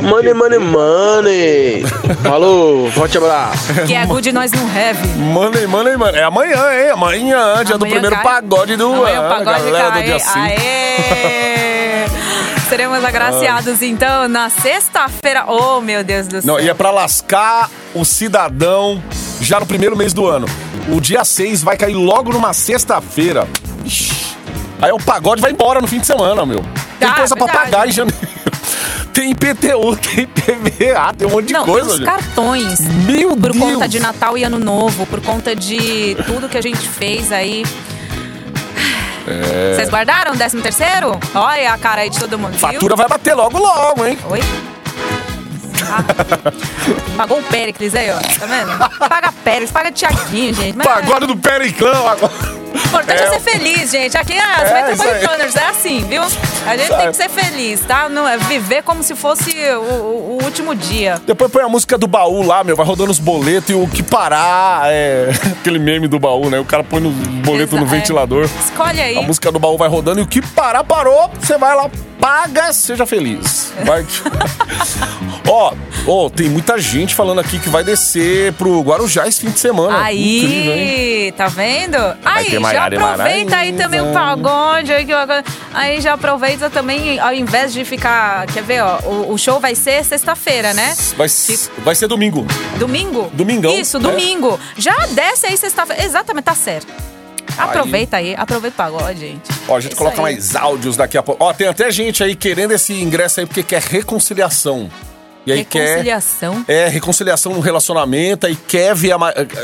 money, 0.00 0.32
money, 0.32 0.58
money. 0.58 1.84
Falou, 2.22 2.90
forte 2.92 3.18
abraço. 3.18 3.74
Que 3.86 3.92
é 3.92 4.06
good 4.06 4.32
nós 4.32 4.52
não 4.52 4.62
have. 4.62 5.06
Money, 5.18 5.66
money, 5.66 5.98
money. 5.98 6.18
É 6.18 6.22
amanhã, 6.22 6.56
hein? 6.72 6.90
Amanhã, 6.92 7.62
dia 7.62 7.76
do 7.76 7.84
Amanhã 7.84 8.00
primeiro 8.00 8.16
cai. 8.16 8.24
pagode 8.24 8.74
do 8.74 8.90
ano. 9.04 9.28
pagode 9.28 9.70
galera 9.70 9.97
cai. 9.98 10.06
dia 10.06 10.18
5. 10.18 10.38
Aê! 10.38 12.06
Seremos 12.68 13.02
agraciados, 13.02 13.80
então, 13.82 14.28
na 14.28 14.50
sexta-feira. 14.50 15.44
Oh, 15.46 15.80
meu 15.80 16.04
Deus 16.04 16.26
do 16.28 16.42
céu. 16.42 16.54
Não, 16.54 16.60
e 16.60 16.68
é 16.68 16.74
pra 16.74 16.90
lascar 16.90 17.70
o 17.94 18.04
cidadão 18.04 19.02
já 19.40 19.58
no 19.58 19.66
primeiro 19.66 19.96
mês 19.96 20.12
do 20.12 20.26
ano. 20.26 20.46
O 20.88 21.00
dia 21.00 21.24
6 21.24 21.62
vai 21.62 21.76
cair 21.78 21.94
logo 21.94 22.30
numa 22.32 22.52
sexta-feira. 22.52 23.48
Aí 24.80 24.92
o 24.92 24.98
pagode 24.98 25.40
vai 25.40 25.50
embora 25.50 25.80
no 25.80 25.86
fim 25.86 25.98
de 25.98 26.06
semana, 26.06 26.44
meu. 26.44 26.62
Tem 27.00 27.08
Ah, 27.08 27.14
coisa 27.14 27.34
pra 27.34 27.46
verdade. 27.46 27.70
pagar 27.70 27.88
em 27.88 27.92
janeiro. 27.92 28.18
Tem 29.12 29.32
IPTU, 29.32 29.96
tem 29.96 30.26
PVA, 30.28 31.12
tem 31.12 31.26
um 31.26 31.30
monte 31.32 31.46
de 31.48 31.52
Não, 31.52 31.64
coisa, 31.64 31.90
os 31.90 31.98
cartões. 31.98 32.78
Meu 33.04 33.30
por 33.36 33.50
Deus. 33.52 33.58
conta 33.58 33.88
de 33.88 33.98
Natal 33.98 34.38
e 34.38 34.44
Ano 34.44 34.60
Novo, 34.60 35.06
por 35.06 35.20
conta 35.20 35.56
de 35.56 36.16
tudo 36.24 36.48
que 36.48 36.56
a 36.56 36.60
gente 36.62 36.86
fez 36.88 37.32
aí. 37.32 37.64
É. 39.26 39.74
Vocês 39.74 39.88
guardaram 39.88 40.32
o 40.32 40.36
13 40.36 40.60
terceiro? 40.62 41.18
Olha 41.34 41.72
a 41.72 41.78
cara 41.78 42.02
aí 42.02 42.10
de 42.10 42.18
todo 42.18 42.38
mundo, 42.38 42.52
viu? 42.52 42.60
Fatura 42.60 42.96
vai 42.96 43.08
bater 43.08 43.34
logo, 43.34 43.58
logo, 43.58 44.06
hein? 44.06 44.18
Oi? 44.30 44.40
Ah, 45.90 46.04
pagou 47.16 47.38
o 47.38 47.42
Péricles 47.44 47.94
aí, 47.94 48.10
ó. 48.10 48.14
Tá 48.18 48.46
vendo? 48.46 48.98
Paga 49.08 49.32
Péricles, 49.44 49.70
paga 49.72 49.90
Tiaguinho, 49.92 50.54
gente. 50.54 50.76
Mas 50.76 50.86
Pagode 50.86 51.26
do 51.26 51.36
Periclão 51.36 52.06
agora. 52.08 52.32
O 52.68 52.76
importante 52.76 53.22
é, 53.22 53.24
É, 53.24 53.30
ser 53.30 53.40
feliz, 53.40 53.90
gente. 53.90 54.16
Aqui 54.16 54.34
é 54.34 54.42
as 54.44 54.70
É, 54.70 54.92
isso 54.92 55.02
aí. 55.02 55.14
Metropolitanas, 55.14 55.56
é 55.56 55.64
assim, 55.68 56.04
viu? 56.04 56.22
A 56.22 56.76
gente 56.76 56.94
tem 56.94 57.10
que 57.10 57.16
ser 57.16 57.28
feliz, 57.30 57.80
tá? 57.80 58.08
Não 58.10 58.28
é 58.28 58.36
viver 58.36 58.82
como 58.82 59.02
se 59.02 59.14
fosse 59.16 59.50
o, 59.70 59.80
o- 59.80 60.38
último 60.44 60.74
dia. 60.74 61.20
Depois 61.26 61.50
põe 61.50 61.62
a 61.62 61.68
música 61.68 61.96
do 61.96 62.06
baú 62.06 62.42
lá, 62.42 62.62
meu, 62.62 62.76
vai 62.76 62.84
rodando 62.84 63.10
os 63.10 63.18
boletos 63.18 63.70
e 63.70 63.74
o 63.74 63.86
que 63.88 64.02
parar 64.02 64.82
é 64.92 65.30
aquele 65.60 65.78
meme 65.78 66.06
do 66.06 66.18
baú, 66.18 66.50
né? 66.50 66.58
O 66.60 66.64
cara 66.64 66.84
põe 66.84 67.00
no 67.00 67.10
boleto 67.10 67.74
no 67.76 67.84
Exa- 67.84 67.96
é. 67.96 67.98
ventilador. 67.98 68.48
Escolhe 68.62 69.00
aí. 69.00 69.16
A 69.16 69.22
música 69.22 69.50
do 69.50 69.58
baú 69.58 69.78
vai 69.78 69.88
rodando 69.88 70.20
e 70.20 70.22
o 70.22 70.26
que 70.26 70.42
parar, 70.42 70.84
parou. 70.84 71.30
Você 71.40 71.56
vai 71.56 71.74
lá, 71.74 71.90
paga, 72.20 72.70
seja 72.74 73.06
feliz. 73.06 73.72
Vai. 73.84 74.04
Ó, 75.48 75.72
ó, 76.06 76.28
tem 76.28 76.48
muita 76.48 76.78
gente 76.78 77.14
falando 77.14 77.40
aqui 77.40 77.58
que 77.58 77.68
vai 77.68 77.84
descer 77.84 78.52
pro 78.54 78.80
Guarujá 78.80 79.26
esse 79.26 79.40
fim 79.40 79.50
de 79.50 79.58
semana. 79.60 80.12
Incrível? 80.12 80.72
Aí, 80.72 81.32
tá 81.36 81.48
vendo? 81.48 81.96
Aí, 82.24 82.50
já 82.50 82.86
aproveita 82.86 83.56
aí 83.56 83.72
também 83.72 84.00
o 84.00 84.12
pagode. 84.12 84.92
Aí, 84.92 85.06
aí 85.72 86.00
já 86.00 86.14
aproveita 86.14 86.70
também, 86.70 87.18
ao 87.18 87.32
invés 87.32 87.72
de 87.72 87.84
ficar. 87.84 88.46
Quer 88.46 88.62
ver, 88.62 88.82
ó? 88.82 88.98
O, 89.04 89.32
o 89.32 89.38
show 89.38 89.60
vai 89.60 89.74
ser 89.74 90.04
sexta-feira, 90.04 90.72
né? 90.72 90.96
Vai, 91.16 91.28
vai 91.78 91.94
ser 91.94 92.08
domingo. 92.08 92.46
Domingo? 92.78 93.30
Domingão, 93.32 93.78
Isso, 93.78 93.96
é. 93.96 94.00
domingo. 94.00 94.58
Já 94.76 94.94
desce 95.08 95.46
aí 95.46 95.56
sexta-feira. 95.56 96.04
Exatamente, 96.04 96.44
tá 96.44 96.54
certo. 96.54 96.92
Aproveita 97.56 98.16
aí, 98.18 98.34
aproveita 98.36 98.74
o 98.74 98.76
pagode, 98.76 99.20
gente. 99.20 99.50
Ó, 99.66 99.76
a 99.76 99.80
gente 99.80 99.96
coloca 99.96 100.16
aí. 100.16 100.22
mais 100.22 100.54
áudios 100.54 100.96
daqui 100.96 101.18
a 101.18 101.22
pouco. 101.22 101.44
Ó, 101.44 101.52
tem 101.52 101.66
até 101.66 101.90
gente 101.90 102.22
aí 102.22 102.36
querendo 102.36 102.72
esse 102.72 102.92
ingresso 102.92 103.40
aí 103.40 103.46
porque 103.46 103.62
quer 103.62 103.82
reconciliação. 103.82 104.88
E 105.48 105.52
aí 105.52 105.64
quer. 105.64 105.80
Reconciliação. 105.88 106.64
É, 106.68 106.88
reconciliação 106.88 107.52
no 107.52 107.60
relacionamento, 107.60 108.46
aí 108.46 108.56
quer 108.56 108.94
ver 108.94 109.12
a. 109.12 109.18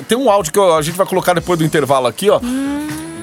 Tem 0.09 0.17
um 0.17 0.31
áudio 0.31 0.53
que 0.53 0.59
a 0.61 0.83
gente 0.83 0.97
vai 0.97 1.07
colocar 1.07 1.35
depois 1.35 1.59
do 1.59 1.65
intervalo 1.65 2.07
aqui, 2.07 2.31
ó. 2.31 2.41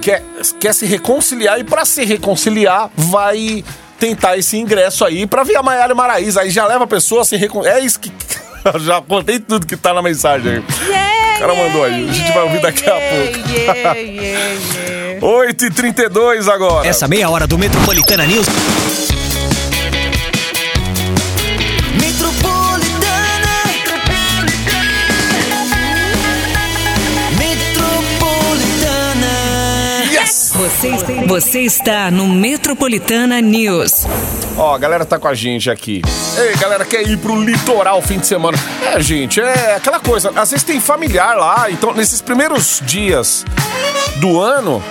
Quer, 0.02 0.24
quer 0.60 0.74
se 0.74 0.86
reconciliar 0.86 1.60
e 1.60 1.64
pra 1.64 1.86
se 1.86 2.04
reconciliar 2.04 2.90
vai 2.96 3.64
tentar 4.00 4.36
esse 4.36 4.58
ingresso 4.58 5.06
aí 5.06 5.28
pra 5.28 5.44
ver 5.44 5.56
a 5.58 5.64
Maiara 5.64 5.94
e 5.94 5.96
Maraíza. 5.96 6.42
Aí 6.42 6.50
já 6.50 6.66
leva 6.66 6.86
a 6.86 6.88
pessoa 6.88 7.22
a 7.22 7.26
se 7.26 7.36
reconciliar. 7.36 7.78
É 7.78 7.82
isso 7.82 8.00
que. 8.00 8.12
Já 8.82 9.02
contei 9.02 9.40
tudo 9.40 9.66
que 9.66 9.76
tá 9.76 9.92
na 9.92 10.04
mensagem 10.04 10.52
aí. 10.52 10.60
o 10.60 11.40
cara 11.40 11.56
mandou 11.56 11.84
aí. 11.84 12.08
A 12.08 12.14
gente 12.14 12.32
vai 12.32 12.44
ouvir 12.44 12.62
daqui 12.62 12.88
a 12.88 12.94
pouco. 12.94 13.50
Yeah, 13.50 13.94
yeah, 13.94 14.00
yeah. 14.00 15.20
8h32 15.22 16.48
agora. 16.48 16.88
Essa 16.88 17.08
meia 17.08 17.28
hora 17.30 17.48
do 17.48 17.58
Metropolitana 17.58 18.26
News. 18.26 18.46
Você, 30.82 31.28
você 31.28 31.60
está 31.60 32.10
no 32.10 32.28
Metropolitana 32.28 33.40
News. 33.40 34.08
Ó, 34.58 34.74
a 34.74 34.80
galera 34.80 35.06
tá 35.06 35.20
com 35.20 35.28
a 35.28 35.34
gente 35.36 35.70
aqui. 35.70 36.02
Ei, 36.36 36.58
galera, 36.58 36.84
quer 36.84 37.08
ir 37.08 37.18
pro 37.20 37.40
litoral 37.40 38.02
fim 38.02 38.18
de 38.18 38.26
semana? 38.26 38.58
É, 38.82 39.00
gente, 39.00 39.40
é 39.40 39.76
aquela 39.76 40.00
coisa. 40.00 40.32
Às 40.36 40.50
vezes 40.50 40.64
tem 40.64 40.80
familiar 40.80 41.38
lá, 41.38 41.70
então 41.70 41.94
nesses 41.94 42.20
primeiros 42.20 42.82
dias 42.84 43.46
do 44.16 44.42
ano, 44.42 44.82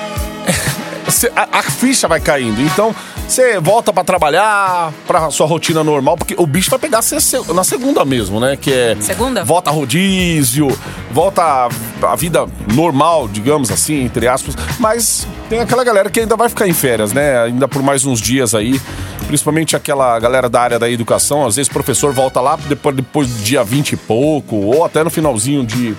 cê- 1.11 1.33
a, 1.35 1.59
a 1.59 1.63
ficha 1.63 2.07
vai 2.09 2.21
caindo. 2.21 2.61
Então, 2.63 2.95
você 3.27 3.59
volta 3.61 3.93
pra 3.93 4.03
trabalhar, 4.05 4.93
pra 5.07 5.31
sua 5.31 5.47
rotina 5.47 5.83
normal, 5.85 6.17
porque 6.17 6.35
o 6.39 6.47
bicho 6.47 6.71
vai 6.71 6.79
pegar 6.79 7.03
cê- 7.03 7.21
cê- 7.21 7.41
na 7.55 7.65
segunda 7.65 8.05
mesmo, 8.05 8.41
né? 8.41 8.57
Que 8.57 8.73
é. 8.73 8.97
Segunda? 9.01 9.45
Volta 9.45 9.71
rodízio, 9.71 10.69
volta 11.11 11.43
a, 11.43 11.69
a 12.13 12.17
vida 12.17 12.47
normal, 12.75 13.29
digamos 13.29 13.71
assim, 13.71 14.05
entre 14.05 14.27
aspas. 14.29 14.55
Mas 14.79 15.27
tem 15.49 15.61
aquela 15.61 15.85
galera 15.85 16.11
que 16.11 16.21
ainda 16.21 16.37
vai 16.37 16.49
ficar 16.49 16.67
em 16.69 16.73
férias, 16.73 17.13
né? 17.13 17.43
Ainda 17.45 17.67
por 17.69 17.83
mais 17.83 18.05
uns 18.05 18.21
dias 18.21 18.55
aí. 18.55 18.81
Principalmente 19.27 19.77
aquela 19.77 20.19
galera 20.19 20.49
da 20.49 20.61
área 20.61 20.79
da 20.79 20.91
educação. 20.91 21.47
Às 21.47 21.55
vezes 21.55 21.69
o 21.71 21.73
professor 21.73 22.13
volta 22.13 22.41
lá 22.41 22.57
depois, 22.69 22.97
depois 22.97 23.29
do 23.29 23.43
dia 23.45 23.63
20 23.63 23.93
e 23.93 23.97
pouco, 23.97 24.57
ou 24.57 24.85
até 24.85 25.05
no 25.05 25.11
finalzinho 25.11 25.65
de, 25.65 25.95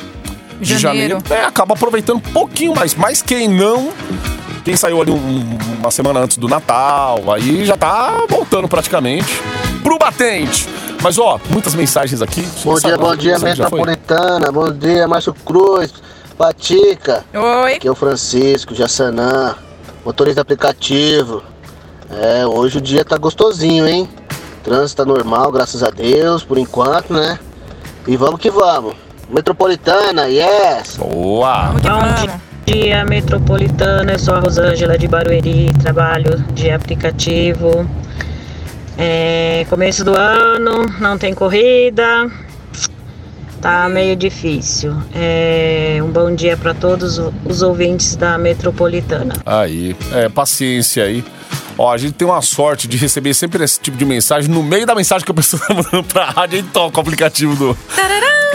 de 0.60 0.78
Janeiro. 0.78 1.20
janeiro. 1.20 1.24
É, 1.30 1.46
acaba 1.46 1.74
aproveitando 1.74 2.18
um 2.18 2.34
pouquinho 2.34 2.76
mais. 2.76 2.94
Mas 2.94 3.22
quem 3.22 3.48
não. 3.48 3.94
Quem 4.64 4.76
saiu 4.76 5.02
ali 5.02 5.12
um- 5.12 5.58
uma 5.80 5.90
semana 5.92 6.20
antes 6.20 6.38
do 6.38 6.48
Natal, 6.48 7.20
aí 7.34 7.66
já 7.66 7.76
tá 7.76 8.26
voltando 8.30 8.68
praticamente 8.68 9.42
pro 9.82 9.98
batente. 9.98 10.68
Mas 11.02 11.18
ó, 11.18 11.40
muitas 11.50 11.74
mensagens 11.74 12.22
aqui. 12.22 12.48
Bom 12.64 12.76
dia, 12.76 12.98
bom 12.98 13.16
dia? 13.16 13.40
Metropolitana. 13.40 14.52
Bom 14.52 14.72
dia, 14.72 15.08
Márcio 15.08 15.34
Cruz, 15.34 15.92
Patica. 16.38 17.26
Oi. 17.34 17.74
Aqui 17.76 17.88
é 17.88 17.92
o 17.92 17.96
Francisco, 17.96 18.76
Jassanã, 18.76 19.56
motorista 20.06 20.42
aplicativo. 20.42 21.42
É, 22.12 22.46
hoje 22.46 22.78
o 22.78 22.82
dia 22.82 23.04
tá 23.04 23.18
gostosinho, 23.18 23.88
hein? 23.88 24.08
Trânsito 24.64 25.04
tá 25.04 25.06
normal, 25.12 25.52
graças 25.52 25.82
a 25.82 25.90
Deus, 25.90 26.44
por 26.44 26.60
enquanto, 26.60 27.12
né? 27.14 27.40
E 28.06 28.16
vamos 28.16 28.40
que 28.40 28.52
vamos. 28.52 28.94
Metropolitana, 29.28 30.28
yes! 30.28 30.98
Boa! 30.98 31.72
Vamos. 31.82 32.51
Dia 32.66 33.04
metropolitana, 33.06 34.14
eu 34.14 34.20
sou 34.20 34.36
a 34.36 34.40
Rosângela 34.40 34.98
de 34.98 35.08
Barueri, 35.08 35.72
trabalho 35.82 36.44
de 36.54 36.70
aplicativo. 36.70 37.90
É, 38.98 39.66
começo 39.70 40.04
do 40.04 40.16
ano, 40.16 40.86
não 41.00 41.18
tem 41.18 41.34
corrida, 41.34 42.30
tá 43.62 43.90
meio 43.90 44.16
difícil. 44.16 44.96
É, 45.14 46.00
um 46.02 46.10
bom 46.10 46.34
dia 46.34 46.56
para 46.56 46.74
todos 46.74 47.20
os 47.46 47.62
ouvintes 47.62 48.16
da 48.16 48.38
metropolitana. 48.38 49.34
Aí, 49.46 49.96
é, 50.14 50.30
paciência 50.30 51.04
aí. 51.04 51.24
Ó, 51.78 51.92
a 51.92 51.98
gente 51.98 52.14
tem 52.14 52.28
uma 52.28 52.42
sorte 52.42 52.88
de 52.88 52.98
receber 52.98 53.34
sempre 53.34 53.64
esse 53.64 53.80
tipo 53.80 53.98
de 53.98 54.06
mensagem. 54.06 54.50
No 54.50 54.62
meio 54.62 54.86
da 54.86 54.94
mensagem 54.94 55.26
que 55.26 55.32
a 55.32 55.36
pessoa 55.36 55.62
tá 55.66 55.74
mandando 55.74 56.04
pra 56.04 56.26
rádio, 56.26 56.60
a 56.60 56.62
gente 56.62 56.72
toca 56.72 56.98
o 56.98 57.02
aplicativo 57.02 57.56
do. 57.56 57.78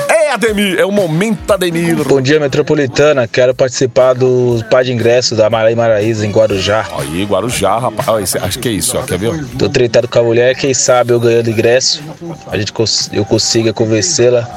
É, 0.09 0.31
Ademir, 0.33 0.79
é 0.79 0.85
o 0.85 0.92
momento 0.92 1.51
Ademir. 1.53 1.97
Bom 2.05 2.21
dia, 2.21 2.38
Metropolitana. 2.38 3.27
Quero 3.27 3.55
participar 3.55 4.12
do 4.14 4.62
par 4.71 4.85
de 4.85 4.92
ingresso 4.92 5.35
da 5.35 5.49
Maraí 5.51 5.75
Maraíza 5.75 6.27
em 6.27 6.31
Guarujá. 6.31 6.87
Aí, 6.99 7.25
Guarujá, 7.25 7.79
rapaz. 7.79 8.09
Ó, 8.09 8.19
esse- 8.21 8.38
acho 8.38 8.59
que 8.59 8.69
é 8.69 8.73
isso, 8.73 8.97
ó. 8.99 9.03
Quer 9.03 9.19
ver? 9.19 9.45
Tô 9.59 9.69
tretado 9.69 10.07
com 10.09 10.19
a 10.19 10.23
mulher, 10.23 10.55
quem 10.57 10.73
sabe 10.75 11.12
eu 11.12 11.21
ganhando 11.21 11.51
ingresso, 11.51 12.03
a 12.49 12.57
gente 12.57 12.73
cons- 12.73 13.11
eu 13.12 13.25
consiga 13.25 13.73
convencê-la 13.73 14.49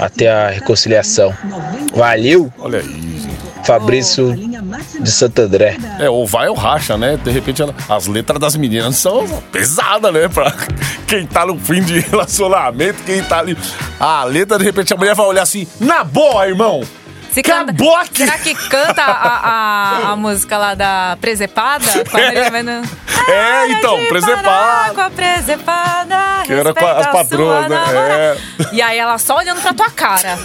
até 0.00 0.30
a 0.30 0.50
reconciliação. 0.50 1.32
Valeu! 1.94 2.52
Olha 2.58 2.80
aí. 2.80 3.13
Fabrício 3.66 4.34
de 5.00 5.10
Santo 5.10 5.40
André. 5.42 5.76
É, 5.98 6.08
ou 6.08 6.26
vai 6.26 6.48
ou 6.48 6.54
racha, 6.54 6.96
né? 6.96 7.16
De 7.22 7.30
repente, 7.30 7.62
ela- 7.62 7.74
as 7.88 8.06
letras 8.06 8.38
das 8.38 8.56
meninas 8.56 8.96
são 8.96 9.26
pesadas, 9.52 10.12
né? 10.12 10.28
Pra 10.28 10.52
quem 11.06 11.26
tá 11.26 11.44
no 11.46 11.58
fim 11.58 11.82
de 11.82 12.00
relacionamento, 12.10 13.02
quem 13.04 13.22
tá 13.22 13.38
ali. 13.38 13.56
A 13.98 14.24
letra, 14.24 14.58
de 14.58 14.64
repente, 14.64 14.92
a 14.92 14.96
mulher 14.96 15.14
vai 15.14 15.26
olhar 15.26 15.42
assim, 15.42 15.66
na 15.80 16.04
boa, 16.04 16.46
irmão! 16.46 16.82
Se 17.32 17.40
Acabou 17.40 17.96
aqui! 17.96 18.18
Será 18.24 18.38
que 18.38 18.54
canta 18.54 19.02
a, 19.02 19.10
a, 20.06 20.10
a 20.12 20.14
música 20.16 20.56
lá 20.56 20.74
da 20.76 21.18
Presepada? 21.20 22.04
Com 22.08 22.16
a 22.16 22.20
Maria 22.20 22.50
Mena- 22.50 22.82
É, 23.26 23.72
então, 23.72 23.98
presepada. 24.06 24.90
Água 24.90 25.10
presepada. 25.10 26.16
Que 26.46 26.52
era 26.52 26.72
com 26.72 26.86
as 26.86 27.06
a 27.06 27.10
patroas, 27.10 27.68
né? 27.68 27.76
É. 27.92 28.36
E 28.72 28.80
aí 28.80 28.96
ela 28.98 29.18
só 29.18 29.38
olhando 29.38 29.60
pra 29.60 29.74
tua 29.74 29.90
cara. 29.90 30.38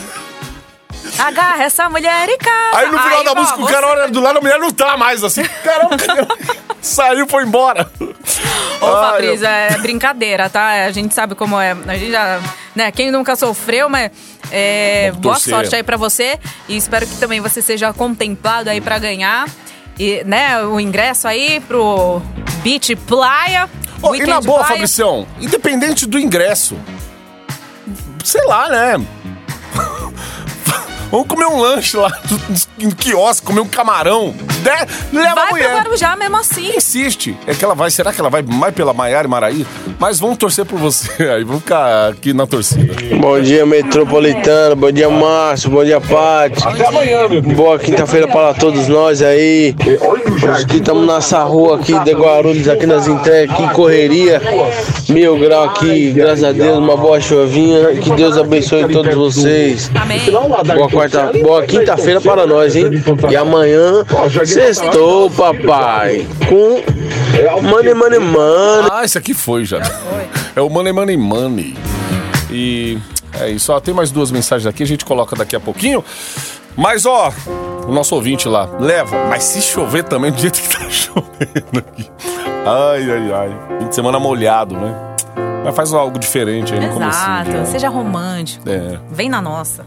Agarra 1.20 1.64
essa 1.64 1.90
mulher 1.90 2.28
e 2.30 2.38
casa. 2.38 2.78
Aí 2.78 2.92
no 2.92 3.00
final 3.00 3.24
da 3.24 3.36
música 3.36 3.62
o 3.62 3.66
cara 3.68 3.88
olha 3.88 4.08
do 4.08 4.20
lado, 4.20 4.38
a 4.38 4.42
mulher 4.42 4.60
não 4.60 4.72
tá 4.72 4.96
mais 4.98 5.24
assim. 5.24 5.44
Caramba? 5.64 5.98
Saiu, 6.82 7.28
foi 7.28 7.44
embora. 7.44 7.92
Ô, 8.00 8.86
Ai, 8.86 9.12
Fabrício, 9.12 9.46
eu- 9.46 9.50
é 9.50 9.78
brincadeira, 9.80 10.50
tá? 10.50 10.86
A 10.86 10.92
gente 10.92 11.14
sabe 11.14 11.36
como 11.36 11.60
é. 11.60 11.76
A 11.88 11.98
gente 11.98 12.12
já. 12.12 12.40
Né, 12.76 12.92
quem 12.92 13.12
nunca 13.12 13.36
sofreu, 13.36 13.90
mas. 13.90 14.12
é, 14.52 15.12
boa 15.18 15.38
sorte 15.40 15.76
aí 15.76 15.84
pra 15.84 15.98
você. 15.98 16.40
E 16.70 16.78
espero 16.78 17.06
que 17.06 17.18
também 17.18 17.42
você 17.42 17.62
seja 17.62 17.92
contemplado 17.92 18.70
aí 18.70 18.80
pra 18.80 18.98
ganhar. 18.98 19.48
E, 20.00 20.24
né, 20.24 20.64
o 20.64 20.80
ingresso 20.80 21.28
aí 21.28 21.60
pro 21.60 22.22
Beach 22.64 22.96
Playa. 22.96 23.70
Ô, 24.02 24.16
e 24.16 24.26
na 24.26 24.40
boa. 24.40 24.64
Fabricião, 24.64 25.28
independente 25.42 26.06
do 26.06 26.18
ingresso, 26.18 26.78
sei 28.24 28.46
lá, 28.46 28.70
né? 28.70 29.06
Vamos 31.12 31.28
comer 31.28 31.46
um 31.46 31.60
lanche 31.60 31.98
lá 31.98 32.12
no, 32.78 32.96
quiosque, 32.96 33.46
comer 33.48 33.62
um 33.62 33.68
camarão. 33.68 34.34
né? 34.64 34.86
Leva 35.12 35.32
a 35.32 35.36
Vai 35.36 35.48
pro 35.48 35.56
mulher. 35.56 35.76
Guarujá 35.76 36.16
mesmo 36.16 36.38
assim. 36.38 36.72
Insiste. 36.76 37.36
É 37.48 37.54
que 37.56 37.66
ela 37.66 37.74
vai. 37.74 37.90
Será 37.90 38.14
que 38.14 38.20
ela 38.22 38.30
vai 38.30 38.44
mais 38.44 38.74
pela 38.76 38.94
Maiara 38.94 39.28
e 39.28 39.30
Maraí? 39.30 39.68
Mas 39.98 40.20
vamos 40.20 40.38
torcer 40.38 40.66
por 40.66 40.78
você 40.78 41.24
aí. 41.30 41.44
Vamos 41.44 41.62
ficar 41.64 42.10
aqui 42.10 42.32
na 42.32 42.46
torcida. 42.46 42.94
Bom 43.20 43.40
dia, 43.42 43.66
Metropolitano. 43.66 44.76
Bom 44.76 44.92
dia, 44.92 45.10
Márcio. 45.10 45.70
Bom 45.72 45.84
dia, 45.84 46.00
Paty. 46.00 46.68
Até 46.68 46.86
amanhã, 46.88 47.28
meu 47.28 47.42
Boa 47.42 47.80
quinta-feira 47.80 48.28
para 48.28 48.54
todos 48.54 48.88
nós 48.88 49.22
aí. 49.22 49.76
Hoje 50.02 50.64
aqui 50.64 50.78
estamos 50.78 51.08
nessa 51.08 51.44
rua 51.44 51.78
aqui 51.78 51.98
de 52.00 52.14
Guarulhos, 52.14 52.68
aqui 52.68 52.86
nas 52.86 53.08
entregas, 53.08 53.54
aqui 53.56 53.64
em 53.64 53.70
correria. 53.70 54.42
Mil 55.10 55.38
grau 55.40 55.66
aqui, 55.66 56.12
graças 56.12 56.44
a 56.44 56.52
Deus, 56.52 56.78
uma 56.78 56.96
boa 56.96 57.20
chuvinha. 57.20 57.96
Que 57.96 58.12
Deus 58.12 58.38
abençoe 58.38 58.88
todos 58.90 59.16
vocês. 59.16 59.90
Amém. 59.96 60.22
Boa 60.32 60.99
quarta, 61.00 61.32
boa 61.40 61.64
quinta-feira 61.64 62.20
para 62.20 62.46
nós, 62.46 62.76
hein? 62.76 62.86
E 63.30 63.36
amanhã, 63.36 64.06
sextou, 64.46 65.30
papai. 65.32 66.28
Com 66.48 66.82
money, 67.62 67.94
money, 67.94 68.20
money. 68.20 68.90
Ah, 68.92 69.06
esse 69.06 69.18
aqui 69.18 69.34
foi 69.34 69.64
já. 69.66 69.80
É 70.56 70.62
o 70.62 70.70
Money 70.70 70.92
Money 70.92 71.18
Money. 71.18 71.78
E 72.52 72.98
é 73.40 73.50
isso. 73.50 73.72
Ó, 73.72 73.80
tem 73.80 73.94
mais 73.94 74.12
duas 74.12 74.32
mensagens 74.32 74.66
aqui, 74.68 74.84
a 74.84 74.88
gente 74.88 75.06
coloca 75.06 75.36
daqui 75.36 75.56
a 75.56 75.60
pouquinho. 75.60 76.04
Mas 76.76 77.06
ó, 77.06 77.32
o 77.88 77.92
nosso 77.92 78.16
ouvinte 78.16 78.48
lá, 78.48 78.70
leva. 78.80 79.28
Mas 79.30 79.44
se 79.44 79.62
chover 79.62 80.04
também, 80.04 80.32
do 80.32 80.40
jeito 80.40 80.62
que 80.62 80.70
tá 80.70 80.86
chovendo 80.90 81.80
aqui. 81.80 82.10
Ai, 82.66 83.12
ai, 83.12 83.32
ai. 83.34 83.80
Fim 83.80 83.88
de 83.88 83.96
semana 83.96 84.20
molhado, 84.20 84.76
né? 84.76 85.09
Mas 85.70 85.76
faz 85.76 85.94
algo 85.94 86.18
diferente 86.18 86.74
aí 86.74 86.80
no 86.80 86.92
começo. 86.92 87.20
Exato. 87.20 87.72
Seja 87.72 87.90
romântico. 87.90 88.68
É. 88.68 88.98
Vem 89.12 89.30
na 89.30 89.40
nossa. 89.40 89.86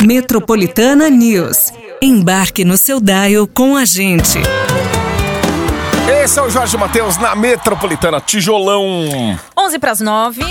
Metropolitana 0.00 1.10
News. 1.10 1.70
Embarque 2.00 2.64
no 2.64 2.78
seu 2.78 2.98
dial 2.98 3.46
com 3.46 3.76
a 3.76 3.84
gente. 3.84 4.38
Esse 6.06 6.38
é 6.38 6.42
o 6.42 6.50
Jorge 6.50 6.76
Matheus 6.76 7.16
na 7.16 7.34
Metropolitana 7.34 8.20
Tijolão. 8.20 9.38
11 9.58 9.78
para 9.78 9.90
as 9.90 10.00
9. 10.00 10.42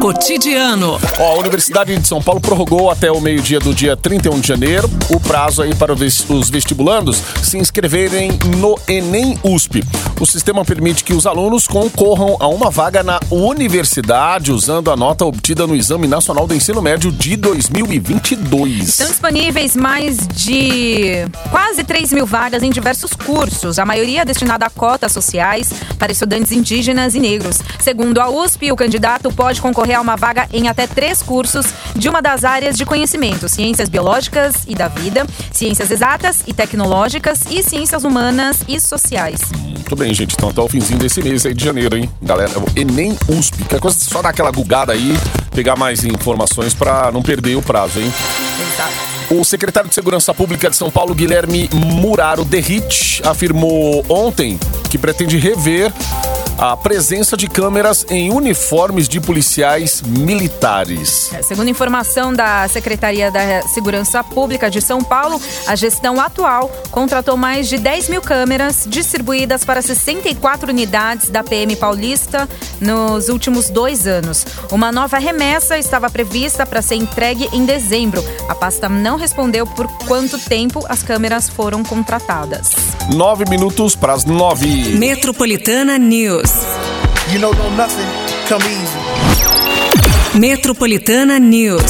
Cotidiano. 0.00 0.98
Ó, 1.20 1.34
a 1.36 1.38
Universidade 1.38 1.96
de 1.96 2.06
São 2.08 2.20
Paulo 2.20 2.40
prorrogou 2.40 2.90
até 2.90 3.10
o 3.10 3.20
meio-dia 3.20 3.60
do 3.60 3.72
dia 3.72 3.96
31 3.96 4.40
de 4.40 4.48
janeiro 4.48 4.90
o 5.08 5.20
prazo 5.20 5.62
aí 5.62 5.74
para 5.76 5.92
os 5.92 6.28
os 6.28 6.50
vestibulandos 6.50 7.22
se 7.40 7.56
inscreverem 7.56 8.36
no 8.58 8.76
Enem 8.88 9.38
USP. 9.44 9.84
O 10.20 10.26
sistema 10.26 10.64
permite 10.64 11.04
que 11.04 11.14
os 11.14 11.24
alunos 11.24 11.68
concorram 11.68 12.36
a 12.40 12.48
uma 12.48 12.70
vaga 12.70 13.04
na 13.04 13.20
universidade 13.30 14.50
usando 14.50 14.90
a 14.90 14.96
nota 14.96 15.24
obtida 15.24 15.66
no 15.66 15.76
Exame 15.76 16.08
Nacional 16.08 16.46
do 16.48 16.54
Ensino 16.54 16.82
Médio 16.82 17.12
de 17.12 17.36
2022. 17.36 18.88
Estão 18.88 19.06
disponíveis 19.06 19.76
mais 19.76 20.26
de 20.26 21.26
quase 21.50 21.84
3 21.84 22.12
mil 22.12 22.26
vagas 22.26 22.62
em 22.64 22.70
diversos 22.70 23.12
cursos, 23.12 23.78
a 23.78 23.84
maioria 23.84 24.24
destinada 24.24 24.66
a 24.66 24.70
cotas 24.70 24.95
sociais 25.12 25.70
para 25.98 26.12
estudantes 26.12 26.52
indígenas 26.52 27.14
e 27.14 27.20
negros. 27.20 27.60
Segundo 27.78 28.20
a 28.20 28.28
USP, 28.28 28.72
o 28.72 28.76
candidato 28.76 29.30
pode 29.32 29.60
concorrer 29.60 29.98
a 29.98 30.00
uma 30.00 30.16
vaga 30.16 30.48
em 30.52 30.68
até 30.68 30.86
três 30.86 31.22
cursos 31.22 31.66
de 31.94 32.08
uma 32.08 32.20
das 32.20 32.44
áreas 32.44 32.76
de 32.76 32.84
conhecimento: 32.84 33.48
ciências 33.48 33.88
biológicas 33.88 34.64
e 34.66 34.74
da 34.74 34.88
vida, 34.88 35.26
ciências 35.52 35.90
exatas 35.90 36.42
e 36.46 36.52
tecnológicas 36.52 37.42
e 37.50 37.62
ciências 37.62 38.04
humanas 38.04 38.62
e 38.68 38.80
sociais. 38.80 39.40
Muito 39.52 39.94
bem, 39.94 40.12
gente. 40.12 40.34
Então 40.34 40.48
até 40.48 40.60
o 40.60 40.68
finzinho 40.68 40.98
desse 40.98 41.22
mês 41.22 41.46
aí 41.46 41.54
de 41.54 41.64
janeiro, 41.64 41.96
hein? 41.96 42.10
Galera, 42.20 42.50
é 42.50 42.80
Enem 42.80 43.16
USP. 43.28 43.64
Que 43.64 43.78
coisa 43.78 43.98
só 43.98 44.20
dar 44.20 44.30
aquela 44.30 44.50
gugada 44.50 44.92
aí, 44.92 45.14
pegar 45.54 45.76
mais 45.76 46.04
informações 46.04 46.74
para 46.74 47.12
não 47.12 47.22
perder 47.22 47.56
o 47.56 47.62
prazo, 47.62 48.00
hein? 48.00 48.12
Exato. 48.72 49.16
O 49.28 49.44
secretário 49.44 49.88
de 49.88 49.94
Segurança 49.94 50.32
Pública 50.32 50.70
de 50.70 50.76
São 50.76 50.88
Paulo, 50.88 51.12
Guilherme 51.14 51.68
Muraro 51.72 52.44
Derrit, 52.44 53.20
afirmou 53.24 54.04
ontem 54.08 54.58
que 54.88 54.98
pretende 54.98 55.38
rever 55.38 55.92
a 56.58 56.76
presença 56.76 57.36
de 57.36 57.48
câmeras 57.48 58.06
em 58.08 58.30
uniformes 58.32 59.08
de 59.08 59.20
policiais 59.20 60.02
militares. 60.02 61.30
É, 61.34 61.42
segundo 61.42 61.68
informação 61.68 62.32
da 62.32 62.66
Secretaria 62.68 63.30
da 63.30 63.62
Segurança 63.62 64.24
Pública 64.24 64.70
de 64.70 64.80
São 64.80 65.02
Paulo, 65.02 65.40
a 65.66 65.76
gestão 65.76 66.20
atual 66.20 66.70
contratou 66.90 67.36
mais 67.36 67.68
de 67.68 67.78
10 67.78 68.08
mil 68.08 68.22
câmeras 68.22 68.86
distribuídas 68.88 69.64
para 69.64 69.82
64 69.82 70.70
unidades 70.70 71.28
da 71.28 71.44
PM 71.44 71.76
Paulista 71.76 72.48
nos 72.80 73.28
últimos 73.28 73.68
dois 73.68 74.06
anos. 74.06 74.46
Uma 74.72 74.90
nova 74.90 75.18
remessa 75.18 75.78
estava 75.78 76.08
prevista 76.08 76.64
para 76.64 76.80
ser 76.80 76.94
entregue 76.94 77.48
em 77.52 77.66
dezembro. 77.66 78.24
A 78.48 78.54
pasta 78.54 78.88
não 78.88 79.16
respondeu 79.16 79.66
por 79.66 79.86
quanto 80.06 80.38
tempo 80.38 80.84
as 80.88 81.02
câmeras 81.02 81.48
foram 81.48 81.82
contratadas. 81.82 82.70
Nove 83.14 83.44
minutos 83.48 83.94
para 83.94 84.14
as 84.14 84.24
nove. 84.24 84.96
Metropolitana 84.96 85.98
News. 85.98 86.45
You 87.32 87.40
know, 87.40 87.52
know 87.52 87.70
nothing 87.70 88.06
come 88.48 88.62
easy. 88.64 90.38
Metropolitana 90.38 91.38
News. 91.38 91.82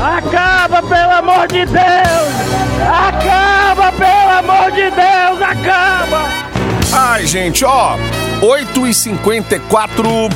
Acaba, 0.00 0.82
pelo 0.82 1.10
amor 1.10 1.46
de 1.48 1.64
Deus! 1.64 2.34
Acaba, 2.82 3.92
pelo 3.92 4.30
amor 4.38 4.70
de 4.72 4.90
Deus! 4.90 5.40
Acaba! 5.40 6.28
Ai, 6.92 7.26
gente, 7.26 7.64
ó, 7.64 7.96
8h54, 8.42 10.30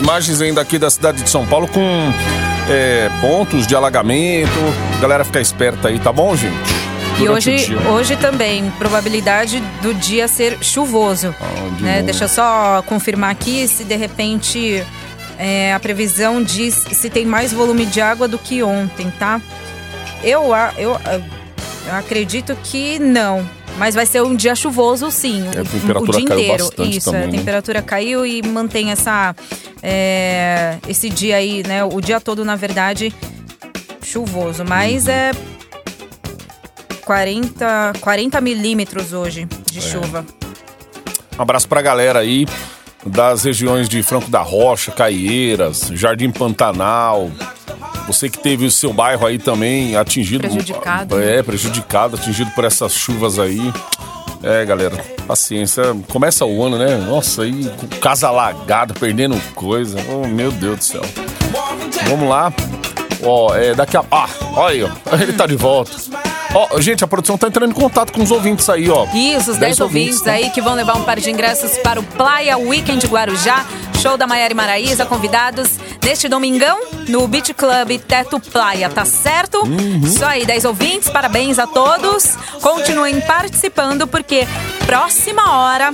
imagens 0.00 0.40
ainda 0.40 0.62
aqui 0.62 0.78
da 0.78 0.90
cidade 0.90 1.22
de 1.22 1.28
São 1.28 1.46
Paulo 1.46 1.68
com 1.68 2.12
é, 2.70 3.10
pontos 3.20 3.66
de 3.66 3.76
alagamento. 3.76 4.50
Galera, 5.00 5.24
fica 5.24 5.40
esperta 5.40 5.88
aí, 5.88 5.98
tá 5.98 6.10
bom, 6.12 6.34
gente? 6.34 6.71
E 7.20 7.28
hoje, 7.28 7.66
hoje 7.88 8.16
também, 8.16 8.70
probabilidade 8.78 9.60
do 9.80 9.94
dia 9.94 10.26
ser 10.26 10.58
chuvoso. 10.62 11.34
de 11.76 11.82
né? 11.82 12.02
Deixa 12.02 12.24
eu 12.24 12.28
só 12.28 12.82
confirmar 12.82 13.30
aqui 13.30 13.66
se 13.68 13.84
de 13.84 13.94
repente 13.96 14.84
é, 15.38 15.72
a 15.72 15.78
previsão 15.80 16.42
diz 16.42 16.74
se 16.74 17.08
tem 17.08 17.24
mais 17.24 17.52
volume 17.52 17.86
de 17.86 18.00
água 18.00 18.26
do 18.26 18.38
que 18.38 18.62
ontem, 18.62 19.10
tá? 19.18 19.40
Eu, 20.22 20.52
a- 20.52 20.72
eu, 20.76 20.92
eu 21.86 21.94
acredito 21.94 22.56
que 22.64 22.98
não. 22.98 23.48
Mas 23.78 23.94
vai 23.94 24.04
ser 24.04 24.22
um 24.22 24.34
dia 24.36 24.54
chuvoso, 24.54 25.10
sim. 25.10 25.44
É, 25.56 25.60
o- 25.60 25.64
temperatura 25.64 26.10
o 26.10 26.12
dia 26.16 26.26
caiu 26.26 26.40
inteiro. 26.40 26.64
bastante 26.66 26.96
Isso, 26.96 27.10
também, 27.10 27.22
a 27.22 27.26
né? 27.32 27.38
temperatura 27.38 27.82
caiu 27.82 28.26
e 28.26 28.42
mantém 28.42 28.90
essa, 28.90 29.34
é, 29.82 30.76
esse 30.88 31.08
dia 31.08 31.36
aí, 31.36 31.62
né? 31.66 31.82
O 31.84 32.00
dia 32.00 32.20
todo, 32.20 32.44
na 32.44 32.54
verdade, 32.56 33.14
chuvoso. 34.02 34.62
Mas 34.68 35.06
Uhum. 35.06 35.12
é 35.12 35.30
40, 37.12 37.92
40 38.00 38.40
milímetros 38.40 39.12
hoje 39.12 39.46
de 39.70 39.78
É. 39.78 39.82
chuva. 39.82 40.24
Um 41.38 41.42
abraço 41.42 41.68
pra 41.68 41.82
galera 41.82 42.20
aí 42.20 42.46
das 43.04 43.44
regiões 43.44 43.86
de 43.86 44.02
Franco 44.02 44.30
da 44.30 44.40
Rocha, 44.40 44.90
Caieiras, 44.92 45.88
Jardim 45.92 46.30
Pantanal. 46.30 47.30
Você 48.06 48.30
que 48.30 48.38
teve 48.38 48.64
o 48.64 48.70
seu 48.70 48.94
bairro 48.94 49.26
aí 49.26 49.38
também 49.38 49.94
atingido. 49.94 50.40
Prejudicado, 50.48 51.16
né? 51.16 51.36
É, 51.38 51.42
prejudicado, 51.42 52.16
atingido 52.16 52.50
por 52.52 52.64
essas 52.64 52.94
chuvas 52.94 53.38
aí. 53.38 53.60
É, 54.42 54.64
galera, 54.64 54.96
paciência. 55.26 55.82
Começa 56.08 56.46
o 56.46 56.64
ano, 56.64 56.78
né? 56.78 56.96
Nossa, 56.96 57.42
aí, 57.42 57.70
com 57.76 57.86
casa 58.00 58.28
alagada, 58.28 58.94
perdendo 58.94 59.38
coisa. 59.54 59.98
Oh, 60.08 60.26
meu 60.26 60.50
Deus 60.50 60.78
do 60.78 60.84
céu. 60.84 61.02
Vamos 62.08 62.26
lá. 62.26 62.50
Ó, 63.22 63.54
é, 63.54 63.74
daqui 63.74 63.98
a. 63.98 64.04
Ah, 64.10 64.28
olha 64.56 64.72
aí, 64.72 64.82
ó. 64.82 65.16
Ele 65.20 65.34
tá 65.34 65.46
de 65.46 65.56
volta. 65.56 65.92
Ó, 66.54 66.80
gente, 66.80 67.02
a 67.02 67.06
produção 67.06 67.38
tá 67.38 67.48
entrando 67.48 67.70
em 67.70 67.74
contato 67.74 68.12
com 68.12 68.22
os 68.22 68.30
ouvintes 68.30 68.68
aí, 68.68 68.90
ó. 68.90 69.06
Isso, 69.14 69.52
os 69.52 69.56
10 69.56 69.80
ouvintes 69.80 70.20
tá? 70.20 70.32
aí 70.32 70.50
que 70.50 70.60
vão 70.60 70.74
levar 70.74 70.96
um 70.96 71.02
par 71.02 71.18
de 71.18 71.30
ingressos 71.30 71.78
para 71.78 71.98
o 71.98 72.02
Playa 72.02 72.58
Weekend 72.58 73.06
Guarujá, 73.06 73.64
show 74.02 74.18
da 74.18 74.26
Maiara 74.26 74.52
e 74.52 74.56
Maraísa, 74.56 75.06
convidados 75.06 75.70
neste 76.04 76.28
domingão 76.28 76.78
no 77.08 77.26
Beach 77.26 77.54
Club 77.54 77.98
Teto 78.06 78.38
Playa, 78.38 78.90
tá 78.90 79.04
certo? 79.06 79.64
Uhum. 79.64 80.00
Isso 80.04 80.24
aí, 80.24 80.44
10 80.44 80.66
ouvintes, 80.66 81.08
parabéns 81.08 81.58
a 81.58 81.66
todos. 81.66 82.36
Continuem 82.60 83.20
participando 83.22 84.06
porque 84.06 84.46
próxima 84.84 85.58
hora 85.58 85.90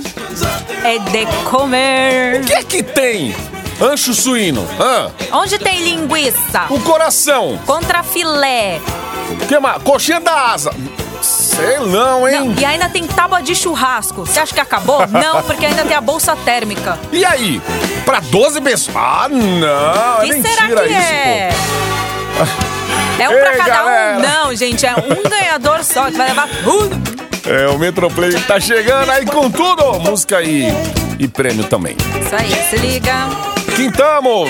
é 0.83 0.99
de 0.99 1.25
comer. 1.49 2.41
O 2.41 2.45
que 2.45 2.53
é 2.53 2.63
que 2.63 2.83
tem? 2.83 3.33
Ancho 3.81 4.13
suíno. 4.13 4.67
Hã? 4.77 5.09
Onde 5.31 5.57
tem 5.57 5.81
linguiça? 5.81 6.65
O 6.69 6.81
coração. 6.81 7.57
Contra 7.65 8.03
filé. 8.03 8.81
Que 9.47 9.59
mais? 9.59 9.81
Coxinha 9.83 10.19
da 10.19 10.51
asa. 10.51 10.71
Sei 11.21 11.77
não, 11.79 12.27
hein? 12.27 12.39
Não, 12.49 12.61
e 12.61 12.65
ainda 12.65 12.87
tem 12.89 13.05
tábua 13.05 13.41
de 13.41 13.53
churrasco. 13.53 14.25
Você 14.25 14.39
acha 14.39 14.53
que 14.53 14.59
acabou? 14.61 15.05
Não, 15.11 15.43
porque 15.43 15.65
ainda 15.65 15.83
tem 15.83 15.95
a 15.95 16.01
bolsa 16.01 16.35
térmica. 16.45 16.97
E 17.11 17.25
aí? 17.25 17.61
Pra 18.05 18.19
12 18.21 18.61
pessoas? 18.61 18.95
Ah, 18.95 19.27
não. 19.29 20.25
que 20.25 20.31
é 20.31 20.41
será 20.41 20.61
mentira 20.63 20.81
que 20.83 20.93
isso, 20.93 21.11
é? 21.13 21.49
pô. 22.37 22.69
É 23.21 23.29
um 23.29 23.33
pra 23.33 23.51
Ei, 23.51 23.57
cada 23.57 23.69
galera. 23.69 24.17
um? 24.17 24.21
Não, 24.21 24.55
gente, 24.55 24.85
é 24.85 24.93
um 24.93 25.29
ganhador 25.29 25.83
só 25.83 26.05
que 26.05 26.17
vai 26.17 26.29
levar 26.29 26.47
tudo. 26.63 26.89
É, 27.45 27.67
o 27.67 27.77
Metroplay 27.77 28.31
tá 28.41 28.59
chegando 28.59 29.09
aí 29.11 29.25
com 29.25 29.49
tudo. 29.51 29.99
Música 29.99 30.37
aí 30.37 30.67
e 31.19 31.27
prêmio 31.27 31.65
também. 31.65 31.97
Isso 32.21 32.33
aí, 32.35 32.69
se 32.69 32.77
liga. 32.77 33.27
Quintamos. 33.75 34.49